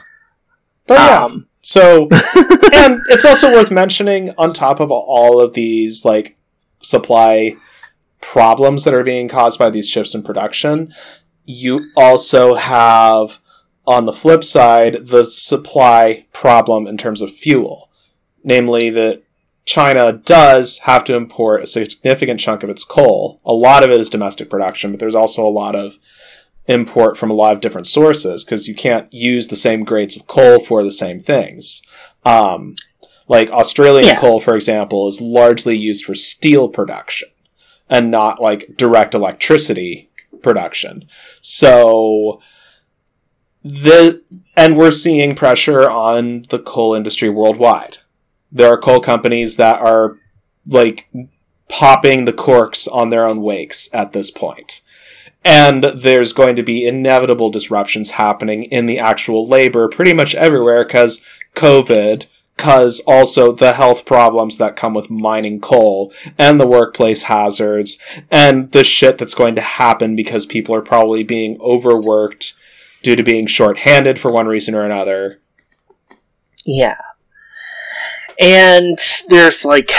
But 0.87 0.95
yeah. 0.99 1.25
Um, 1.25 1.47
So 1.61 2.09
and 2.75 3.01
it's 3.09 3.25
also 3.25 3.53
worth 3.53 3.71
mentioning 3.71 4.33
on 4.39 4.53
top 4.53 4.81
of 4.81 4.91
all 4.91 5.41
of 5.41 5.55
these 5.55 6.05
like 6.05 6.37
supply 6.83 7.55
problems 8.23 8.85
that 8.85 8.95
are 8.95 9.05
being 9.05 9.29
caused 9.29 9.59
by 9.59 9.69
these 9.69 9.91
shifts 9.91 10.15
in 10.15 10.23
production, 10.23 10.95
you 11.45 11.91
also 11.97 12.55
have 12.55 13.41
on 13.87 14.07
the 14.07 14.13
flip 14.13 14.43
side 14.45 15.09
the 15.09 15.25
supply 15.25 16.25
problem 16.33 16.87
in 16.87 16.97
terms 16.97 17.21
of 17.21 17.31
fuel. 17.31 17.91
Namely 18.43 18.89
that 18.91 19.23
China 19.65 20.13
does 20.13 20.79
have 20.79 21.05
to 21.05 21.15
import 21.15 21.63
a 21.63 21.67
significant 21.67 22.41
chunk 22.41 22.63
of 22.63 22.71
its 22.71 22.85
coal. 22.85 23.41
A 23.45 23.53
lot 23.53 23.85
of 23.85 23.91
it 23.91 24.01
is 24.01 24.11
domestic 24.11 24.49
production, 24.49 24.91
but 24.91 25.01
there's 25.01 25.15
also 25.15 25.47
a 25.47 25.51
lot 25.51 25.75
of 25.77 25.99
import 26.67 27.17
from 27.17 27.31
a 27.31 27.35
lot 27.35 27.53
of 27.55 27.61
different 27.61 27.87
sources 27.87 28.45
because 28.45 28.67
you 28.67 28.75
can't 28.75 29.13
use 29.13 29.49
the 29.49 29.57
same 29.57 29.85
grades 29.85 30.17
of 30.17 30.27
coal 30.27 30.61
for 30.61 30.83
the 30.83 30.93
same 30.93 31.19
things. 31.19 31.83
Um, 32.25 32.77
like 33.29 33.51
Australian 33.51 34.07
Yeah. 34.07 34.17
coal, 34.17 34.41
for 34.41 34.55
example, 34.55 35.09
is 35.09 35.21
largely 35.21 35.77
used 35.77 36.05
for 36.05 36.15
steel 36.15 36.69
production 36.69 37.29
and 37.93 38.11
not 38.11 38.41
like 38.41 38.75
direct 38.75 39.15
electricity 39.15 40.11
production. 40.43 41.07
So 41.43 42.41
the 43.63 44.23
and 44.57 44.79
we're 44.79 44.91
seeing 44.91 45.35
pressure 45.35 45.89
on 45.89 46.47
the 46.49 46.59
coal 46.59 46.95
industry 46.95 47.29
worldwide. 47.29 47.99
There 48.51 48.73
are 48.73 48.79
coal 48.79 49.01
companies 49.01 49.57
that 49.57 49.81
are 49.81 50.17
like 50.67 51.11
popping 51.69 52.25
the 52.25 52.33
corks 52.33 52.89
on 52.89 53.11
their 53.11 53.29
own 53.29 53.43
wakes 53.43 53.91
at 53.93 54.13
this 54.13 54.31
point. 54.31 54.81
And 55.45 55.85
there's 55.85 56.33
going 56.33 56.57
to 56.57 56.63
be 56.63 56.87
inevitable 56.87 57.51
disruptions 57.51 58.13
happening 58.13 58.65
in 58.65 58.87
the 58.87 58.99
actual 58.99 59.47
labor 59.47 59.89
pretty 59.89 60.15
much 60.15 60.35
everywhere 60.35 60.85
because 60.85 61.23
COVID, 61.55 62.27
because 62.57 63.01
also 63.01 63.51
the 63.53 63.73
health 63.73 64.07
problems 64.07 64.59
that 64.59 64.77
come 64.77 64.95
with 64.95 65.11
mining 65.11 65.61
coal 65.61 66.13
and 66.39 66.61
the 66.61 66.67
workplace 66.67 67.25
hazards 67.25 67.99
and 68.31 68.71
the 68.73 68.85
shit 68.85 69.19
that's 69.19 69.35
going 69.35 69.55
to 69.57 69.61
happen 69.61 70.15
because 70.15 70.47
people 70.47 70.75
are 70.75 70.83
probably 70.83 71.25
being 71.25 71.57
overworked 71.61 72.55
due 73.03 73.17
to 73.17 73.23
being 73.23 73.47
short-handed 73.47 74.19
for 74.19 74.33
one 74.33 74.47
reason 74.47 74.75
or 74.75 74.83
another. 74.83 75.41
yeah, 76.65 76.97
and 78.41 78.99
there's 79.29 79.65
like 79.65 79.91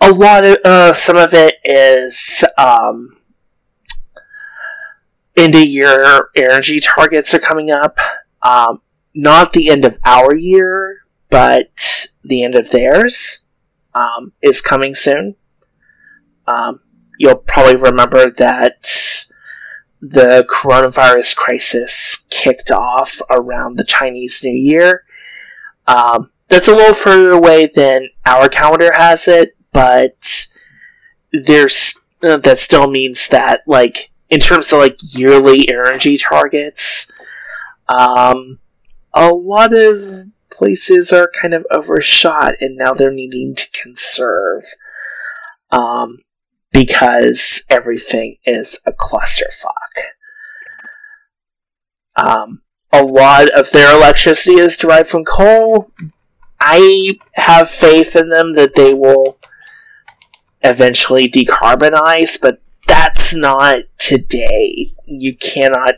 a 0.00 0.12
lot 0.12 0.44
of 0.44 0.56
uh, 0.64 0.92
some 0.92 1.16
of 1.16 1.32
it 1.34 1.56
is 1.64 2.44
um, 2.56 3.10
end 5.36 5.54
of 5.54 5.62
year 5.62 6.30
energy 6.34 6.80
targets 6.80 7.32
are 7.34 7.38
coming 7.38 7.70
up. 7.70 7.98
Um, 8.42 8.80
not 9.18 9.52
the 9.52 9.68
end 9.68 9.84
of 9.84 9.98
our 10.04 10.32
year, 10.36 11.00
but 11.28 11.72
the 12.22 12.44
end 12.44 12.54
of 12.54 12.70
theirs 12.70 13.46
um, 13.92 14.32
is 14.40 14.60
coming 14.60 14.94
soon. 14.94 15.34
Um, 16.46 16.78
you'll 17.18 17.34
probably 17.34 17.74
remember 17.74 18.30
that 18.30 18.80
the 20.00 20.46
coronavirus 20.48 21.34
crisis 21.34 22.28
kicked 22.30 22.70
off 22.70 23.20
around 23.28 23.76
the 23.76 23.84
Chinese 23.84 24.40
New 24.44 24.54
Year. 24.54 25.02
Um, 25.88 26.30
that's 26.48 26.68
a 26.68 26.76
little 26.76 26.94
further 26.94 27.32
away 27.32 27.66
than 27.74 28.10
our 28.24 28.48
calendar 28.48 28.92
has 28.94 29.26
it, 29.26 29.56
but 29.72 30.46
there's 31.32 32.06
uh, 32.22 32.36
that 32.36 32.60
still 32.60 32.88
means 32.88 33.26
that 33.28 33.62
like 33.66 34.10
in 34.30 34.38
terms 34.38 34.72
of 34.72 34.78
like 34.78 34.98
yearly 35.02 35.68
energy 35.68 36.16
targets, 36.16 37.10
um, 37.88 38.60
a 39.18 39.34
lot 39.34 39.76
of 39.76 40.28
places 40.50 41.12
are 41.12 41.30
kind 41.40 41.54
of 41.54 41.66
overshot, 41.70 42.54
and 42.60 42.76
now 42.76 42.92
they're 42.92 43.10
needing 43.10 43.54
to 43.54 43.70
conserve. 43.70 44.64
Um, 45.70 46.16
because 46.72 47.64
everything 47.68 48.36
is 48.44 48.80
a 48.86 48.92
clusterfuck. 48.92 49.72
Um, 52.16 52.62
a 52.92 53.02
lot 53.02 53.50
of 53.50 53.70
their 53.72 53.96
electricity 53.96 54.58
is 54.58 54.76
derived 54.76 55.08
from 55.08 55.24
coal. 55.24 55.90
I 56.60 57.18
have 57.34 57.70
faith 57.70 58.16
in 58.16 58.28
them 58.30 58.54
that 58.54 58.74
they 58.74 58.92
will 58.92 59.38
eventually 60.62 61.28
decarbonize, 61.28 62.40
but 62.40 62.60
that's 62.86 63.34
not 63.34 63.82
today. 63.98 64.94
You 65.06 65.36
cannot 65.36 65.94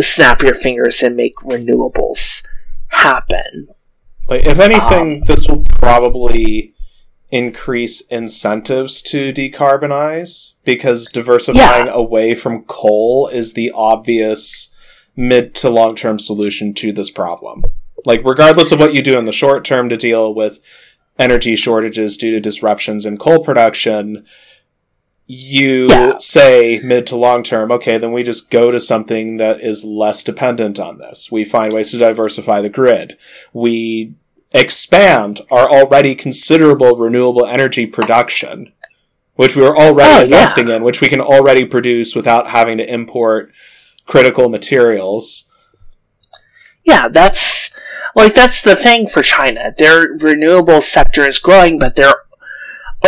snap 0.00 0.42
your 0.42 0.54
fingers 0.54 1.02
and 1.02 1.16
make 1.16 1.36
renewables 1.36 2.44
happen. 2.88 3.68
Like, 4.28 4.46
if 4.46 4.58
anything, 4.60 5.18
um, 5.18 5.24
this 5.26 5.48
will 5.48 5.64
probably 5.78 6.74
increase 7.30 8.00
incentives 8.02 9.02
to 9.02 9.32
decarbonize 9.32 10.54
because 10.64 11.06
diversifying 11.08 11.86
Yeah. 11.86 11.92
away 11.92 12.34
from 12.34 12.64
coal 12.64 13.28
is 13.28 13.52
the 13.52 13.70
obvious 13.74 14.72
mid 15.16 15.54
to 15.56 15.68
long 15.68 15.94
term 15.96 16.18
solution 16.18 16.72
to 16.74 16.92
this 16.92 17.10
problem. 17.10 17.64
Like, 18.06 18.22
regardless 18.24 18.72
of 18.72 18.78
what 18.78 18.94
you 18.94 19.02
do 19.02 19.18
in 19.18 19.24
the 19.24 19.32
short 19.32 19.64
term 19.64 19.88
to 19.88 19.96
deal 19.96 20.32
with 20.32 20.60
energy 21.18 21.56
shortages 21.56 22.16
due 22.16 22.30
to 22.30 22.40
disruptions 22.40 23.04
in 23.04 23.16
coal 23.18 23.42
production, 23.42 24.24
you 25.30 25.88
Yeah. 25.88 26.16
say 26.18 26.80
mid 26.82 27.06
to 27.08 27.16
long 27.16 27.42
term, 27.42 27.70
okay, 27.70 27.98
then 27.98 28.12
we 28.12 28.22
just 28.22 28.50
go 28.50 28.70
to 28.70 28.80
something 28.80 29.36
that 29.36 29.60
is 29.60 29.84
less 29.84 30.24
dependent 30.24 30.80
on 30.80 30.96
this. 30.98 31.30
We 31.30 31.44
find 31.44 31.72
ways 31.72 31.90
to 31.90 31.98
diversify 31.98 32.62
the 32.62 32.70
grid. 32.70 33.18
We 33.52 34.14
expand 34.54 35.42
our 35.50 35.68
already 35.70 36.14
considerable 36.14 36.96
renewable 36.96 37.44
energy 37.44 37.84
production, 37.86 38.72
which 39.36 39.54
we 39.54 39.62
were 39.62 39.76
already 39.76 40.10
Oh, 40.10 40.16
yeah. 40.18 40.22
investing 40.22 40.68
in, 40.70 40.82
which 40.82 41.02
we 41.02 41.08
can 41.08 41.20
already 41.20 41.66
produce 41.66 42.16
without 42.16 42.48
having 42.48 42.78
to 42.78 42.90
import 42.90 43.52
critical 44.06 44.48
materials. 44.48 45.50
Yeah, 46.84 47.08
that's 47.08 47.76
like 48.16 48.34
that's 48.34 48.62
the 48.62 48.74
thing 48.74 49.06
for 49.08 49.22
China. 49.22 49.74
Their 49.76 50.16
renewable 50.18 50.80
sector 50.80 51.28
is 51.28 51.38
growing, 51.38 51.78
but 51.78 51.96
their 51.96 52.14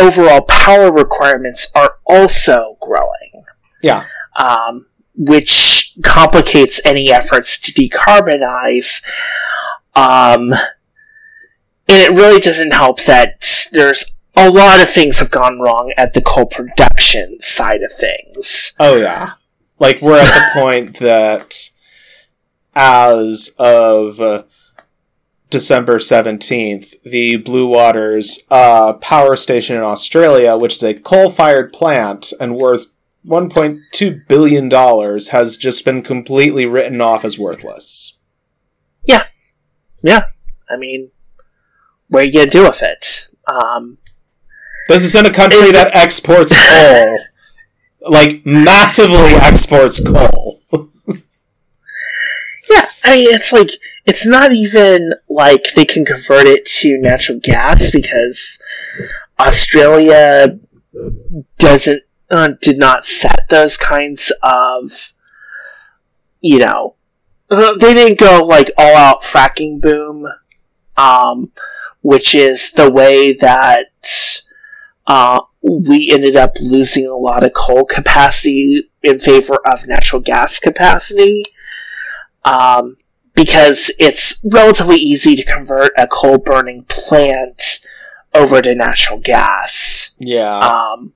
overall 0.01 0.41
power 0.41 0.91
requirements 0.91 1.69
are 1.75 1.95
also 2.05 2.77
growing. 2.81 3.43
Yeah. 3.83 4.05
Um, 4.37 4.87
which 5.15 5.97
complicates 6.03 6.81
any 6.85 7.11
efforts 7.11 7.59
to 7.59 7.71
decarbonize. 7.71 9.03
Um, 9.95 10.53
and 11.87 12.01
it 12.01 12.11
really 12.11 12.39
doesn't 12.39 12.71
help 12.71 13.03
that 13.03 13.43
there's 13.71 14.05
a 14.35 14.49
lot 14.49 14.81
of 14.81 14.89
things 14.89 15.19
have 15.19 15.29
gone 15.29 15.59
wrong 15.59 15.93
at 15.97 16.13
the 16.13 16.21
coal 16.21 16.45
production 16.45 17.37
side 17.41 17.81
of 17.83 17.97
things. 17.99 18.73
Oh 18.79 18.95
yeah. 18.95 19.33
Like 19.79 20.01
we're 20.01 20.19
at 20.19 20.25
the 20.25 20.49
point 20.61 20.97
that 20.97 21.69
as 22.73 23.53
of 23.59 24.21
uh, 24.21 24.43
December 25.51 25.97
17th, 25.97 26.95
the 27.03 27.37
Bluewaters 27.37 28.39
uh, 28.49 28.93
power 28.93 29.35
station 29.35 29.75
in 29.75 29.83
Australia, 29.83 30.57
which 30.57 30.77
is 30.77 30.83
a 30.83 30.93
coal-fired 30.95 31.71
plant 31.71 32.33
and 32.39 32.55
worth 32.55 32.87
1.2 33.25 34.27
billion 34.27 34.67
dollars 34.67 35.29
has 35.29 35.55
just 35.57 35.85
been 35.85 36.01
completely 36.01 36.65
written 36.65 36.99
off 37.01 37.23
as 37.23 37.37
worthless. 37.37 38.17
Yeah. 39.05 39.25
Yeah. 40.03 40.25
I 40.69 40.77
mean, 40.77 41.11
what 42.07 42.25
are 42.25 42.27
you 42.27 42.47
do 42.47 42.63
with 42.63 42.81
it? 42.81 43.27
Um, 43.47 43.99
This 44.87 45.03
is 45.03 45.13
in 45.13 45.25
a 45.27 45.31
country 45.33 45.71
that 45.71 45.95
exports 45.95 46.51
coal. 46.69 47.17
Like 48.01 48.43
massively 48.45 49.33
exports 49.35 50.03
coal. 50.03 50.61
Yeah, 52.69 52.85
I 53.03 53.15
mean, 53.15 53.35
it's 53.35 53.51
like 53.51 53.69
it's 54.05 54.25
not 54.25 54.51
even 54.51 55.11
like 55.29 55.73
they 55.75 55.85
can 55.85 56.05
convert 56.05 56.45
it 56.45 56.65
to 56.65 56.97
natural 56.99 57.39
gas 57.39 57.91
because 57.91 58.61
Australia 59.39 60.59
doesn't 61.57 62.03
uh, 62.29 62.49
did 62.61 62.77
not 62.77 63.05
set 63.05 63.47
those 63.49 63.77
kinds 63.77 64.31
of 64.41 65.13
you 66.39 66.57
know 66.57 66.95
they 67.51 67.93
didn't 67.93 68.17
go 68.17 68.45
like 68.45 68.71
all 68.77 68.95
out 68.95 69.23
fracking 69.23 69.81
boom, 69.81 70.27
um, 70.95 71.51
which 72.01 72.33
is 72.33 72.71
the 72.71 72.89
way 72.89 73.33
that 73.33 73.89
uh, 75.05 75.41
we 75.61 76.11
ended 76.11 76.37
up 76.37 76.53
losing 76.61 77.05
a 77.07 77.15
lot 77.15 77.43
of 77.43 77.53
coal 77.53 77.83
capacity 77.83 78.89
in 79.03 79.19
favor 79.19 79.57
of 79.71 79.85
natural 79.85 80.21
gas 80.21 80.59
capacity. 80.59 81.43
Um, 82.45 82.95
because 83.33 83.91
it's 83.99 84.43
relatively 84.51 84.97
easy 84.97 85.35
to 85.35 85.45
convert 85.45 85.91
a 85.97 86.07
coal 86.07 86.37
burning 86.37 86.83
plant 86.83 87.85
over 88.33 88.61
to 88.61 88.75
natural 88.75 89.19
gas. 89.19 90.15
Yeah. 90.19 90.57
Um, 90.57 91.13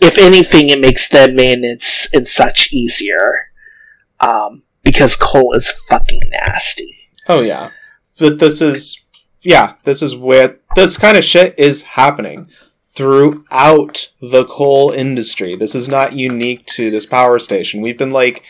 if 0.00 0.18
anything, 0.18 0.68
it 0.68 0.80
makes 0.80 1.08
the 1.08 1.32
maintenance 1.32 2.12
and 2.12 2.28
such 2.28 2.72
easier 2.72 3.50
um, 4.20 4.62
because 4.82 5.16
coal 5.16 5.54
is 5.54 5.70
fucking 5.70 6.30
nasty. 6.30 6.96
Oh 7.28 7.40
yeah. 7.40 7.70
But 8.18 8.38
this 8.38 8.60
is 8.60 9.02
yeah, 9.42 9.74
this 9.84 10.02
is 10.02 10.16
where 10.16 10.58
this 10.74 10.96
kind 10.96 11.16
of 11.16 11.24
shit 11.24 11.54
is 11.58 11.82
happening 11.82 12.50
throughout 12.88 14.10
the 14.20 14.44
coal 14.46 14.90
industry. 14.90 15.54
This 15.54 15.74
is 15.74 15.88
not 15.88 16.14
unique 16.14 16.66
to 16.66 16.90
this 16.90 17.06
power 17.06 17.38
station. 17.38 17.80
We've 17.80 17.98
been 17.98 18.10
like 18.10 18.42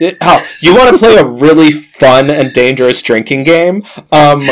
it, 0.00 0.18
oh, 0.20 0.44
you 0.60 0.74
want 0.74 0.90
to 0.90 0.98
play 0.98 1.16
a 1.16 1.24
really 1.24 1.70
fun 1.70 2.30
and 2.30 2.52
dangerous 2.52 3.02
drinking 3.02 3.44
game? 3.44 3.82
Um, 4.10 4.48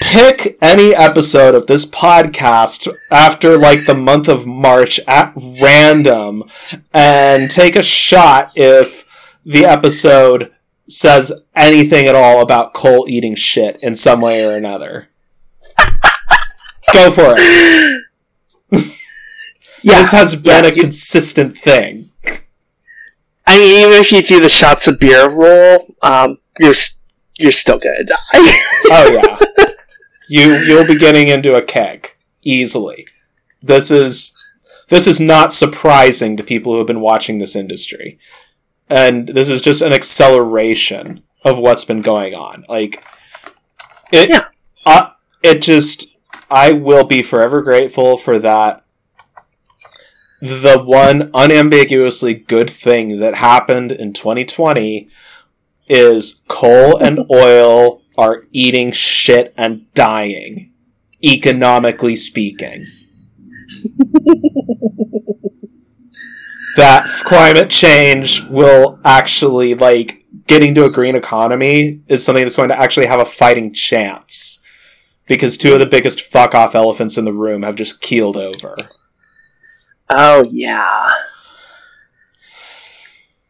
pick 0.00 0.56
any 0.60 0.94
episode 0.94 1.54
of 1.54 1.66
this 1.66 1.84
podcast 1.86 2.88
after 3.10 3.56
like 3.58 3.86
the 3.86 3.94
month 3.94 4.28
of 4.28 4.46
March 4.46 5.00
at 5.08 5.32
random 5.36 6.44
and 6.94 7.50
take 7.50 7.74
a 7.76 7.82
shot 7.82 8.52
if 8.54 9.38
the 9.44 9.64
episode 9.64 10.52
says 10.88 11.32
anything 11.54 12.06
at 12.06 12.14
all 12.14 12.40
about 12.40 12.74
coal 12.74 13.06
eating 13.08 13.34
shit 13.34 13.82
in 13.82 13.94
some 13.94 14.20
way 14.20 14.46
or 14.46 14.56
another. 14.56 15.08
Go 16.92 17.10
for 17.10 17.34
it. 17.38 18.02
Yeah, 19.84 19.98
this 19.98 20.12
has 20.12 20.36
been 20.36 20.62
yeah, 20.62 20.70
a 20.70 20.74
you- 20.74 20.80
consistent 20.80 21.58
thing. 21.58 22.01
I 23.52 23.58
mean, 23.58 23.80
even 23.86 23.92
if 24.00 24.10
you 24.10 24.22
do 24.22 24.40
the 24.40 24.48
shots 24.48 24.88
of 24.88 24.98
beer 24.98 25.28
rule, 25.28 25.94
um, 26.02 26.38
you're 26.58 26.74
you're 27.38 27.52
still 27.52 27.78
gonna 27.78 28.04
die. 28.04 28.16
Oh 28.34 29.10
yeah. 29.12 29.66
you 30.28 30.54
you'll 30.64 30.86
be 30.86 30.98
getting 30.98 31.28
into 31.28 31.54
a 31.54 31.62
keg 31.62 32.16
easily. 32.42 33.06
This 33.62 33.90
is 33.90 34.34
this 34.88 35.06
is 35.06 35.20
not 35.20 35.52
surprising 35.52 36.36
to 36.36 36.42
people 36.42 36.72
who 36.72 36.78
have 36.78 36.86
been 36.86 37.00
watching 37.00 37.38
this 37.38 37.54
industry. 37.54 38.18
And 38.88 39.28
this 39.28 39.48
is 39.48 39.60
just 39.60 39.82
an 39.82 39.92
acceleration 39.92 41.22
of 41.44 41.58
what's 41.58 41.84
been 41.84 42.00
going 42.02 42.34
on. 42.34 42.64
Like 42.70 43.04
it 44.10 44.30
Yeah. 44.30 44.46
uh, 44.86 45.10
it 45.42 45.60
just 45.60 46.16
I 46.50 46.72
will 46.72 47.04
be 47.04 47.20
forever 47.22 47.60
grateful 47.60 48.16
for 48.16 48.38
that 48.38 48.81
the 50.42 50.82
one 50.84 51.30
unambiguously 51.34 52.34
good 52.34 52.68
thing 52.68 53.20
that 53.20 53.36
happened 53.36 53.92
in 53.92 54.12
2020 54.12 55.08
is 55.86 56.42
coal 56.48 56.98
and 56.98 57.20
oil 57.30 58.02
are 58.18 58.42
eating 58.50 58.90
shit 58.90 59.54
and 59.56 59.86
dying, 59.94 60.72
economically 61.22 62.16
speaking. 62.16 62.86
that 66.76 67.06
climate 67.22 67.70
change 67.70 68.44
will 68.48 68.98
actually, 69.04 69.74
like, 69.74 70.24
getting 70.48 70.74
to 70.74 70.84
a 70.84 70.90
green 70.90 71.14
economy 71.14 72.00
is 72.08 72.24
something 72.24 72.42
that's 72.42 72.56
going 72.56 72.68
to 72.68 72.78
actually 72.78 73.06
have 73.06 73.20
a 73.20 73.24
fighting 73.24 73.72
chance. 73.72 74.58
Because 75.28 75.56
two 75.56 75.74
of 75.74 75.78
the 75.78 75.86
biggest 75.86 76.20
fuck 76.20 76.52
off 76.52 76.74
elephants 76.74 77.16
in 77.16 77.24
the 77.24 77.32
room 77.32 77.62
have 77.62 77.76
just 77.76 78.00
keeled 78.00 78.36
over. 78.36 78.74
Oh 80.14 80.44
yeah. 80.50 81.08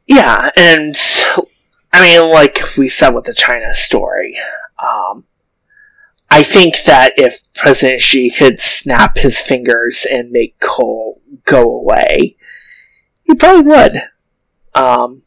Yeah, 0.06 0.50
and 0.56 0.96
I 1.92 2.00
mean, 2.00 2.30
like 2.30 2.76
we 2.76 2.88
said 2.88 3.10
with 3.10 3.24
the 3.24 3.32
China 3.34 3.74
story, 3.74 4.36
um, 4.82 5.24
I 6.30 6.42
think 6.42 6.84
that 6.84 7.12
if 7.16 7.40
President 7.54 8.00
Xi 8.00 8.30
could 8.30 8.60
snap 8.60 9.18
his 9.18 9.40
fingers 9.40 10.06
and 10.10 10.30
make 10.30 10.58
coal 10.60 11.20
go 11.44 11.62
away, 11.62 12.36
he 13.24 13.34
probably 13.34 13.62
would. 13.62 14.02
Um, 14.74 15.22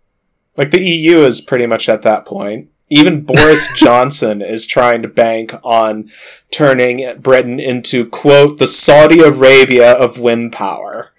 Like 0.58 0.72
the 0.72 0.82
EU 0.82 1.20
is 1.20 1.42
pretty 1.42 1.66
much 1.66 1.88
at 1.90 2.02
that 2.04 2.26
point. 2.26 2.70
Even 2.90 3.22
Boris 3.26 3.68
Johnson 3.76 4.42
is 4.42 4.68
trying 4.68 5.02
to 5.02 5.08
bank 5.08 5.54
on 5.64 6.10
turning 6.52 7.20
Britain 7.22 7.60
into 7.60 8.06
quote 8.06 8.58
the 8.58 8.68
Saudi 8.68 9.20
Arabia 9.22 9.94
of 9.94 10.20
wind 10.20 10.52
power. 10.52 11.12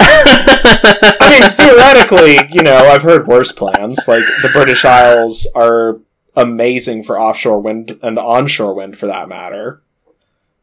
I 0.00 1.30
mean, 1.30 1.50
theoretically, 1.52 2.38
you 2.52 2.62
know, 2.62 2.76
I've 2.76 3.02
heard 3.02 3.26
worse 3.26 3.52
plans. 3.52 4.06
Like 4.08 4.24
the 4.42 4.48
British 4.52 4.84
Isles 4.84 5.46
are 5.54 6.00
amazing 6.36 7.04
for 7.04 7.20
offshore 7.20 7.60
wind 7.60 7.98
and 8.02 8.18
onshore 8.18 8.74
wind, 8.74 8.96
for 8.96 9.06
that 9.06 9.28
matter. 9.28 9.82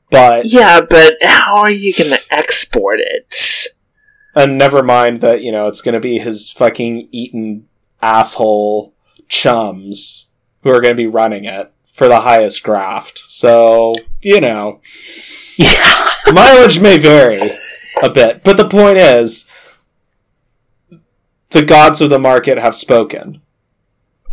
But 0.10 0.46
yeah, 0.46 0.82
but 0.90 1.16
how 1.22 1.56
are 1.56 1.72
you 1.72 1.94
going 1.94 2.12
to 2.12 2.20
export 2.32 3.00
it? 3.00 3.68
And 4.34 4.58
never 4.58 4.84
mind 4.84 5.22
that, 5.22 5.42
you 5.42 5.52
know, 5.52 5.68
it's 5.68 5.82
going 5.82 5.94
to 5.94 6.00
be 6.00 6.20
his 6.20 6.50
fucking 6.50 7.10
Eton 7.12 7.68
asshole 8.02 8.94
chums 9.28 10.30
who 10.64 10.70
are 10.70 10.80
going 10.80 10.94
to 10.94 10.98
be 10.98 11.08
running 11.08 11.46
it 11.46 11.72
for 11.92 12.08
the 12.08 12.22
highest 12.22 12.64
graft. 12.64 13.24
So, 13.28 13.96
you 14.22 14.40
know, 14.40 14.80
Yeah. 15.58 16.08
mileage 16.32 16.80
may 16.80 16.98
vary 17.00 17.58
a 18.04 18.10
bit, 18.10 18.44
but 18.44 18.58
the 18.58 18.68
point 18.68 18.98
is, 18.98 19.50
the 21.52 21.64
gods 21.64 22.02
of 22.02 22.10
the 22.10 22.20
market 22.20 22.58
have 22.58 22.76
spoken, 22.76 23.42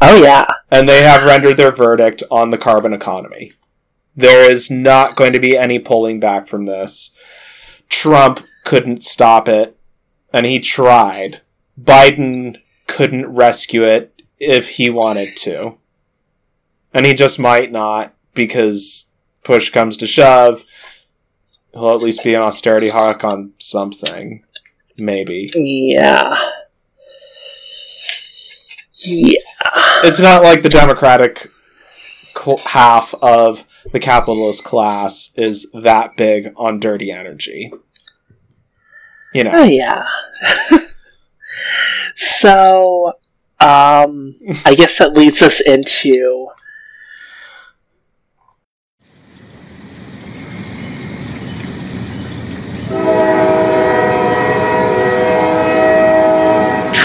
Oh 0.01 0.23
yeah. 0.23 0.47
and 0.71 0.89
they 0.89 1.03
have 1.03 1.25
rendered 1.25 1.57
their 1.57 1.71
verdict 1.71 2.23
on 2.31 2.51
the 2.51 2.59
carbon 2.59 2.93
economy. 2.93 3.53
There 4.17 4.49
is 4.49 4.71
not 4.71 5.17
going 5.17 5.33
to 5.33 5.41
be 5.41 5.57
any 5.57 5.79
pulling 5.79 6.21
back 6.21 6.47
from 6.47 6.65
this. 6.65 7.15
Trump 7.89 8.41
couldn't 8.65 9.05
stop 9.05 9.49
it, 9.49 9.77
and 10.33 10.47
he 10.47 10.59
tried. 10.61 11.41
Biden 11.81 12.59
couldn't 12.87 13.27
rescue 13.27 13.85
it 13.85 14.23
if 14.39 14.71
he 14.71 14.91
wanted 14.91 15.37
to. 15.39 15.79
And 16.93 17.07
he 17.07 17.15
just 17.15 17.39
might 17.39 17.73
not, 17.73 18.15
because 18.35 19.11
push 19.43 19.71
comes 19.71 19.97
to 19.97 20.07
shove, 20.07 20.65
he'll 21.75 21.91
at 21.91 22.01
least 22.01 22.25
be 22.25 22.35
an 22.35 22.43
austerity 22.43 22.89
hawk 22.89 23.25
on 23.25 23.53
something. 23.59 24.43
Maybe. 24.99 25.51
Yeah. 25.55 26.51
Yeah. 28.95 29.39
It's 30.05 30.21
not 30.21 30.43
like 30.43 30.63
the 30.63 30.69
Democratic 30.69 31.51
cl- 32.37 32.59
half 32.59 33.15
of 33.21 33.67
the 33.93 33.99
capitalist 34.01 34.65
class 34.65 35.33
is 35.37 35.71
that 35.73 36.17
big 36.17 36.53
on 36.57 36.81
dirty 36.81 37.11
energy. 37.11 37.73
You 39.33 39.45
know. 39.45 39.51
Oh 39.53 39.65
yeah. 39.65 40.07
so, 42.15 43.15
um, 43.59 44.35
I 44.65 44.75
guess 44.77 44.99
that 44.99 45.13
leads 45.13 45.43
us 45.43 45.61
into 45.61 46.49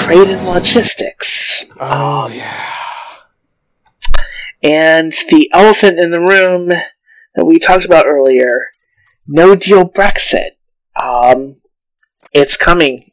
trade 0.09 0.29
and 0.29 0.47
logistics. 0.47 1.71
Oh, 1.79 2.27
yeah. 2.29 2.65
And 4.63 5.13
the 5.29 5.49
elephant 5.53 5.99
in 5.99 6.11
the 6.11 6.19
room 6.19 6.69
that 7.35 7.45
we 7.45 7.59
talked 7.59 7.85
about 7.85 8.07
earlier, 8.07 8.69
no 9.27 9.55
deal 9.55 9.87
Brexit. 9.87 10.51
Um, 11.01 11.57
it's 12.33 12.57
coming, 12.57 13.11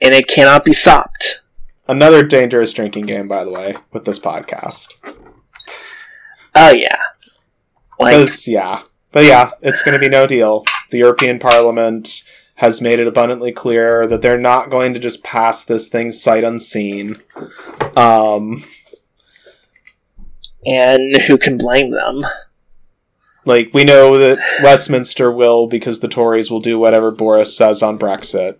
and 0.00 0.14
it 0.14 0.28
cannot 0.28 0.64
be 0.64 0.72
stopped. 0.72 1.42
Another 1.88 2.22
dangerous 2.22 2.72
drinking 2.72 3.06
game, 3.06 3.28
by 3.28 3.44
the 3.44 3.50
way, 3.50 3.76
with 3.92 4.04
this 4.04 4.18
podcast. 4.18 4.94
Oh 6.54 6.70
yeah, 6.70 6.96
like 8.00 8.14
Because, 8.14 8.48
yeah. 8.48 8.80
But 9.12 9.24
yeah, 9.24 9.50
it's 9.62 9.82
going 9.82 9.92
to 9.92 9.98
be 9.98 10.08
no 10.08 10.26
deal. 10.26 10.64
The 10.90 10.98
European 10.98 11.38
Parliament 11.38 12.22
has 12.56 12.80
made 12.80 12.98
it 12.98 13.06
abundantly 13.06 13.52
clear 13.52 14.06
that 14.06 14.22
they're 14.22 14.38
not 14.38 14.70
going 14.70 14.94
to 14.94 15.00
just 15.00 15.22
pass 15.22 15.64
this 15.64 15.88
thing 15.88 16.10
sight 16.10 16.42
unseen. 16.42 17.16
Um, 17.96 18.64
and 20.64 21.16
who 21.28 21.36
can 21.36 21.58
blame 21.58 21.90
them? 21.90 22.24
Like, 23.44 23.70
we 23.72 23.84
know 23.84 24.18
that 24.18 24.38
Westminster 24.62 25.30
will 25.30 25.68
because 25.68 26.00
the 26.00 26.08
Tories 26.08 26.50
will 26.50 26.60
do 26.60 26.78
whatever 26.78 27.10
Boris 27.10 27.56
says 27.56 27.82
on 27.82 27.98
Brexit. 27.98 28.56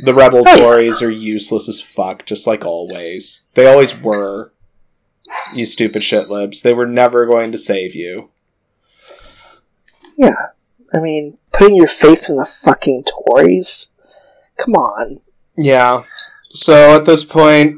The 0.00 0.14
rebel 0.14 0.42
Oh, 0.46 0.50
yeah. 0.50 0.56
Tories 0.56 1.00
are 1.00 1.10
useless 1.10 1.68
as 1.68 1.80
fuck, 1.80 2.26
just 2.26 2.46
like 2.46 2.64
always. 2.64 3.50
They 3.54 3.66
always 3.66 3.98
were. 3.98 4.52
You 5.54 5.64
stupid 5.64 6.02
shit 6.02 6.28
libs. 6.28 6.62
They 6.62 6.74
were 6.74 6.86
never 6.86 7.24
going 7.24 7.52
to 7.52 7.58
save 7.58 7.94
you. 7.94 8.30
Yeah, 10.18 10.48
I 10.92 11.00
mean, 11.00 11.38
putting 11.52 11.76
your 11.76 11.88
faith 11.88 12.28
in 12.28 12.36
the 12.36 12.44
fucking 12.44 13.04
Tories. 13.04 13.92
Come 14.56 14.74
on. 14.74 15.20
Yeah. 15.56 16.04
So 16.42 16.96
at 16.96 17.04
this 17.04 17.24
point, 17.24 17.76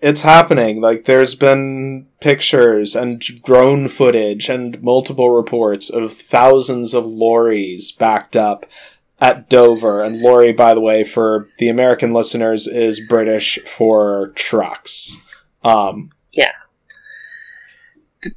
it's 0.00 0.22
happening. 0.22 0.80
Like, 0.80 1.04
there's 1.04 1.34
been 1.34 2.08
pictures 2.20 2.94
and 2.94 3.18
drone 3.20 3.88
footage 3.88 4.48
and 4.48 4.82
multiple 4.82 5.30
reports 5.30 5.90
of 5.90 6.12
thousands 6.12 6.94
of 6.94 7.06
lorries 7.06 7.92
backed 7.92 8.36
up 8.36 8.66
at 9.20 9.48
Dover. 9.48 10.02
And 10.02 10.20
lorry, 10.20 10.52
by 10.52 10.74
the 10.74 10.80
way, 10.80 11.02
for 11.02 11.48
the 11.58 11.68
American 11.68 12.12
listeners, 12.12 12.66
is 12.66 13.00
British 13.00 13.58
for 13.64 14.32
trucks. 14.34 15.16
Um, 15.64 16.10
yeah. 16.32 16.52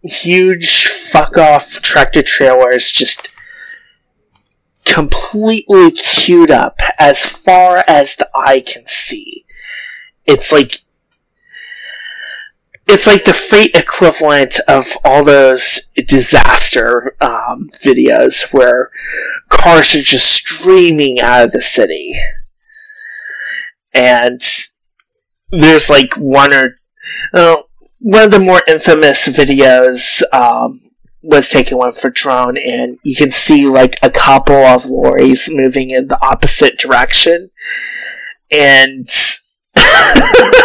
Huge 0.04 0.88
fuck 0.88 1.38
off 1.38 1.82
tractor 1.82 2.24
trailers 2.24 2.92
just 2.92 3.29
completely 4.90 5.92
queued 5.92 6.52
up 6.52 6.80
as 6.98 7.26
far 7.26 7.84
as 7.88 8.16
the 8.16 8.30
eye 8.36 8.62
can 8.62 8.86
see. 8.88 9.46
It's 10.26 10.52
like 10.52 10.82
it's 12.88 13.06
like 13.06 13.24
the 13.24 13.34
fate 13.34 13.76
equivalent 13.76 14.60
of 14.68 14.98
all 15.06 15.24
those 15.24 15.92
disaster 16.08 17.16
um, 17.22 17.70
videos 17.84 18.52
where 18.52 18.90
cars 19.50 19.94
are 19.94 20.02
just 20.02 20.26
streaming 20.26 21.22
out 21.22 21.46
of 21.46 21.52
the 21.52 21.62
city, 21.62 22.20
and 23.94 24.42
there's 25.52 25.88
like 25.88 26.16
one 26.16 26.52
or 26.52 26.80
uh, 27.34 27.58
one 28.00 28.24
of 28.24 28.32
the 28.32 28.40
more 28.40 28.62
infamous 28.68 29.28
videos 29.28 30.24
um, 30.34 30.80
was 31.22 31.50
taking 31.50 31.78
one 31.78 31.94
for 31.94 32.10
drone, 32.10 32.58
and 32.58 32.98
you 33.04 33.16
can 33.16 33.32
see 33.32 33.68
like 33.68 33.98
a 34.02 34.10
couple 34.10 34.56
of 34.56 34.86
lorries 34.86 35.50
moving 35.52 35.90
in 35.90 36.08
the 36.08 36.20
opposite 36.26 36.78
direction, 36.78 37.50
and 38.52 39.10
I 39.76 40.64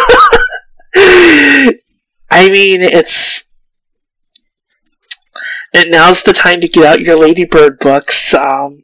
mean 2.31 2.81
it's. 2.81 3.49
And 5.73 5.91
now's 5.91 6.23
the 6.23 6.31
time 6.31 6.61
to 6.61 6.69
get 6.69 6.85
out 6.85 7.01
your 7.01 7.19
Ladybird 7.19 7.79
books. 7.79 8.33
Um, 8.33 8.77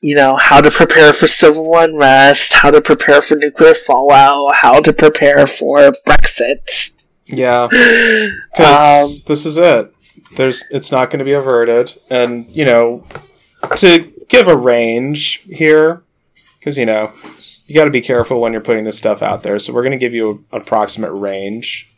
you 0.00 0.14
know, 0.14 0.36
how 0.40 0.60
to 0.60 0.70
prepare 0.70 1.12
for 1.12 1.28
civil 1.28 1.76
unrest, 1.76 2.54
how 2.54 2.70
to 2.70 2.80
prepare 2.80 3.22
for 3.22 3.36
nuclear 3.36 3.74
fallout, 3.74 4.56
how 4.56 4.80
to 4.80 4.92
prepare 4.92 5.46
for 5.46 5.92
Brexit. 6.06 6.92
yeah. 7.26 7.68
Because 8.52 9.22
this 9.24 9.46
is 9.46 9.58
it. 9.58 9.92
There's, 10.36 10.64
it's 10.70 10.92
not 10.92 11.10
going 11.10 11.20
to 11.20 11.24
be 11.24 11.32
averted, 11.32 11.96
and 12.10 12.46
you 12.46 12.64
know, 12.64 13.06
to 13.76 14.12
give 14.28 14.48
a 14.48 14.56
range 14.56 15.42
here, 15.48 16.02
because 16.58 16.76
you 16.76 16.86
know, 16.86 17.12
you 17.66 17.74
got 17.74 17.84
to 17.84 17.90
be 17.90 18.00
careful 18.00 18.40
when 18.40 18.52
you're 18.52 18.60
putting 18.60 18.84
this 18.84 18.98
stuff 18.98 19.22
out 19.22 19.42
there. 19.42 19.58
So 19.58 19.72
we're 19.72 19.82
going 19.82 19.92
to 19.92 19.98
give 19.98 20.14
you 20.14 20.44
an 20.52 20.60
approximate 20.60 21.12
range 21.12 21.92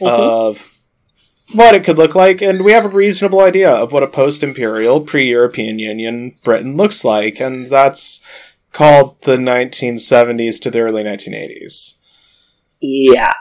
mm-hmm. 0.00 0.06
of 0.06 0.72
what 1.52 1.74
it 1.74 1.84
could 1.84 1.98
look 1.98 2.14
like, 2.14 2.42
and 2.42 2.64
we 2.64 2.72
have 2.72 2.84
a 2.84 2.88
reasonable 2.88 3.40
idea 3.40 3.70
of 3.70 3.92
what 3.92 4.02
a 4.02 4.08
post-imperial, 4.08 5.00
pre-European 5.02 5.78
Union 5.78 6.34
Britain 6.42 6.76
looks 6.76 7.04
like, 7.04 7.40
and 7.40 7.66
that's 7.68 8.20
called 8.72 9.22
the 9.22 9.36
1970s 9.36 10.60
to 10.60 10.70
the 10.70 10.80
early 10.80 11.04
1980s. 11.04 11.98
Yeah. 12.80 13.32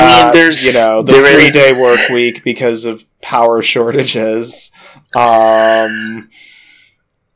I 0.00 0.20
Uh, 0.20 0.24
mean, 0.24 0.32
there's 0.32 0.64
you 0.66 0.72
know 0.72 1.02
the 1.02 1.12
three 1.12 1.50
day 1.50 1.72
work 1.72 2.08
week 2.10 2.42
because 2.44 2.84
of 2.84 3.04
power 3.22 3.62
shortages, 3.72 4.70
um, 5.14 6.28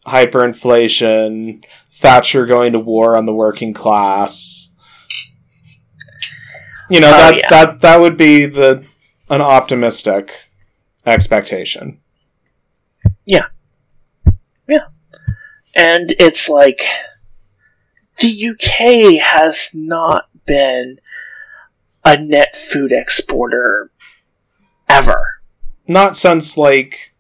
hyperinflation, 0.07 1.65
Thatcher 1.93 2.47
going 2.47 2.73
to 2.73 2.79
war 2.79 3.17
on 3.17 3.27
the 3.27 3.35
working 3.35 3.73
class. 3.73 4.71
You 6.91 7.01
know 7.01 7.09
Oh, 7.09 7.19
that 7.19 7.37
yeah. 7.37 7.49
that 7.51 7.81
that 7.83 8.01
would 8.01 8.17
be 8.17 8.47
the 8.47 8.87
an 9.29 9.41
optimistic 9.43 10.49
expectation. 11.05 12.01
Yeah, 13.27 13.47
yeah, 14.67 14.87
and 15.77 16.15
it's 16.19 16.49
like 16.49 16.81
the 18.21 18.49
UK 18.49 19.23
has 19.23 19.71
not 19.75 20.29
been 20.47 20.99
a 22.09 22.17
net 22.17 22.57
food 22.57 22.91
exporter 22.91 23.91
ever. 24.89 25.43
Not 25.87 26.17
since 26.17 26.57
like 26.57 27.15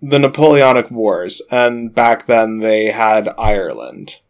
the 0.00 0.18
Napoleonic 0.18 0.90
Wars, 0.90 1.42
and 1.50 1.94
back 1.94 2.24
then 2.24 2.60
they 2.60 2.86
had 2.86 3.28
Ireland. 3.38 4.22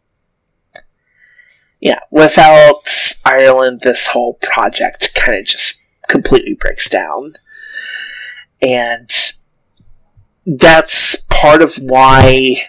Yeah, 1.79 1.99
without 2.11 2.83
Ireland, 3.23 3.79
this 3.81 4.09
whole 4.09 4.33
project 4.41 5.15
kind 5.15 5.37
of 5.39 5.45
just 5.45 5.79
completely 6.09 6.57
breaks 6.59 6.89
down. 6.89 7.35
And 8.61 9.09
that's 10.45 11.25
part 11.29 11.61
of 11.61 11.75
why 11.75 12.63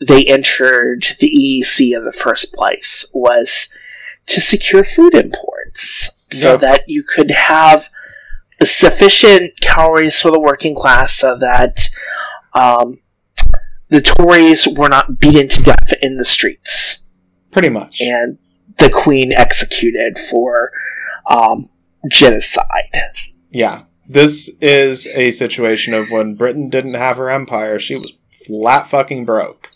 they 0.00 0.24
entered 0.24 1.04
the 1.20 1.28
EEC 1.28 1.94
in 1.94 2.06
the 2.06 2.12
first 2.12 2.54
place, 2.54 3.10
was 3.12 3.68
to 4.28 4.40
secure 4.40 4.84
food 4.84 5.14
imports 5.14 6.19
so 6.32 6.52
Yeah. 6.52 6.56
that 6.58 6.82
you 6.88 7.02
could 7.02 7.30
have 7.30 7.88
sufficient 8.62 9.52
calories 9.60 10.20
for 10.20 10.30
the 10.30 10.40
working 10.40 10.74
class 10.74 11.16
so 11.16 11.38
that 11.38 11.88
um, 12.54 13.00
the 13.88 14.00
Tories 14.00 14.68
were 14.76 14.88
not 14.88 15.18
beaten 15.18 15.48
to 15.48 15.62
death 15.62 15.92
in 16.02 16.16
the 16.16 16.24
streets. 16.24 17.02
Pretty 17.50 17.68
much. 17.68 18.00
And 18.00 18.38
the 18.78 18.90
Queen 18.90 19.32
executed 19.32 20.18
for 20.18 20.70
um, 21.30 21.70
genocide. 22.08 23.02
Yeah. 23.50 23.82
This 24.08 24.50
is 24.60 25.06
a 25.16 25.30
situation 25.30 25.94
of 25.94 26.10
when 26.10 26.34
Britain 26.34 26.68
didn't 26.68 26.94
have 26.94 27.16
her 27.16 27.30
empire, 27.30 27.78
she 27.78 27.94
was 27.94 28.18
flat 28.46 28.88
fucking 28.88 29.24
broke. 29.24 29.70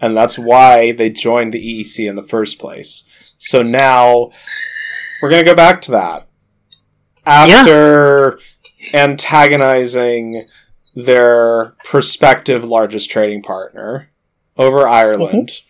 And 0.00 0.16
that's 0.16 0.38
why 0.38 0.92
they 0.92 1.10
joined 1.10 1.52
the 1.54 1.82
EEC 1.82 2.08
in 2.08 2.16
the 2.16 2.22
first 2.22 2.58
place. 2.58 3.04
So 3.38 3.62
now 3.62 4.30
we're 5.20 5.30
going 5.30 5.44
to 5.44 5.50
go 5.50 5.56
back 5.56 5.80
to 5.82 5.90
that. 5.92 6.26
After 7.24 8.38
yeah. 8.92 9.02
antagonizing 9.02 10.44
their 10.94 11.72
prospective 11.84 12.64
largest 12.64 13.10
trading 13.10 13.42
partner 13.42 14.10
over 14.56 14.86
Ireland, 14.88 15.60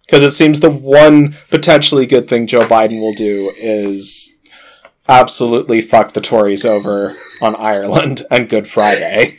because 0.00 0.20
mm-hmm. 0.20 0.26
it 0.26 0.30
seems 0.30 0.60
the 0.60 0.70
one 0.70 1.36
potentially 1.50 2.06
good 2.06 2.28
thing 2.28 2.46
Joe 2.46 2.66
Biden 2.66 3.00
will 3.00 3.14
do 3.14 3.52
is 3.56 4.36
absolutely 5.08 5.80
fuck 5.80 6.12
the 6.12 6.20
Tories 6.20 6.64
over 6.64 7.16
on 7.40 7.56
Ireland 7.56 8.22
and 8.30 8.48
Good 8.48 8.68
Friday. 8.68 9.38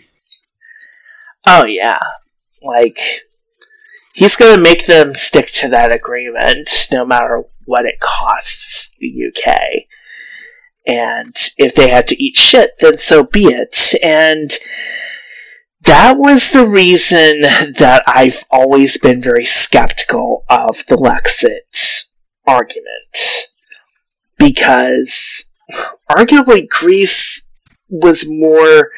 Oh, 1.45 1.65
yeah. 1.65 1.99
Like, 2.61 2.99
he's 4.13 4.35
going 4.35 4.55
to 4.55 4.61
make 4.61 4.85
them 4.85 5.15
stick 5.15 5.47
to 5.53 5.69
that 5.69 5.91
agreement 5.91 6.87
no 6.91 7.05
matter 7.05 7.43
what 7.65 7.85
it 7.85 7.99
costs 8.01 8.66
the 8.99 9.13
UK. 9.27 9.55
And 10.85 11.35
if 11.57 11.75
they 11.75 11.89
had 11.89 12.07
to 12.07 12.23
eat 12.23 12.37
shit, 12.37 12.71
then 12.79 12.97
so 12.97 13.23
be 13.23 13.45
it. 13.45 13.95
And 14.01 14.57
that 15.81 16.17
was 16.17 16.51
the 16.51 16.67
reason 16.67 17.41
that 17.41 18.03
I've 18.07 18.45
always 18.49 18.97
been 18.97 19.21
very 19.21 19.45
skeptical 19.45 20.43
of 20.49 20.83
the 20.87 20.95
Lexit 20.95 22.05
argument. 22.47 23.49
Because 24.37 25.49
arguably 26.09 26.67
Greece 26.69 27.47
was 27.89 28.25
more 28.27 28.91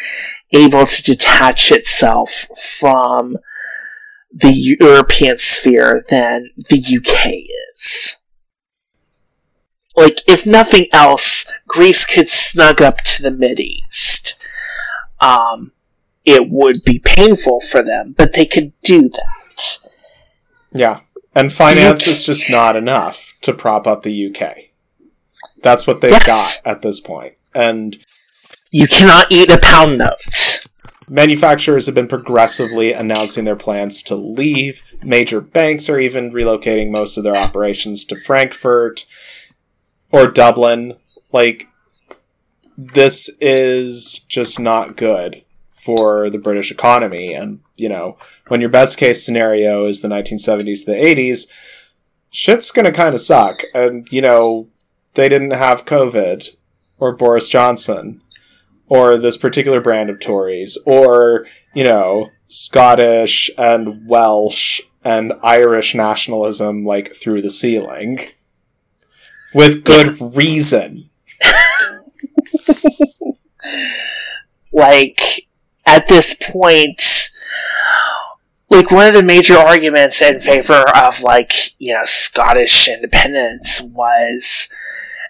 able 0.51 0.85
to 0.85 1.03
detach 1.03 1.71
itself 1.71 2.47
from 2.79 3.37
the 4.31 4.51
European 4.79 5.37
sphere 5.37 6.03
than 6.09 6.49
the 6.55 6.77
UK 6.77 7.33
is. 7.73 8.17
Like, 9.99 10.21
if 10.29 10.45
nothing 10.45 10.87
else, 10.93 11.51
Greece 11.67 12.05
could 12.05 12.29
snug 12.29 12.81
up 12.81 12.99
to 12.99 13.21
the 13.21 13.31
Mid 13.31 13.59
East. 13.59 14.41
Um, 15.19 15.73
it 16.23 16.49
would 16.49 16.77
be 16.85 16.99
painful 16.99 17.59
for 17.59 17.83
them, 17.83 18.15
but 18.17 18.31
they 18.31 18.45
could 18.45 18.71
do 18.81 19.09
that. 19.09 19.79
Yeah. 20.71 21.01
And 21.35 21.51
finance 21.51 22.07
is 22.07 22.23
just 22.23 22.49
not 22.49 22.77
enough 22.77 23.35
to 23.41 23.51
prop 23.51 23.85
up 23.87 24.03
the 24.03 24.27
UK. 24.27 24.69
That's 25.63 25.85
what 25.85 25.99
they've 25.99 26.11
yes. 26.11 26.25
got 26.25 26.61
at 26.65 26.81
this 26.81 27.01
point. 27.01 27.33
And 27.53 27.97
you 28.71 28.87
cannot 28.87 29.29
eat 29.29 29.51
a 29.51 29.59
pound 29.59 29.97
note. 29.97 30.65
Manufacturers 31.09 31.87
have 31.87 31.95
been 31.95 32.07
progressively 32.07 32.93
announcing 32.93 33.43
their 33.43 33.57
plans 33.57 34.01
to 34.03 34.15
leave. 34.15 34.81
Major 35.03 35.41
banks 35.41 35.89
are 35.89 35.99
even 35.99 36.31
relocating 36.31 36.89
most 36.89 37.17
of 37.17 37.25
their 37.25 37.35
operations 37.35 38.05
to 38.05 38.15
Frankfurt 38.15 39.05
or 40.11 40.27
Dublin. 40.27 40.95
Like, 41.33 41.67
this 42.77 43.29
is 43.41 44.19
just 44.27 44.59
not 44.59 44.95
good 44.95 45.43
for 45.71 46.29
the 46.29 46.37
British 46.37 46.71
economy. 46.71 47.33
And, 47.33 47.59
you 47.75 47.89
know, 47.89 48.17
when 48.47 48.61
your 48.61 48.69
best 48.69 48.97
case 48.97 49.25
scenario 49.25 49.85
is 49.85 50.01
the 50.01 50.07
1970s 50.07 50.85
to 50.85 50.91
the 50.91 50.97
80s, 50.97 51.47
shit's 52.31 52.71
gonna 52.71 52.91
kind 52.91 53.13
of 53.13 53.21
suck. 53.21 53.63
And, 53.73 54.07
you 54.11 54.21
know, 54.21 54.67
they 55.13 55.29
didn't 55.29 55.51
have 55.51 55.85
COVID 55.85 56.49
or 56.99 57.15
Boris 57.15 57.47
Johnson 57.47 58.21
or 58.87 59.17
this 59.17 59.37
particular 59.37 59.79
brand 59.79 60.09
of 60.09 60.19
Tories, 60.19 60.77
or, 60.85 61.45
you 61.75 61.83
know, 61.83 62.29
Scottish 62.47 63.51
and 63.57 64.07
Welsh 64.07 64.81
and 65.05 65.33
Irish 65.43 65.93
nationalism 65.93 66.83
like 66.83 67.13
through 67.13 67.43
the 67.43 67.51
ceiling. 67.51 68.19
With 69.53 69.83
good 69.83 70.35
reason. 70.35 71.09
like, 74.71 75.47
at 75.85 76.07
this 76.07 76.35
point, 76.35 77.31
like, 78.69 78.91
one 78.91 79.07
of 79.07 79.13
the 79.13 79.23
major 79.23 79.57
arguments 79.57 80.21
in 80.21 80.39
favor 80.39 80.83
of, 80.95 81.21
like, 81.21 81.79
you 81.79 81.93
know, 81.93 82.03
Scottish 82.03 82.87
independence 82.87 83.81
was 83.81 84.69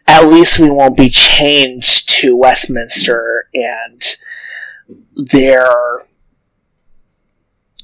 at 0.07 0.28
least 0.28 0.59
we 0.59 0.70
won't 0.70 0.97
be 0.97 1.09
chained 1.09 1.84
to 1.84 2.36
Westminster 2.36 3.47
and 3.53 4.17
their 5.15 5.72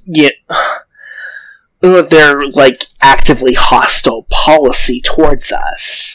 yeah, 0.05 0.29
their 1.81 2.47
like 2.47 2.85
actively 3.01 3.53
hostile 3.53 4.25
policy 4.29 5.01
towards 5.01 5.51
us. 5.51 6.14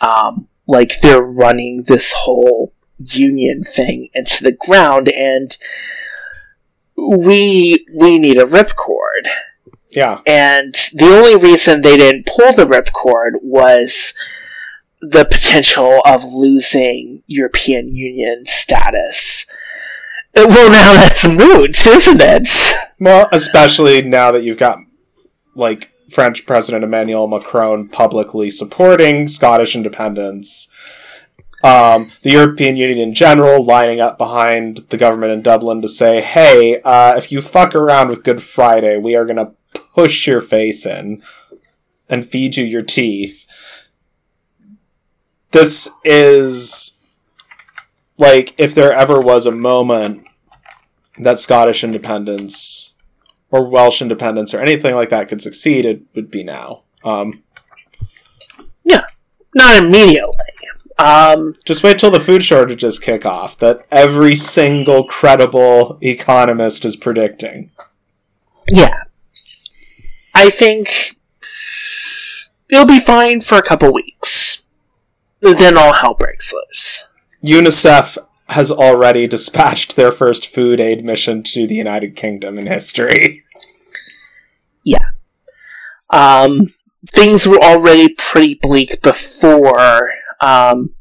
Um, 0.00 0.48
like 0.66 1.00
they're 1.00 1.22
running 1.22 1.84
this 1.84 2.12
whole 2.12 2.72
union 2.98 3.64
thing 3.64 4.08
into 4.14 4.42
the 4.42 4.52
ground, 4.52 5.08
and 5.08 5.56
we 6.96 7.84
we 7.94 8.18
need 8.18 8.38
a 8.38 8.44
ripcord. 8.44 9.28
Yeah, 9.90 10.20
and 10.26 10.74
the 10.94 11.06
only 11.06 11.36
reason 11.36 11.82
they 11.82 11.96
didn't 11.96 12.26
pull 12.26 12.52
the 12.52 12.66
ripcord 12.66 13.40
was 13.42 14.14
the 15.00 15.24
potential 15.24 16.00
of 16.04 16.24
losing 16.24 17.22
European 17.26 17.94
Union 17.94 18.44
status. 18.46 19.46
Well, 20.34 20.70
now 20.70 20.92
that's 21.00 21.26
moot, 21.26 21.86
isn't 21.86 22.20
it? 22.20 22.48
Well, 22.98 23.28
especially 23.32 24.02
now 24.02 24.32
that 24.32 24.42
you've 24.42 24.58
got, 24.58 24.78
like, 25.54 25.92
French 26.10 26.46
President 26.46 26.84
Emmanuel 26.84 27.26
Macron 27.26 27.88
publicly 27.88 28.50
supporting 28.50 29.28
Scottish 29.28 29.74
independence. 29.74 30.70
Um, 31.64 32.12
the 32.22 32.30
European 32.30 32.76
Union 32.76 32.98
in 32.98 33.14
general 33.14 33.64
lining 33.64 34.00
up 34.00 34.18
behind 34.18 34.78
the 34.90 34.98
government 34.98 35.32
in 35.32 35.42
Dublin 35.42 35.82
to 35.82 35.88
say, 35.88 36.20
hey, 36.20 36.80
uh, 36.82 37.16
if 37.16 37.32
you 37.32 37.40
fuck 37.40 37.74
around 37.74 38.08
with 38.08 38.24
Good 38.24 38.42
Friday, 38.42 38.98
we 38.98 39.16
are 39.16 39.24
going 39.24 39.36
to 39.36 39.52
push 39.94 40.26
your 40.26 40.40
face 40.40 40.86
in 40.86 41.22
and 42.08 42.26
feed 42.26 42.56
you 42.56 42.64
your 42.64 42.82
teeth 42.82 43.46
this 45.56 45.88
is 46.04 46.98
like 48.18 48.54
if 48.58 48.74
there 48.74 48.92
ever 48.92 49.18
was 49.18 49.46
a 49.46 49.50
moment 49.50 50.26
that 51.18 51.38
Scottish 51.38 51.82
independence 51.82 52.92
or 53.50 53.68
Welsh 53.68 54.02
independence 54.02 54.52
or 54.52 54.60
anything 54.60 54.94
like 54.94 55.10
that 55.10 55.28
could 55.28 55.40
succeed, 55.40 55.84
it 55.84 56.02
would 56.14 56.30
be 56.30 56.42
now. 56.42 56.82
Um, 57.04 57.42
yeah, 58.84 59.04
not 59.54 59.82
immediately. 59.82 60.34
Um, 60.98 61.54
just 61.64 61.82
wait 61.82 61.98
till 61.98 62.10
the 62.10 62.20
food 62.20 62.42
shortages 62.42 62.98
kick 62.98 63.26
off 63.26 63.58
that 63.58 63.86
every 63.90 64.34
single 64.34 65.04
credible 65.04 65.98
economist 66.00 66.84
is 66.84 66.96
predicting. 66.96 67.70
Yeah. 68.68 69.02
I 70.34 70.50
think 70.50 71.16
it'll 72.70 72.86
be 72.86 73.00
fine 73.00 73.42
for 73.42 73.58
a 73.58 73.62
couple 73.62 73.92
weeks 73.92 74.26
then 75.54 75.76
all 75.76 75.92
hell 75.92 76.14
breaks 76.14 76.52
loose. 76.52 77.08
UNICEF 77.44 78.18
has 78.48 78.70
already 78.70 79.26
dispatched 79.26 79.96
their 79.96 80.12
first 80.12 80.46
food 80.46 80.80
aid 80.80 81.04
mission 81.04 81.42
to 81.42 81.66
the 81.66 81.74
United 81.74 82.16
Kingdom 82.16 82.58
in 82.58 82.66
history. 82.66 83.42
Yeah. 84.88 85.08
Um, 86.10 86.58
things 87.12 87.44
were 87.44 87.58
already 87.58 88.14
pretty 88.16 88.54
bleak 88.54 89.02
before 89.02 90.12
um, 90.40 90.94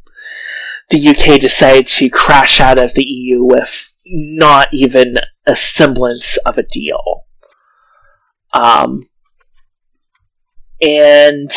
the 0.89 1.09
UK 1.09 1.39
decided 1.39 1.85
to 1.85 2.09
crash 2.09 2.59
out 2.59 2.84
of 2.84 2.95
the 2.95 3.05
EU 3.05 3.43
with 3.43 3.91
not 4.07 4.73
even 4.73 5.17
a 5.45 5.55
semblance 5.55 6.38
of 6.38 6.57
a 6.57 6.63
deal. 6.63 7.26
Um, 8.53 9.07
and 10.81 11.51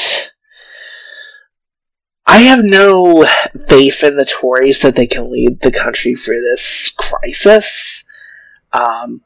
I 2.29 2.41
have 2.41 2.63
no 2.63 3.27
faith 3.69 4.05
in 4.05 4.17
the 4.17 4.27
Tories 4.27 4.81
that 4.83 4.95
they 4.97 5.07
can 5.07 5.33
lead 5.33 5.61
the 5.61 5.73
country 5.73 6.15
through 6.15 6.43
this 6.43 6.91
crisis. 6.91 8.05
Um, 8.71 9.23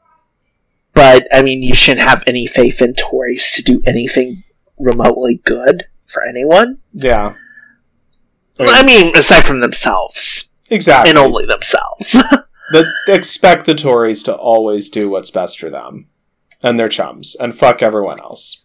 but 0.93 1.27
I 1.33 1.41
mean, 1.41 1.61
you 1.61 1.75
shouldn't 1.75 2.07
have 2.07 2.23
any 2.25 2.47
faith 2.47 2.81
in 2.81 2.93
Tories 2.93 3.51
to 3.53 3.61
do 3.61 3.83
anything 3.85 4.43
remotely 4.79 5.41
good 5.43 5.87
for 6.05 6.23
anyone. 6.23 6.77
Yeah. 6.93 7.33
I 8.57 8.63
mean, 8.63 8.73
I 8.73 8.83
mean 8.83 9.17
aside 9.17 9.43
from 9.45 9.59
themselves. 9.59 10.51
Exactly. 10.69 11.09
and 11.09 11.19
only 11.19 11.45
themselves. 11.45 12.13
the, 12.71 12.89
expect 13.09 13.65
the 13.65 13.75
Tories 13.75 14.23
to 14.23 14.33
always 14.33 14.89
do 14.89 15.09
what's 15.09 15.29
best 15.29 15.59
for 15.59 15.69
them 15.69 16.07
and 16.61 16.79
their 16.79 16.87
chums 16.87 17.35
and 17.35 17.53
fuck 17.53 17.83
everyone 17.83 18.21
else. 18.21 18.63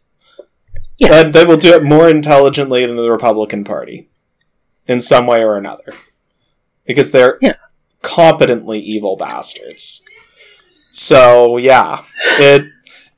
Yeah. 0.96 1.22
And 1.22 1.34
they 1.34 1.44
will 1.44 1.56
do 1.56 1.74
it 1.74 1.82
more 1.82 2.08
intelligently 2.08 2.86
than 2.86 2.94
the 2.94 3.10
Republican 3.10 3.64
Party 3.64 4.08
in 4.88 5.00
some 5.00 5.26
way 5.26 5.44
or 5.44 5.56
another. 5.56 5.94
Because 6.86 7.12
they're 7.12 7.38
Yeah. 7.40 7.54
competently 8.02 8.80
evil 8.80 9.16
bastards. 9.16 10.02
So, 10.92 11.56
yeah. 11.58 12.02
It 12.38 12.64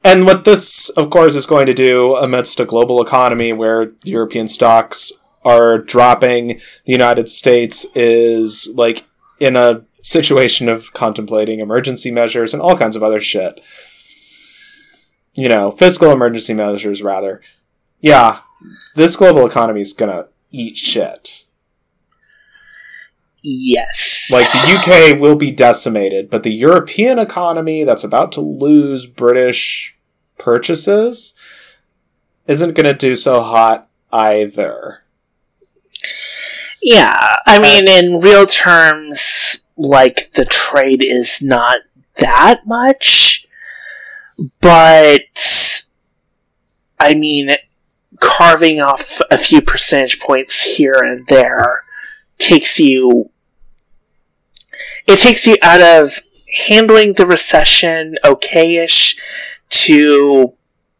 and 0.03 0.25
what 0.25 0.45
this 0.45 0.89
of 0.91 1.11
course 1.11 1.35
is 1.37 1.47
going 1.47 1.67
to 1.67 1.75
do 1.75 2.17
amidst 2.17 2.59
a 2.59 2.65
global 2.65 3.03
economy 3.03 3.53
where 3.53 3.91
European 4.05 4.49
stocks 4.49 5.13
are 5.45 5.79
dropping, 5.79 6.61
the 6.85 6.93
United 6.93 7.29
States 7.29 7.87
is 7.95 8.71
like 8.75 9.05
in 9.39 9.57
a 9.57 9.83
situation 10.03 10.69
of 10.69 10.93
contemplating 10.93 11.61
emergency 11.61 12.11
measures 12.11 12.53
and 12.53 12.63
all 12.63 12.77
kinds 12.77 12.97
of 12.97 13.03
other 13.03 13.21
shit. 13.21 13.61
You 15.35 15.49
know, 15.49 15.71
fiscal 15.71 16.11
emergency 16.11 16.55
measures, 16.55 17.03
rather. 17.03 17.41
Yeah, 18.01 18.41
this 18.97 19.17
global 19.17 19.47
economy 19.47 19.81
is 19.81 19.93
gonna 19.93 20.27
eat 20.51 20.77
shit. 20.77 21.45
Yes. 23.43 24.31
Like, 24.33 24.51
the 24.53 24.79
UK 24.79 25.21
will 25.21 25.37
be 25.37 25.51
decimated, 25.51 26.31
but 26.31 26.43
the 26.43 26.53
European 26.53 27.19
economy 27.19 27.85
that's 27.85 28.05
about 28.05 28.33
to 28.33 28.41
lose 28.41 29.07
British 29.07 29.97
purchases 30.39 31.35
isn't 32.47 32.75
gonna 32.75 32.95
do 32.95 33.17
so 33.17 33.43
hot 33.43 33.89
either. 34.13 35.03
Yeah, 36.83 37.37
I 37.47 37.59
uh, 37.59 37.61
mean, 37.61 37.89
in 37.89 38.21
real 38.21 38.47
terms, 38.47 39.67
like 39.77 40.33
the 40.33 40.47
trade 40.47 41.05
is 41.05 41.43
not 41.43 41.77
that 42.19 42.67
much, 42.67 43.47
but 44.61 45.21
I 46.99 47.15
mean, 47.15 47.51
carving 48.21 48.81
off 48.81 49.21
a 49.31 49.39
few 49.39 49.61
percentage 49.63 50.21
points 50.21 50.63
here 50.63 51.01
and 51.03 51.27
there 51.27 51.85
takes 52.41 52.79
you. 52.81 53.31
It 55.07 55.19
takes 55.19 55.47
you 55.47 55.57
out 55.63 55.81
of 55.81 56.19
handling 56.67 57.15
the 57.15 57.27
recession 57.27 58.17
okayish 58.25 59.17
to 59.71 60.55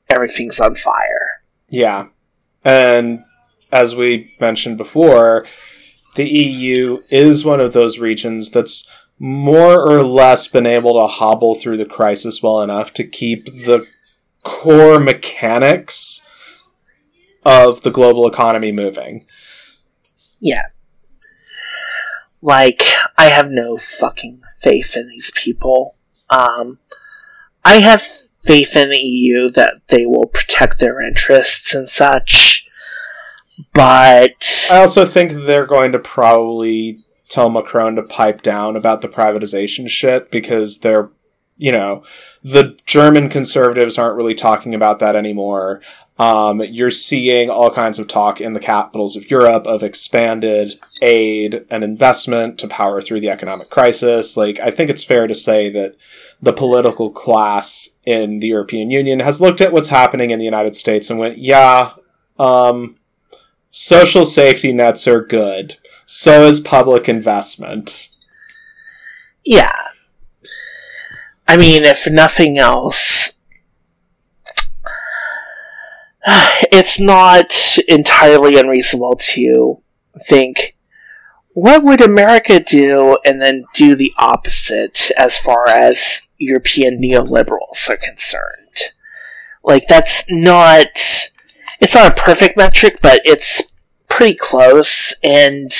everything's 0.09 0.61
on 0.61 0.75
fire. 0.75 1.43
Yeah. 1.69 2.09
And 2.65 3.25
as 3.73 3.95
we 3.95 4.35
mentioned 4.41 4.77
before, 4.77 5.47
the 6.17 6.29
EU 6.29 7.03
is 7.09 7.45
one 7.45 7.61
of 7.61 7.73
those 7.73 7.99
regions 7.99 8.51
that's 8.51 8.89
more 9.19 9.81
or 9.81 10.03
less 10.03 10.49
been 10.49 10.67
able 10.67 10.95
to 10.95 11.07
hobble 11.07 11.55
through 11.55 11.77
the 11.77 11.87
crisis 11.87 12.43
well 12.43 12.63
enough 12.63 12.93
to 12.95 13.05
keep 13.05 13.47
the 13.47 13.87
core 14.43 14.99
mechanics 14.99 16.23
of 17.45 17.83
the 17.83 17.91
global 17.91 18.27
economy 18.27 18.73
moving. 18.73 19.25
Yeah. 20.41 20.67
Like, 22.43 22.83
I 23.19 23.27
have 23.27 23.51
no 23.51 23.77
fucking 23.77 24.41
faith 24.63 24.97
in 24.97 25.09
these 25.09 25.31
people. 25.37 25.97
Um, 26.31 26.79
I 27.65 27.81
have 27.81 28.03
faith 28.41 28.75
in 28.77 28.91
the 28.91 28.99
EU 28.99 29.51
that 29.51 29.83
they 29.89 30.07
will 30.07 30.27
protect 30.27 30.79
their 30.79 31.01
interests 31.01 31.75
and 31.75 31.89
such, 31.89 32.67
but 33.75 34.69
I 34.71 34.79
also 34.79 35.05
think 35.05 35.33
they're 35.33 35.67
going 35.67 35.93
to 35.93 35.99
probably 35.99 36.99
tell 37.29 37.51
Macron 37.51 37.97
to 37.97 38.03
pipe 38.03 38.43
down 38.43 38.77
about 38.77 39.03
the 39.03 39.09
privatization 39.09 39.89
shit 39.89 40.31
because 40.31 40.79
they're, 40.79 41.11
you 41.61 41.73
know, 41.73 42.03
the 42.43 42.79
German 42.87 43.29
conservatives 43.29 43.99
aren't 43.99 44.17
really 44.17 44.35
talking 44.35 44.75
about 44.75 44.99
that 45.01 45.15
anymore. 45.15 45.83
Um, 46.19 46.61
you're 46.61 46.91
seeing 46.91 47.51
all 47.51 47.71
kinds 47.71 47.99
of 47.99 48.09
talk 48.09 48.41
in 48.41 48.55
the 48.55 48.61
capitals 48.61 49.15
of 49.17 49.31
Europe 49.31 49.67
of 49.67 49.83
expanded 49.83 50.79
aid 51.03 51.65
and 51.71 51.85
investment 51.85 52.59
to 52.59 52.69
power 52.69 53.01
through 53.01 53.21
the 53.21 53.31
economic 53.31 53.71
crisis. 53.71 54.37
Like, 54.37 54.59
I 54.61 54.71
think 54.71 54.91
it's 54.91 55.05
fair 55.05 55.27
to 55.27 55.35
say 55.35 55.71
that 55.71 55.97
the 56.43 56.53
political 56.53 57.11
class 57.11 57.99
in 58.07 58.41
the 58.41 58.49
European 58.49 58.91
Union 58.91 59.21
has 59.21 59.41
looked 59.41 59.61
at 59.61 59.73
what's 59.73 59.89
happening 59.89 60.31
in 60.31 60.39
the 60.39 60.45
United 60.45 60.77
States 60.77 61.11
and 61.11 61.19
went, 61.19 61.39
yeah, 61.39 61.93
um, 62.39 62.97
social 63.71 64.25
safety 64.25 64.73
nets 64.73 65.07
are 65.07 65.23
good. 65.23 65.77
So 66.07 66.47
is 66.47 66.61
public 66.61 67.09
investment. 67.09 68.09
yeah. 69.45 69.90
I 71.51 71.57
mean, 71.57 71.83
if 71.85 72.09
nothing 72.09 72.59
else, 72.59 73.41
it's 76.71 77.01
not 77.01 77.53
entirely 77.89 78.57
unreasonable 78.57 79.17
to 79.17 79.83
think 80.29 80.77
what 81.55 81.83
would 81.83 82.01
America 82.01 82.61
do 82.61 83.19
and 83.25 83.43
then 83.43 83.65
do 83.75 83.97
the 83.97 84.13
opposite 84.17 85.11
as 85.19 85.41
far 85.41 85.69
as 85.69 86.29
European 86.39 87.03
neoliberals 87.03 87.91
are 87.91 87.97
concerned. 87.97 88.95
Like, 89.65 89.89
that's 89.89 90.31
not. 90.31 90.87
It's 91.81 91.95
not 91.97 92.13
a 92.13 92.23
perfect 92.23 92.57
metric, 92.57 93.01
but 93.03 93.23
it's 93.25 93.73
pretty 94.09 94.37
close, 94.37 95.17
and 95.25 95.73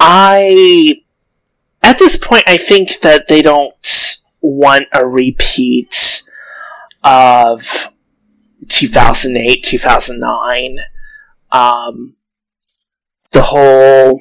I. 0.00 1.02
At 1.84 2.00
this 2.00 2.16
point, 2.16 2.42
I 2.48 2.56
think 2.56 2.98
that 3.00 3.28
they 3.28 3.42
don't 3.42 4.09
want 4.40 4.86
a 4.92 5.06
repeat 5.06 6.22
of 7.02 7.92
2008, 8.68 9.62
2009. 9.62 10.78
Um, 11.52 12.16
the 13.32 13.42
whole 13.42 14.20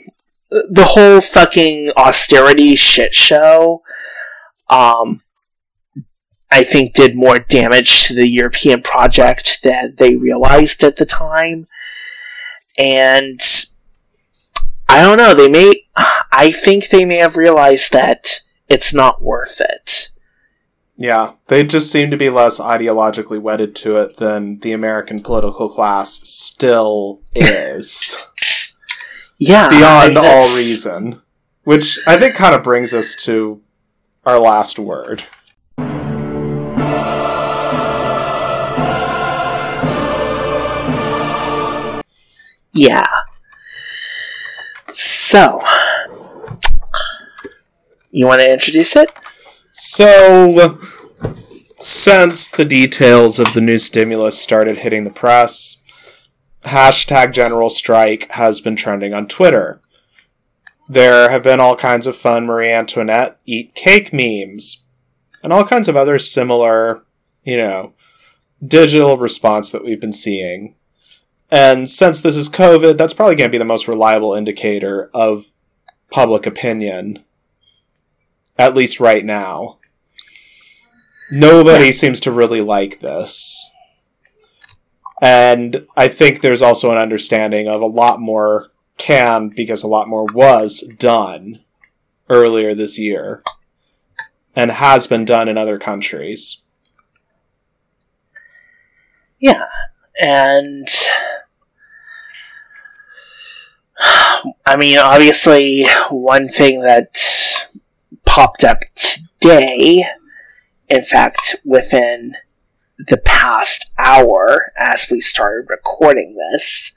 the 0.49 0.85
whole 0.85 1.21
fucking 1.21 1.91
austerity 1.95 2.75
shit 2.75 3.13
show 3.13 3.83
um 4.69 5.21
I 6.51 6.63
think 6.63 6.93
did 6.93 7.15
more 7.15 7.37
damage 7.37 8.07
to 8.07 8.15
the 8.15 8.27
European 8.27 8.81
project 8.81 9.59
than 9.61 9.93
they 9.99 10.15
realized 10.15 10.83
at 10.83 10.95
the 10.95 11.05
time. 11.05 11.67
And 12.75 13.39
I 14.87 15.03
don't 15.03 15.17
know, 15.17 15.35
they 15.35 15.47
may 15.47 15.83
I 16.31 16.51
think 16.51 16.89
they 16.89 17.05
may 17.05 17.19
have 17.19 17.35
realized 17.35 17.91
that 17.93 18.41
it's 18.69 18.93
not 18.93 19.21
worth 19.21 19.59
it. 19.59 20.09
Yeah, 20.95 21.33
they 21.47 21.65
just 21.65 21.91
seem 21.91 22.11
to 22.11 22.17
be 22.17 22.29
less 22.29 22.59
ideologically 22.59 23.39
wedded 23.39 23.73
to 23.77 23.97
it 23.97 24.17
than 24.17 24.59
the 24.59 24.73
American 24.73 25.21
political 25.21 25.69
class 25.69 26.19
still 26.27 27.21
is. 27.35 28.15
Yeah. 29.41 29.69
Beyond 29.69 30.17
I- 30.17 30.27
all 30.27 30.57
reason. 30.57 31.21
Which 31.63 31.97
I 32.05 32.17
think 32.17 32.35
kind 32.35 32.53
of 32.53 32.61
brings 32.61 32.93
us 32.93 33.15
to 33.23 33.61
our 34.25 34.37
last 34.37 34.77
word. 34.77 35.23
Yeah. 42.73 43.05
So, 44.93 45.61
you 48.11 48.25
want 48.25 48.41
to 48.41 48.51
introduce 48.51 48.95
it? 48.95 49.11
So, 49.71 50.79
since 51.79 52.49
the 52.49 52.65
details 52.65 53.39
of 53.39 53.53
the 53.53 53.61
new 53.61 53.77
stimulus 53.77 54.41
started 54.41 54.77
hitting 54.77 55.03
the 55.03 55.11
press, 55.11 55.81
hashtag 56.63 57.33
general 57.33 57.69
strike 57.69 58.29
has 58.31 58.61
been 58.61 58.75
trending 58.75 59.13
on 59.13 59.27
Twitter. 59.27 59.81
There 60.87 61.29
have 61.29 61.43
been 61.43 61.59
all 61.59 61.75
kinds 61.75 62.07
of 62.07 62.17
fun 62.17 62.45
Marie 62.45 62.71
Antoinette 62.71 63.39
eat 63.45 63.75
cake 63.75 64.11
memes, 64.11 64.83
and 65.43 65.53
all 65.53 65.65
kinds 65.65 65.87
of 65.87 65.95
other 65.95 66.19
similar, 66.19 67.05
you 67.43 67.57
know, 67.57 67.93
digital 68.65 69.17
response 69.17 69.71
that 69.71 69.85
we've 69.85 70.01
been 70.01 70.13
seeing. 70.13 70.75
And 71.51 71.89
since 71.89 72.21
this 72.21 72.35
is 72.35 72.49
COVID, 72.49 72.97
that's 72.97 73.13
probably 73.13 73.35
going 73.35 73.49
to 73.49 73.51
be 73.51 73.57
the 73.57 73.65
most 73.65 73.87
reliable 73.87 74.33
indicator 74.33 75.09
of 75.13 75.53
public 76.11 76.45
opinion, 76.45 77.23
at 78.59 78.75
least 78.75 78.99
right 78.99 79.25
now. 79.25 79.79
Nobody 81.31 81.91
seems 81.93 82.19
to 82.21 82.31
really 82.31 82.61
like 82.61 82.99
this. 82.99 83.71
And 85.21 85.87
I 85.95 86.09
think 86.09 86.41
there's 86.41 86.61
also 86.61 86.91
an 86.91 86.97
understanding 86.97 87.67
of 87.69 87.81
a 87.81 87.87
lot 87.87 88.19
more 88.19 88.71
can 88.97 89.49
because 89.55 89.81
a 89.81 89.87
lot 89.87 90.09
more 90.09 90.25
was 90.33 90.81
done 90.97 91.61
earlier 92.29 92.73
this 92.73 92.99
year 92.99 93.41
and 94.55 94.71
has 94.71 95.07
been 95.07 95.23
done 95.23 95.47
in 95.47 95.57
other 95.57 95.79
countries. 95.79 96.61
Yeah. 99.39 99.65
And 100.21 100.87
I 104.65 104.75
mean, 104.77 104.97
obviously, 104.97 105.85
one 106.09 106.49
thing 106.49 106.81
that 106.81 107.09
popped 108.29 108.63
up 108.63 108.81
today, 108.95 110.05
in 110.87 111.03
fact, 111.03 111.55
within 111.65 112.35
the 113.07 113.17
past 113.17 113.91
hour 113.97 114.71
as 114.77 115.07
we 115.09 115.19
started 115.19 115.65
recording 115.67 116.35
this, 116.51 116.95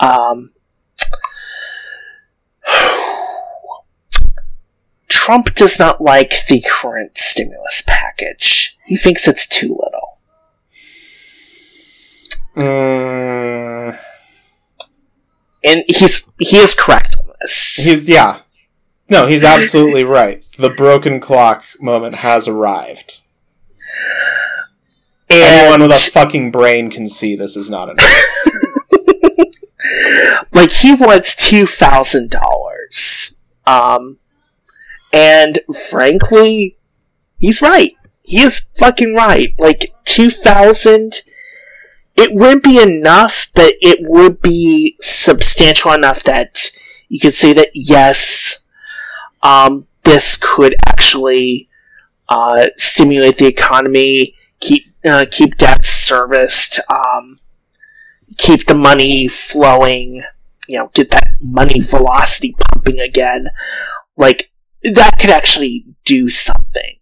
um, 0.00 0.52
Trump 5.08 5.54
does 5.54 5.78
not 5.78 6.00
like 6.00 6.46
the 6.48 6.62
current 6.68 7.16
stimulus 7.16 7.82
package. 7.86 8.76
He 8.84 8.96
thinks 8.96 9.26
it's 9.26 9.46
too 9.48 9.68
little. 9.68 10.18
Mm, 12.56 13.98
And 15.64 15.84
he's 15.88 16.30
he 16.38 16.58
is 16.58 16.74
correct 16.74 17.16
on 17.20 17.34
this. 17.40 17.76
he's 17.76 18.08
yeah. 18.08 18.40
No, 19.08 19.26
he's 19.26 19.44
absolutely 19.44 20.04
right. 20.18 20.44
The 20.58 20.70
broken 20.70 21.20
clock 21.20 21.64
moment 21.80 22.16
has 22.16 22.48
arrived. 22.48 23.22
Anyone 25.28 25.82
with 25.82 25.92
a 25.92 26.10
fucking 26.10 26.50
brain 26.50 26.90
can 26.90 27.06
see 27.08 27.34
this 27.34 27.56
is 27.56 27.68
not 27.68 27.88
enough. 27.88 28.24
like 30.52 30.70
he 30.70 30.94
wants 30.94 31.34
two 31.34 31.66
thousand 31.66 32.30
dollars. 32.30 33.36
Um 33.66 34.18
and 35.12 35.60
frankly, 35.90 36.76
he's 37.38 37.60
right. 37.62 37.92
He 38.22 38.42
is 38.42 38.66
fucking 38.76 39.14
right. 39.14 39.52
Like 39.58 39.92
two 40.04 40.30
thousand 40.30 41.22
it 42.16 42.30
wouldn't 42.32 42.62
be 42.62 42.80
enough, 42.80 43.48
but 43.54 43.74
it 43.80 43.98
would 44.00 44.40
be 44.40 44.96
substantial 45.02 45.92
enough 45.92 46.22
that 46.22 46.70
you 47.08 47.20
could 47.20 47.34
say 47.34 47.52
that 47.52 47.68
yes, 47.74 48.65
um, 49.46 49.86
this 50.02 50.38
could 50.42 50.74
actually 50.86 51.68
uh, 52.28 52.66
stimulate 52.74 53.38
the 53.38 53.46
economy, 53.46 54.34
keep 54.60 54.84
uh, 55.04 55.24
keep 55.30 55.56
debt 55.56 55.84
serviced, 55.84 56.80
um, 56.92 57.38
keep 58.36 58.66
the 58.66 58.74
money 58.74 59.28
flowing, 59.28 60.24
you 60.66 60.78
know, 60.78 60.90
get 60.94 61.10
that 61.10 61.34
money 61.40 61.80
velocity 61.80 62.56
pumping 62.58 62.98
again. 62.98 63.48
Like 64.16 64.50
that 64.82 65.16
could 65.20 65.30
actually 65.30 65.84
do 66.04 66.28
something, 66.28 66.98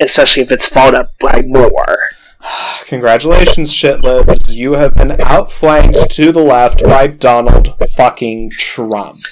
especially 0.00 0.42
if 0.44 0.50
it's 0.50 0.66
followed 0.66 0.94
up 0.94 1.08
by 1.20 1.42
more. 1.44 1.98
Congratulations, 2.86 3.70
shitlibs. 3.70 4.54
You 4.54 4.74
have 4.74 4.94
been 4.94 5.20
outflanked 5.20 6.10
to 6.12 6.32
the 6.32 6.42
left 6.42 6.82
by 6.82 7.08
Donald 7.08 7.76
fucking 7.96 8.50
Trump. 8.50 9.24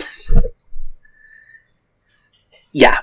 Yeah. 2.74 2.98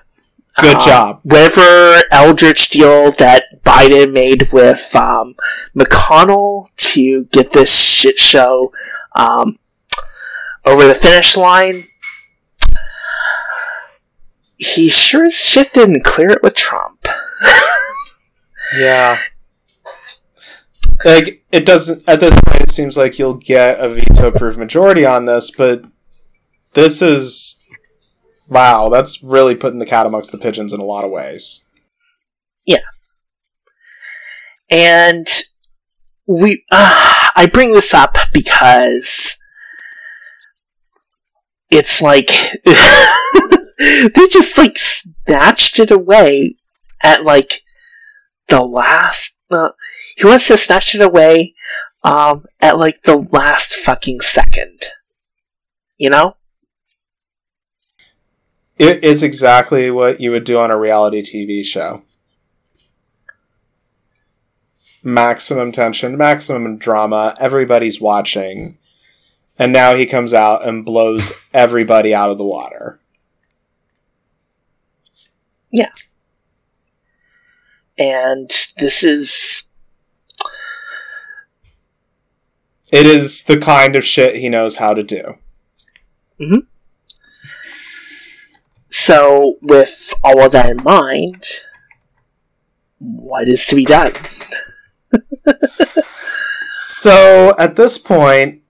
Good 0.60 0.76
Um, 0.76 0.82
job. 0.86 1.20
Whatever 1.24 2.04
Eldritch 2.12 2.70
deal 2.70 3.14
that 3.14 3.46
Biden 3.64 4.12
made 4.12 4.52
with 4.52 4.94
um, 4.96 5.36
McConnell 5.76 6.66
to 6.76 7.24
get 7.32 7.54
this 7.54 7.74
shit 7.74 8.20
show 8.20 8.72
um, 9.16 9.58
over 10.66 10.86
the 10.86 10.94
finish 10.94 11.38
line, 11.38 11.84
he 14.58 14.90
sure 14.90 15.26
as 15.26 15.34
shit 15.36 15.74
didn't 15.74 16.04
clear 16.04 16.30
it 16.30 16.44
with 16.44 16.54
Trump. 16.54 17.08
Yeah. 18.78 19.20
Like, 21.04 21.44
it 21.52 21.66
doesn't, 21.66 22.08
at 22.08 22.22
this 22.22 22.34
point, 22.46 22.62
it 22.62 22.70
seems 22.70 22.96
like 22.96 23.20
you'll 23.20 23.34
get 23.34 23.82
a 23.82 23.90
veto 23.90 24.32
proof 24.32 24.56
majority 24.56 25.04
on 25.06 25.26
this, 25.26 25.52
but 25.52 25.84
this 26.74 27.02
is, 27.02 27.61
wow, 28.52 28.90
that's 28.90 29.24
really 29.24 29.56
putting 29.56 29.80
the 29.80 29.86
cat 29.86 30.06
amongst 30.06 30.32
the 30.32 30.38
pigeons 30.38 30.74
in 30.74 30.82
a 30.82 30.86
lot 30.86 31.06
of 31.06 31.10
ways. 31.10 31.66
Yeah. 32.66 32.82
And 34.70 35.26
we, 36.28 36.66
uh, 36.70 37.30
I 37.36 37.50
bring 37.52 37.72
this 37.72 37.94
up 37.94 38.18
because 38.34 39.38
it's 41.70 42.02
like 42.02 42.28
they 43.78 44.28
just 44.30 44.58
like 44.58 44.78
snatched 44.78 45.80
it 45.80 45.90
away 45.90 46.58
at 47.02 47.24
like 47.24 47.62
the 48.50 48.62
last. 48.62 49.40
Uh, 49.50 49.70
he 50.18 50.26
wants 50.26 50.50
to 50.50 50.58
snatch 50.58 50.94
it 50.94 51.02
away 51.02 51.54
um, 52.04 52.46
at 52.60 52.78
like 52.78 53.04
the 53.04 53.16
last 53.32 53.76
fucking 53.76 54.20
second. 54.20 54.88
You 55.98 56.10
know? 56.10 56.36
It 58.82 59.04
is 59.04 59.22
exactly 59.22 59.92
what 59.92 60.20
you 60.20 60.32
would 60.32 60.44
do 60.44 60.58
on 60.58 60.72
a 60.72 60.76
reality 60.76 61.22
TV 61.22 61.64
show. 61.64 62.02
Maximum 65.04 65.72
tension, 65.72 66.18
maximum 66.18 66.80
drama, 66.80 67.36
everybody's 67.40 68.02
watching. 68.02 68.80
And 69.60 69.72
now 69.72 69.94
he 69.94 70.08
comes 70.08 70.34
out 70.34 70.68
and 70.68 70.84
blows 70.84 71.32
everybody 71.54 72.12
out 72.12 72.32
of 72.32 72.40
the 72.40 72.44
water. 72.44 73.00
Yeah. 75.72 75.92
And 78.00 78.50
this 78.80 79.04
is 79.04 79.72
It 82.92 83.06
is 83.06 83.44
the 83.44 83.60
kind 83.60 83.96
of 83.96 84.04
shit 84.04 84.38
he 84.38 84.50
knows 84.50 84.78
how 84.78 84.96
to 84.96 85.04
do. 85.04 85.36
Mm-hmm. 86.40 86.71
So. 89.06 89.58
With 89.62 90.14
all 90.24 90.42
of 90.42 90.52
that 90.52 90.70
in 90.70 90.84
mind, 90.84 91.46
what 93.00 93.48
is 93.48 93.66
to 93.68 93.76
be 93.76 93.86
done? 93.86 94.14
So 96.84 97.54
at 97.60 97.76
this 97.76 97.98
point, 98.00 98.62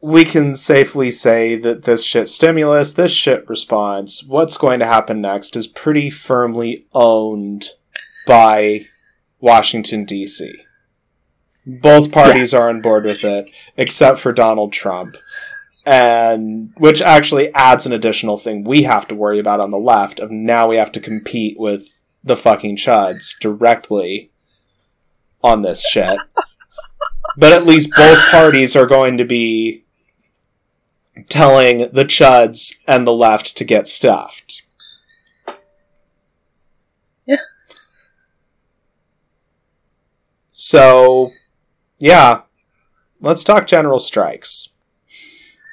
we 0.00 0.24
can 0.24 0.54
safely 0.54 1.10
say 1.10 1.54
that 1.56 1.84
this 1.84 2.02
shit 2.02 2.30
stimulus, 2.30 2.94
this 2.94 3.12
shit 3.12 3.46
response, 3.48 4.24
what's 4.24 4.56
going 4.56 4.78
to 4.80 4.86
happen 4.86 5.20
next 5.20 5.54
is 5.54 5.66
pretty 5.66 6.08
firmly 6.08 6.86
owned 6.94 7.68
by 8.26 8.86
Washington, 9.38 10.06
D.C. 10.06 10.62
Both 11.66 12.10
parties 12.10 12.54
are 12.54 12.70
on 12.70 12.80
board 12.80 13.04
with 13.04 13.22
it, 13.22 13.50
except 13.76 14.18
for 14.18 14.32
Donald 14.32 14.72
Trump. 14.72 15.18
And 15.86 16.72
which 16.76 17.00
actually 17.00 17.52
adds 17.54 17.86
an 17.86 17.92
additional 17.92 18.36
thing 18.36 18.64
we 18.64 18.82
have 18.82 19.08
to 19.08 19.14
worry 19.14 19.38
about 19.38 19.60
on 19.60 19.70
the 19.70 19.78
left 19.78 20.20
of 20.20 20.30
now 20.30 20.68
we 20.68 20.76
have 20.76 20.92
to 20.92 21.00
compete 21.00 21.56
with 21.58 22.02
the 22.22 22.36
fucking 22.36 22.76
chuds 22.76 23.38
directly 23.40 24.30
on 25.42 25.62
this 25.62 25.86
shit. 25.88 26.18
but 27.36 27.52
at 27.52 27.66
least 27.66 27.90
both 27.96 28.18
parties 28.30 28.76
are 28.76 28.86
going 28.86 29.16
to 29.16 29.24
be 29.24 29.82
telling 31.28 31.90
the 31.92 32.04
chuds 32.04 32.74
and 32.86 33.06
the 33.06 33.12
left 33.12 33.56
to 33.56 33.64
get 33.64 33.88
stuffed. 33.88 34.62
Yeah. 37.26 37.36
So, 40.50 41.30
yeah, 41.98 42.42
let's 43.20 43.44
talk 43.44 43.66
general 43.66 43.98
strikes. 43.98 44.76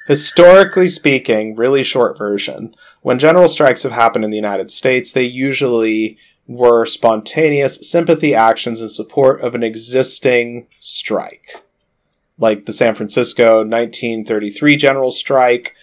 Historically 0.08 0.88
speaking, 0.88 1.54
really 1.54 1.82
short 1.82 2.16
version, 2.16 2.74
when 3.02 3.18
general 3.18 3.46
strikes 3.46 3.82
have 3.82 3.92
happened 3.92 4.24
in 4.24 4.30
the 4.30 4.38
United 4.38 4.70
States, 4.70 5.12
they 5.12 5.24
usually 5.24 6.16
were 6.46 6.86
spontaneous 6.86 7.78
sympathy 7.90 8.34
actions 8.34 8.80
in 8.80 8.88
support 8.88 9.38
of 9.42 9.54
an 9.54 9.62
existing 9.62 10.66
strike. 10.80 11.62
Like 12.38 12.64
the 12.64 12.72
San 12.72 12.94
Francisco 12.94 13.56
1933 13.56 14.76
general 14.76 15.10
strike 15.10 15.74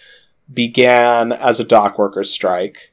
began 0.52 1.30
as 1.30 1.60
a 1.60 1.64
dock 1.64 1.96
workers 1.96 2.28
strike. 2.28 2.92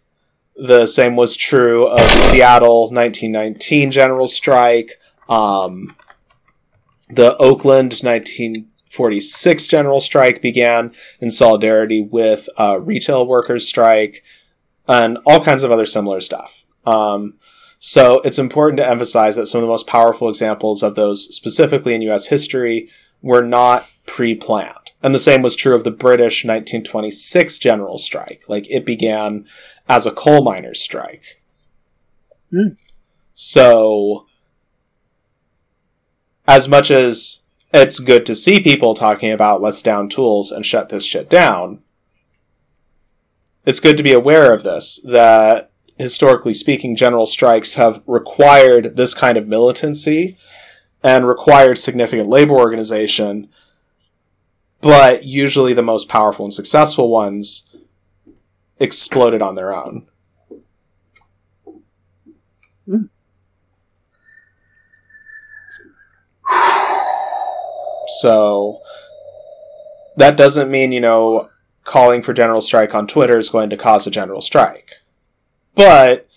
The 0.55 0.85
same 0.85 1.15
was 1.15 1.35
true 1.35 1.88
of 1.88 1.97
the 1.97 2.30
Seattle 2.30 2.91
1919 2.91 3.89
general 3.89 4.27
strike. 4.27 4.99
Um, 5.27 5.95
the 7.10 7.35
Oakland 7.38 8.03
1946 8.94 9.68
general 9.68 9.99
strike 9.99 10.41
began 10.41 10.94
in 11.20 11.30
solidarity 11.30 12.02
with 12.02 12.48
a 12.57 12.80
retail 12.80 13.26
workers 13.26 13.68
strike 13.68 14.24
and 14.88 15.18
all 15.26 15.44
kinds 15.44 15.64
of 15.64 15.72
other 15.72 15.86
similar 15.86 16.22
stuff. 16.22 16.64
Um, 16.86 17.36
so 17.80 18.22
it's 18.22 18.38
important 18.38 18.78
to 18.78 18.88
emphasize 18.88 19.36
that 19.36 19.48
some 19.48 19.60
of 19.60 19.64
the 19.64 19.72
most 19.72 19.88
powerful 19.88 20.30
examples 20.30 20.84
of 20.84 20.95
those, 20.95 21.34
specifically 21.36 21.95
in 21.95 22.02
US 22.02 22.28
history, 22.28 22.90
were 23.22 23.41
not 23.41 23.88
pre 24.06 24.36
planned. 24.36 24.91
And 25.02 25.14
the 25.14 25.20
same 25.20 25.41
was 25.41 25.56
true 25.56 25.76
of 25.76 25.84
the 25.84 25.91
British 25.91 26.45
1926 26.45 27.57
general 27.60 27.98
strike. 27.98 28.44
Like 28.48 28.70
it 28.70 28.86
began 28.86 29.45
as 29.90 30.06
a 30.06 30.11
coal 30.11 30.44
miners' 30.44 30.82
strike. 30.82 31.41
Hmm. 32.52 32.68
So, 33.34 34.26
as 36.48 36.68
much 36.68 36.91
as 36.91 37.43
it's 37.74 38.00
good 38.00 38.26
to 38.28 38.36
see 38.36 38.62
people 38.62 38.94
talking 38.94 39.32
about 39.32 39.62
let's 39.62 39.82
down 39.82 40.08
tools 40.08 40.52
and 40.52 40.66
shut 40.66 40.90
this 40.90 41.06
shit 41.06 41.30
down. 41.30 41.82
It's 43.66 43.80
good 43.80 43.98
to 43.98 44.04
be 44.04 44.14
aware 44.14 44.54
of 44.54 44.64
this, 44.64 45.02
that 45.04 45.72
historically 45.98 46.54
speaking, 46.54 46.95
general 46.95 47.26
strikes 47.26 47.74
have 47.74 48.04
required 48.06 48.95
this 48.95 49.14
kind 49.14 49.38
of 49.38 49.48
militancy 49.48 50.38
and 51.02 51.28
required 51.28 51.78
significant 51.78 52.30
labor 52.30 52.54
organization, 52.54 53.50
but 54.82 55.24
usually 55.24 55.74
the 55.74 55.82
most 55.82 56.08
powerful 56.10 56.45
and 56.45 56.54
successful 56.54 57.10
ones 57.10 57.76
exploded 58.80 59.41
on 59.41 59.56
their 59.56 59.74
own. 59.74 60.08
Hmm. 62.86 63.04
So 68.22 68.82
that 70.18 70.38
doesn't 70.38 70.72
mean, 70.72 70.92
you 70.92 71.02
know, 71.02 71.50
calling 71.84 72.22
for 72.22 72.34
general 72.34 72.62
strike 72.62 72.96
on 72.96 73.08
Twitter 73.08 73.38
is 73.38 73.50
going 73.50 73.70
to 73.70 73.78
cause 73.78 74.08
a 74.08 74.12
general 74.12 74.42
strike. 74.42 74.94
But 75.76 76.28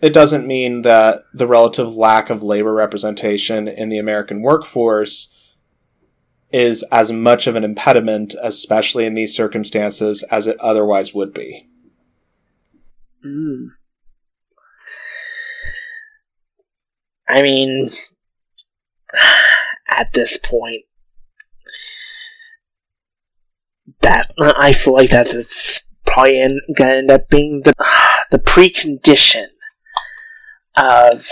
it 0.00 0.12
doesn't 0.12 0.46
mean 0.46 0.82
that 0.82 1.22
the 1.32 1.46
relative 1.46 1.96
lack 1.96 2.30
of 2.30 2.42
labor 2.42 2.72
representation 2.72 3.68
in 3.68 3.88
the 3.88 3.98
American 3.98 4.42
workforce 4.42 5.34
is 6.50 6.82
as 6.90 7.12
much 7.12 7.46
of 7.46 7.56
an 7.56 7.64
impediment, 7.64 8.34
especially 8.42 9.04
in 9.04 9.14
these 9.14 9.34
circumstances, 9.34 10.22
as 10.30 10.46
it 10.46 10.58
otherwise 10.60 11.14
would 11.14 11.34
be. 11.34 11.68
Mm. 13.24 13.72
I 17.28 17.42
mean, 17.42 17.90
at 19.88 20.12
this 20.12 20.36
point, 20.36 20.84
that 24.00 24.30
I 24.38 24.72
feel 24.72 24.94
like 24.94 25.10
that 25.10 25.28
it's 25.28 25.94
probably 26.06 26.48
gonna 26.76 26.94
end 26.94 27.10
up 27.10 27.28
being 27.28 27.62
the 27.64 27.74
the 28.30 28.38
precondition 28.38 29.46
of 30.76 31.26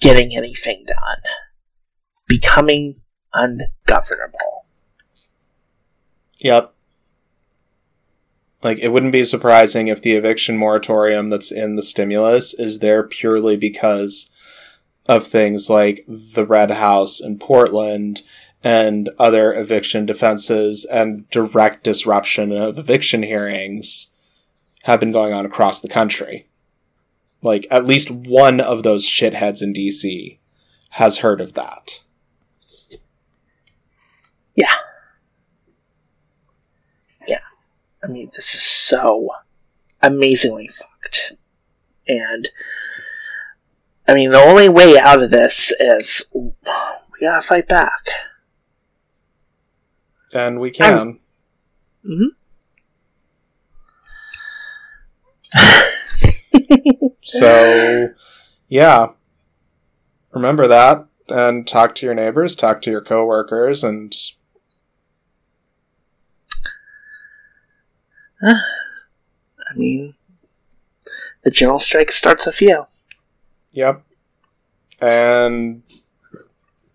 getting 0.00 0.36
anything 0.36 0.84
done, 0.86 1.18
becoming 2.26 3.00
ungovernable. 3.32 4.64
Yep. 6.38 6.74
Like, 8.62 8.78
it 8.78 8.88
wouldn't 8.88 9.12
be 9.12 9.24
surprising 9.24 9.88
if 9.88 10.00
the 10.00 10.12
eviction 10.12 10.56
moratorium 10.56 11.28
that's 11.28 11.52
in 11.52 11.76
the 11.76 11.82
stimulus 11.82 12.54
is 12.54 12.78
there 12.78 13.02
purely 13.02 13.56
because 13.56 14.30
of 15.08 15.26
things 15.26 15.68
like 15.68 16.04
the 16.08 16.46
Red 16.46 16.70
House 16.70 17.20
in 17.20 17.38
Portland 17.38 18.22
and 18.62 19.10
other 19.18 19.52
eviction 19.52 20.06
defenses 20.06 20.86
and 20.86 21.28
direct 21.30 21.84
disruption 21.84 22.52
of 22.52 22.78
eviction 22.78 23.22
hearings 23.22 24.12
have 24.84 25.00
been 25.00 25.12
going 25.12 25.34
on 25.34 25.44
across 25.44 25.80
the 25.80 25.88
country. 25.88 26.48
Like, 27.42 27.66
at 27.70 27.84
least 27.84 28.10
one 28.10 28.60
of 28.60 28.82
those 28.82 29.06
shitheads 29.06 29.62
in 29.62 29.74
DC 29.74 30.38
has 30.90 31.18
heard 31.18 31.42
of 31.42 31.52
that. 31.54 32.02
Yeah. 34.54 34.76
Yeah. 37.28 37.40
I 38.02 38.06
mean, 38.06 38.30
this 38.34 38.54
is 38.54 38.62
so 38.62 39.28
amazingly 40.00 40.68
fucked. 40.68 41.34
And 42.08 42.48
I 44.06 44.14
mean, 44.14 44.32
the 44.32 44.38
only 44.38 44.68
way 44.68 44.98
out 44.98 45.22
of 45.22 45.30
this 45.30 45.72
is 45.80 46.30
we 46.34 46.52
gotta 47.20 47.40
fight 47.42 47.66
back. 47.66 48.06
And 50.34 50.60
we 50.60 50.70
can. 50.70 51.20
Mm-hmm. 52.04 52.26
so, 57.22 58.08
yeah. 58.68 59.06
Remember 60.32 60.66
that 60.66 61.06
and 61.28 61.66
talk 61.66 61.94
to 61.94 62.06
your 62.06 62.14
neighbors, 62.14 62.56
talk 62.56 62.82
to 62.82 62.90
your 62.90 63.00
coworkers, 63.00 63.82
and. 63.82 64.14
I 68.46 69.74
mean, 69.76 70.14
the 71.42 71.50
general 71.50 71.78
strike 71.78 72.12
starts 72.12 72.44
with 72.46 72.60
you. 72.60 72.86
Yep. 73.74 74.02
And 75.00 75.82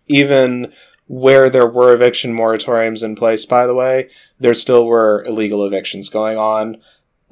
even 0.08 0.72
where 1.06 1.50
there 1.50 1.66
were 1.66 1.94
eviction 1.94 2.34
moratoriums 2.34 3.04
in 3.04 3.14
place, 3.14 3.44
by 3.44 3.66
the 3.66 3.74
way, 3.74 4.08
there 4.38 4.54
still 4.54 4.86
were 4.86 5.22
illegal 5.24 5.64
evictions 5.64 6.08
going 6.08 6.38
on. 6.38 6.78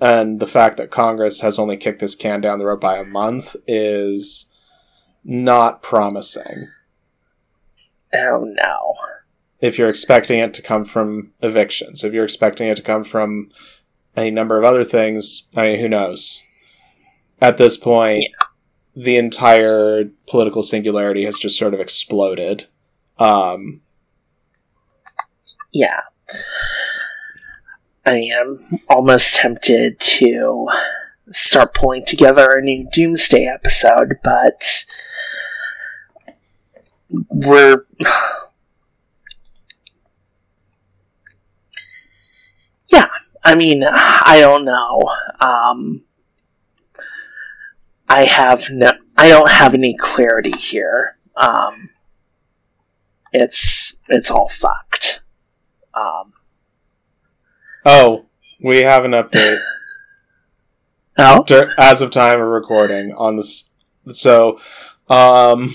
And 0.01 0.39
the 0.39 0.47
fact 0.47 0.77
that 0.77 0.91
Congress 0.91 1.41
has 1.41 1.59
only 1.59 1.77
kicked 1.77 2.01
this 2.01 2.15
can 2.15 2.41
down 2.41 2.59
the 2.59 2.67
road 2.67 2.81
by 2.81 2.99
a 2.99 3.05
month 3.05 3.57
is 3.67 4.51
not 5.25 5.83
promising. 5.83 6.69
Oh 8.15 8.45
no. 8.65 8.95
If 9.61 9.77
you're 9.77 9.91
expecting 9.91 10.39
it 10.39 10.55
to 10.55 10.63
come 10.63 10.85
from 10.85 11.33
evictions, 11.41 12.05
if 12.05 12.13
you're 12.13 12.25
expecting 12.25 12.69
it 12.69 12.77
to 12.77 12.83
come 12.83 13.03
from 13.03 13.51
any 14.17 14.31
number 14.31 14.57
of 14.57 14.65
other 14.65 14.85
things, 14.85 15.49
I 15.57 15.63
mean, 15.63 15.81
who 15.81 15.89
knows? 15.89 16.45
At 17.41 17.57
this 17.57 17.77
point, 17.77 18.23
yeah 18.23 18.38
the 18.99 19.17
entire 19.17 20.11
political 20.27 20.65
singularity 20.65 21.25
has 21.25 21.39
just 21.39 21.57
sort 21.57 21.73
of 21.73 21.79
exploded. 21.79 22.67
Um, 23.17 23.81
yeah. 25.73 26.01
I 28.05 28.17
am 28.17 28.59
almost 28.91 29.37
tempted 29.37 30.01
to 30.01 30.67
start 31.31 31.75
pulling 31.75 32.07
together 32.07 32.49
a 32.51 32.61
new 32.61 32.89
Doomsday 32.93 33.47
episode, 33.47 34.19
but 34.25 34.85
we're. 37.31 37.85
Yeah, 42.91 43.09
I 43.45 43.55
mean, 43.55 43.85
I 43.85 44.39
don't 44.41 44.65
know. 44.65 45.15
Um, 45.41 46.03
I 48.09 48.25
have 48.25 48.71
no, 48.71 48.93
I 49.17 49.29
don't 49.29 49.51
have 49.51 49.75
any 49.75 49.97
clarity 49.99 50.53
here. 50.59 51.19
Um, 51.37 51.91
it's 53.33 53.99
it's 54.09 54.31
all 54.31 54.49
fucked. 54.49 55.21
Um, 55.95 56.33
oh, 57.85 58.27
we 58.63 58.79
have 58.79 59.05
an 59.05 59.13
update. 59.13 59.61
oh, 61.19 61.45
as 61.79 62.01
of 62.01 62.11
time 62.11 62.41
of 62.41 62.47
recording 62.47 63.13
on 63.17 63.37
this, 63.37 63.71
so 64.09 64.59
um, 65.09 65.75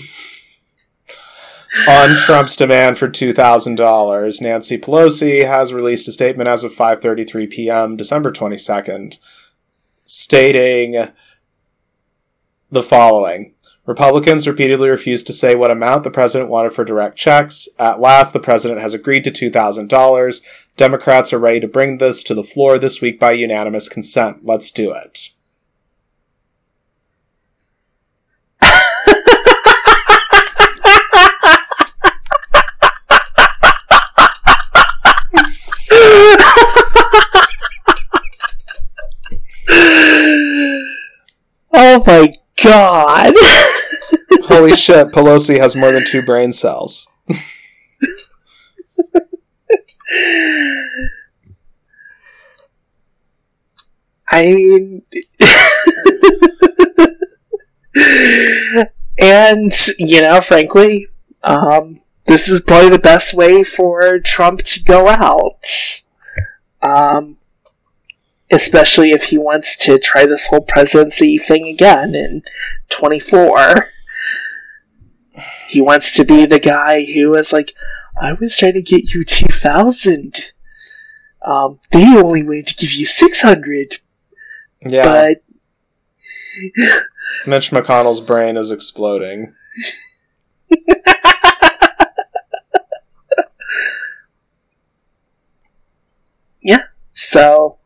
on 1.88 2.16
Trump's 2.16 2.56
demand 2.56 2.98
for 2.98 3.08
two 3.08 3.32
thousand 3.32 3.76
dollars, 3.76 4.40
Nancy 4.40 4.78
Pelosi 4.78 5.46
has 5.46 5.72
released 5.72 6.08
a 6.08 6.12
statement 6.12 6.48
as 6.48 6.64
of 6.64 6.74
five 6.74 7.00
thirty 7.00 7.24
three 7.24 7.46
p.m. 7.46 7.96
December 7.96 8.32
twenty 8.32 8.58
second, 8.58 9.18
stating 10.06 11.10
the 12.74 12.82
following. 12.82 13.54
Republicans 13.86 14.48
repeatedly 14.48 14.88
refused 14.88 15.26
to 15.26 15.32
say 15.32 15.54
what 15.54 15.70
amount 15.70 16.04
the 16.04 16.10
president 16.10 16.50
wanted 16.50 16.72
for 16.72 16.84
direct 16.84 17.16
checks. 17.16 17.68
At 17.78 18.00
last, 18.00 18.32
the 18.32 18.40
president 18.40 18.80
has 18.80 18.94
agreed 18.94 19.24
to 19.24 19.30
$2,000. 19.30 20.40
Democrats 20.76 21.32
are 21.32 21.38
ready 21.38 21.60
to 21.60 21.68
bring 21.68 21.98
this 21.98 22.22
to 22.24 22.34
the 22.34 22.42
floor 22.42 22.78
this 22.78 23.00
week 23.00 23.20
by 23.20 23.32
unanimous 23.32 23.88
consent. 23.88 24.44
Let's 24.44 24.70
do 24.70 24.92
it. 24.92 25.30
oh 41.76 42.02
my 42.06 42.34
god! 42.64 43.34
Holy 44.46 44.74
shit, 44.74 45.08
Pelosi 45.08 45.58
has 45.58 45.76
more 45.76 45.92
than 45.92 46.04
two 46.04 46.22
brain 46.22 46.52
cells. 46.52 47.06
I 54.28 54.46
mean. 54.46 55.02
and, 59.18 59.72
you 59.98 60.22
know, 60.22 60.40
frankly, 60.40 61.06
um, 61.44 61.98
this 62.26 62.48
is 62.48 62.60
probably 62.60 62.90
the 62.90 62.98
best 62.98 63.34
way 63.34 63.62
for 63.62 64.18
Trump 64.18 64.62
to 64.62 64.82
go 64.82 65.06
out. 65.08 65.64
Um, 66.82 67.36
especially 68.54 69.10
if 69.10 69.24
he 69.24 69.38
wants 69.38 69.76
to 69.76 69.98
try 69.98 70.26
this 70.26 70.46
whole 70.46 70.60
presidency 70.60 71.38
thing 71.38 71.66
again 71.66 72.14
in 72.14 72.42
24. 72.90 73.90
He 75.68 75.80
wants 75.80 76.12
to 76.12 76.24
be 76.24 76.46
the 76.46 76.60
guy 76.60 77.04
who 77.04 77.30
was 77.30 77.52
like, 77.52 77.74
I 78.20 78.32
was 78.32 78.56
trying 78.56 78.74
to 78.74 78.82
get 78.82 79.12
you 79.12 79.24
2,000. 79.24 80.52
Um, 81.42 81.78
they 81.90 82.16
only 82.16 82.42
wanted 82.42 82.68
to 82.68 82.76
give 82.76 82.92
you 82.92 83.04
600. 83.04 83.98
Yeah. 84.86 85.04
But 85.04 85.42
Mitch 87.46 87.70
McConnell's 87.70 88.20
brain 88.20 88.56
is 88.56 88.70
exploding. 88.70 89.52
Yeah. 96.64 96.84
So. 97.12 97.76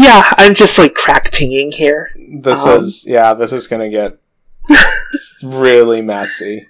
Yeah, 0.00 0.32
I'm 0.38 0.54
just 0.54 0.78
like 0.78 0.94
crack 0.94 1.32
pinging 1.32 1.72
here. 1.72 2.10
This 2.16 2.66
Um. 2.66 2.78
is 2.80 3.04
yeah, 3.06 3.34
this 3.34 3.52
is 3.52 3.66
gonna 3.66 3.88
get 3.90 4.18
really 5.42 6.00
messy. 6.00 6.66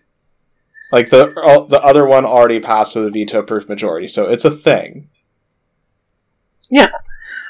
Like 0.93 1.11
the 1.11 1.28
uh, 1.40 1.66
the 1.66 1.82
other 1.82 2.05
one 2.07 2.24
already 2.24 2.59
passed 2.61 2.97
with 2.97 3.07
a 3.07 3.11
veto 3.11 3.43
proof 3.43 3.69
majority, 3.69 4.09
so 4.09 4.28
it's 4.28 4.44
a 4.44 4.51
thing. 4.51 5.09
Yeah, 6.69 6.90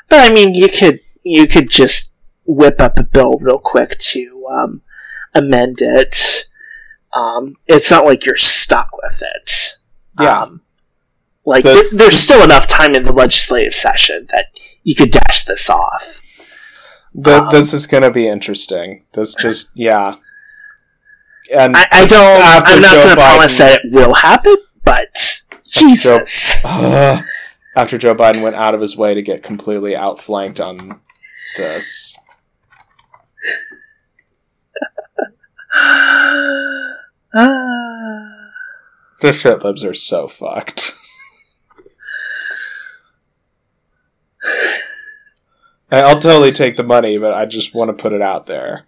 but 0.09 0.21
I 0.31 0.33
mean, 0.33 0.55
you 0.55 0.69
could 0.69 1.01
you 1.23 1.47
could 1.47 1.71
just 1.71 2.13
whip 2.45 2.81
up 2.81 2.99
a 2.99 3.03
bill 3.03 3.39
real 3.41 3.59
quick 3.59 3.99
to 3.99 4.47
um, 4.51 4.83
amend 5.35 5.79
it. 5.81 6.49
Um, 7.13 7.57
it's 7.67 7.91
not 7.91 8.05
like 8.05 8.25
you're 8.27 8.37
stuck 8.37 8.89
with 9.03 9.23
it. 9.23 9.79
Yeah. 10.21 10.43
Um, 10.43 10.63
like 11.45 11.65
there- 11.65 11.83
there's 11.95 12.17
still 12.17 12.43
enough 12.45 12.67
time 12.67 12.95
in 12.95 13.05
the 13.05 13.13
legislative 13.13 13.75
session 13.75 14.29
that 14.33 14.47
you 14.83 14.95
could 14.95 15.11
dash 15.11 15.45
this 15.45 15.69
off. 15.71 16.21
Th- 17.15 17.37
Um, 17.37 17.49
this 17.51 17.73
is 17.73 17.87
gonna 17.87 18.11
be 18.11 18.27
interesting. 18.29 19.05
This 19.13 19.35
just 19.35 19.71
yeah. 19.75 20.17
And 21.53 21.77
I, 21.77 21.87
I 21.91 22.05
don't. 22.07 22.43
I'm 22.69 22.81
not 22.81 22.95
going 22.95 23.09
to 23.09 23.15
promise 23.17 23.59
that 23.59 23.81
it 23.85 23.93
will 23.93 24.15
happen, 24.15 24.55
but 24.85 25.09
Jesus. 25.67 26.63
Ugh. 26.65 27.25
after 27.77 27.99
Joe 27.99 28.15
Biden 28.15 28.41
went 28.45 28.55
out 28.55 28.73
of 28.73 28.81
his 28.81 28.97
way 28.97 29.15
to 29.15 29.23
get 29.23 29.43
completely 29.43 29.97
outflanked 29.97 30.61
on 30.61 31.01
this. 31.57 32.17
The 39.23 39.33
shit 39.35 39.63
libs 39.63 39.85
are 39.85 39.93
so 39.95 40.27
fucked. 40.29 40.97
And 41.77 41.87
I'll 45.91 46.19
totally 46.19 46.53
take 46.53 46.77
the 46.77 46.85
money, 46.85 47.19
but 47.19 47.33
I 47.33 47.47
just 47.47 47.75
want 47.75 47.89
to 47.89 48.03
put 48.03 48.13
it 48.13 48.23
out 48.23 48.47
there. 48.47 48.87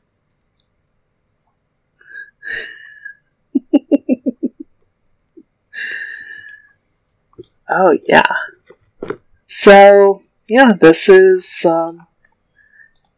Oh 7.74 7.96
yeah. 8.06 8.36
So 9.46 10.22
yeah, 10.46 10.72
this 10.78 11.08
is 11.08 11.64
um, 11.64 12.06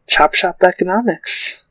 chop 0.07 0.33
shop 0.33 0.63
economics. 0.63 1.65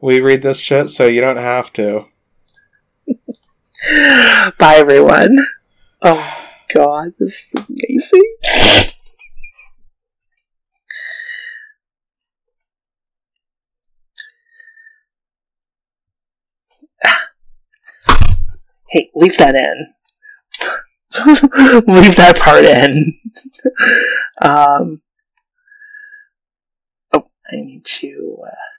We 0.00 0.20
read 0.20 0.42
this 0.42 0.60
shit 0.60 0.88
so 0.88 1.06
you 1.06 1.20
don't 1.20 1.36
have 1.36 1.72
to. 1.72 2.04
Bye 4.58 4.76
everyone. 4.76 5.36
Oh 6.02 6.41
god, 6.72 7.14
this 7.18 7.52
is 7.54 7.64
amazing. 7.68 8.34
Hey, 18.88 19.10
leave 19.14 19.38
that 19.38 19.54
in. 19.54 19.86
leave 21.86 22.16
that 22.16 22.38
part 22.38 22.64
in. 22.64 23.20
um, 24.42 25.00
oh, 27.14 27.30
I 27.50 27.56
need 27.56 27.84
to. 27.86 28.38
Uh, 28.46 28.71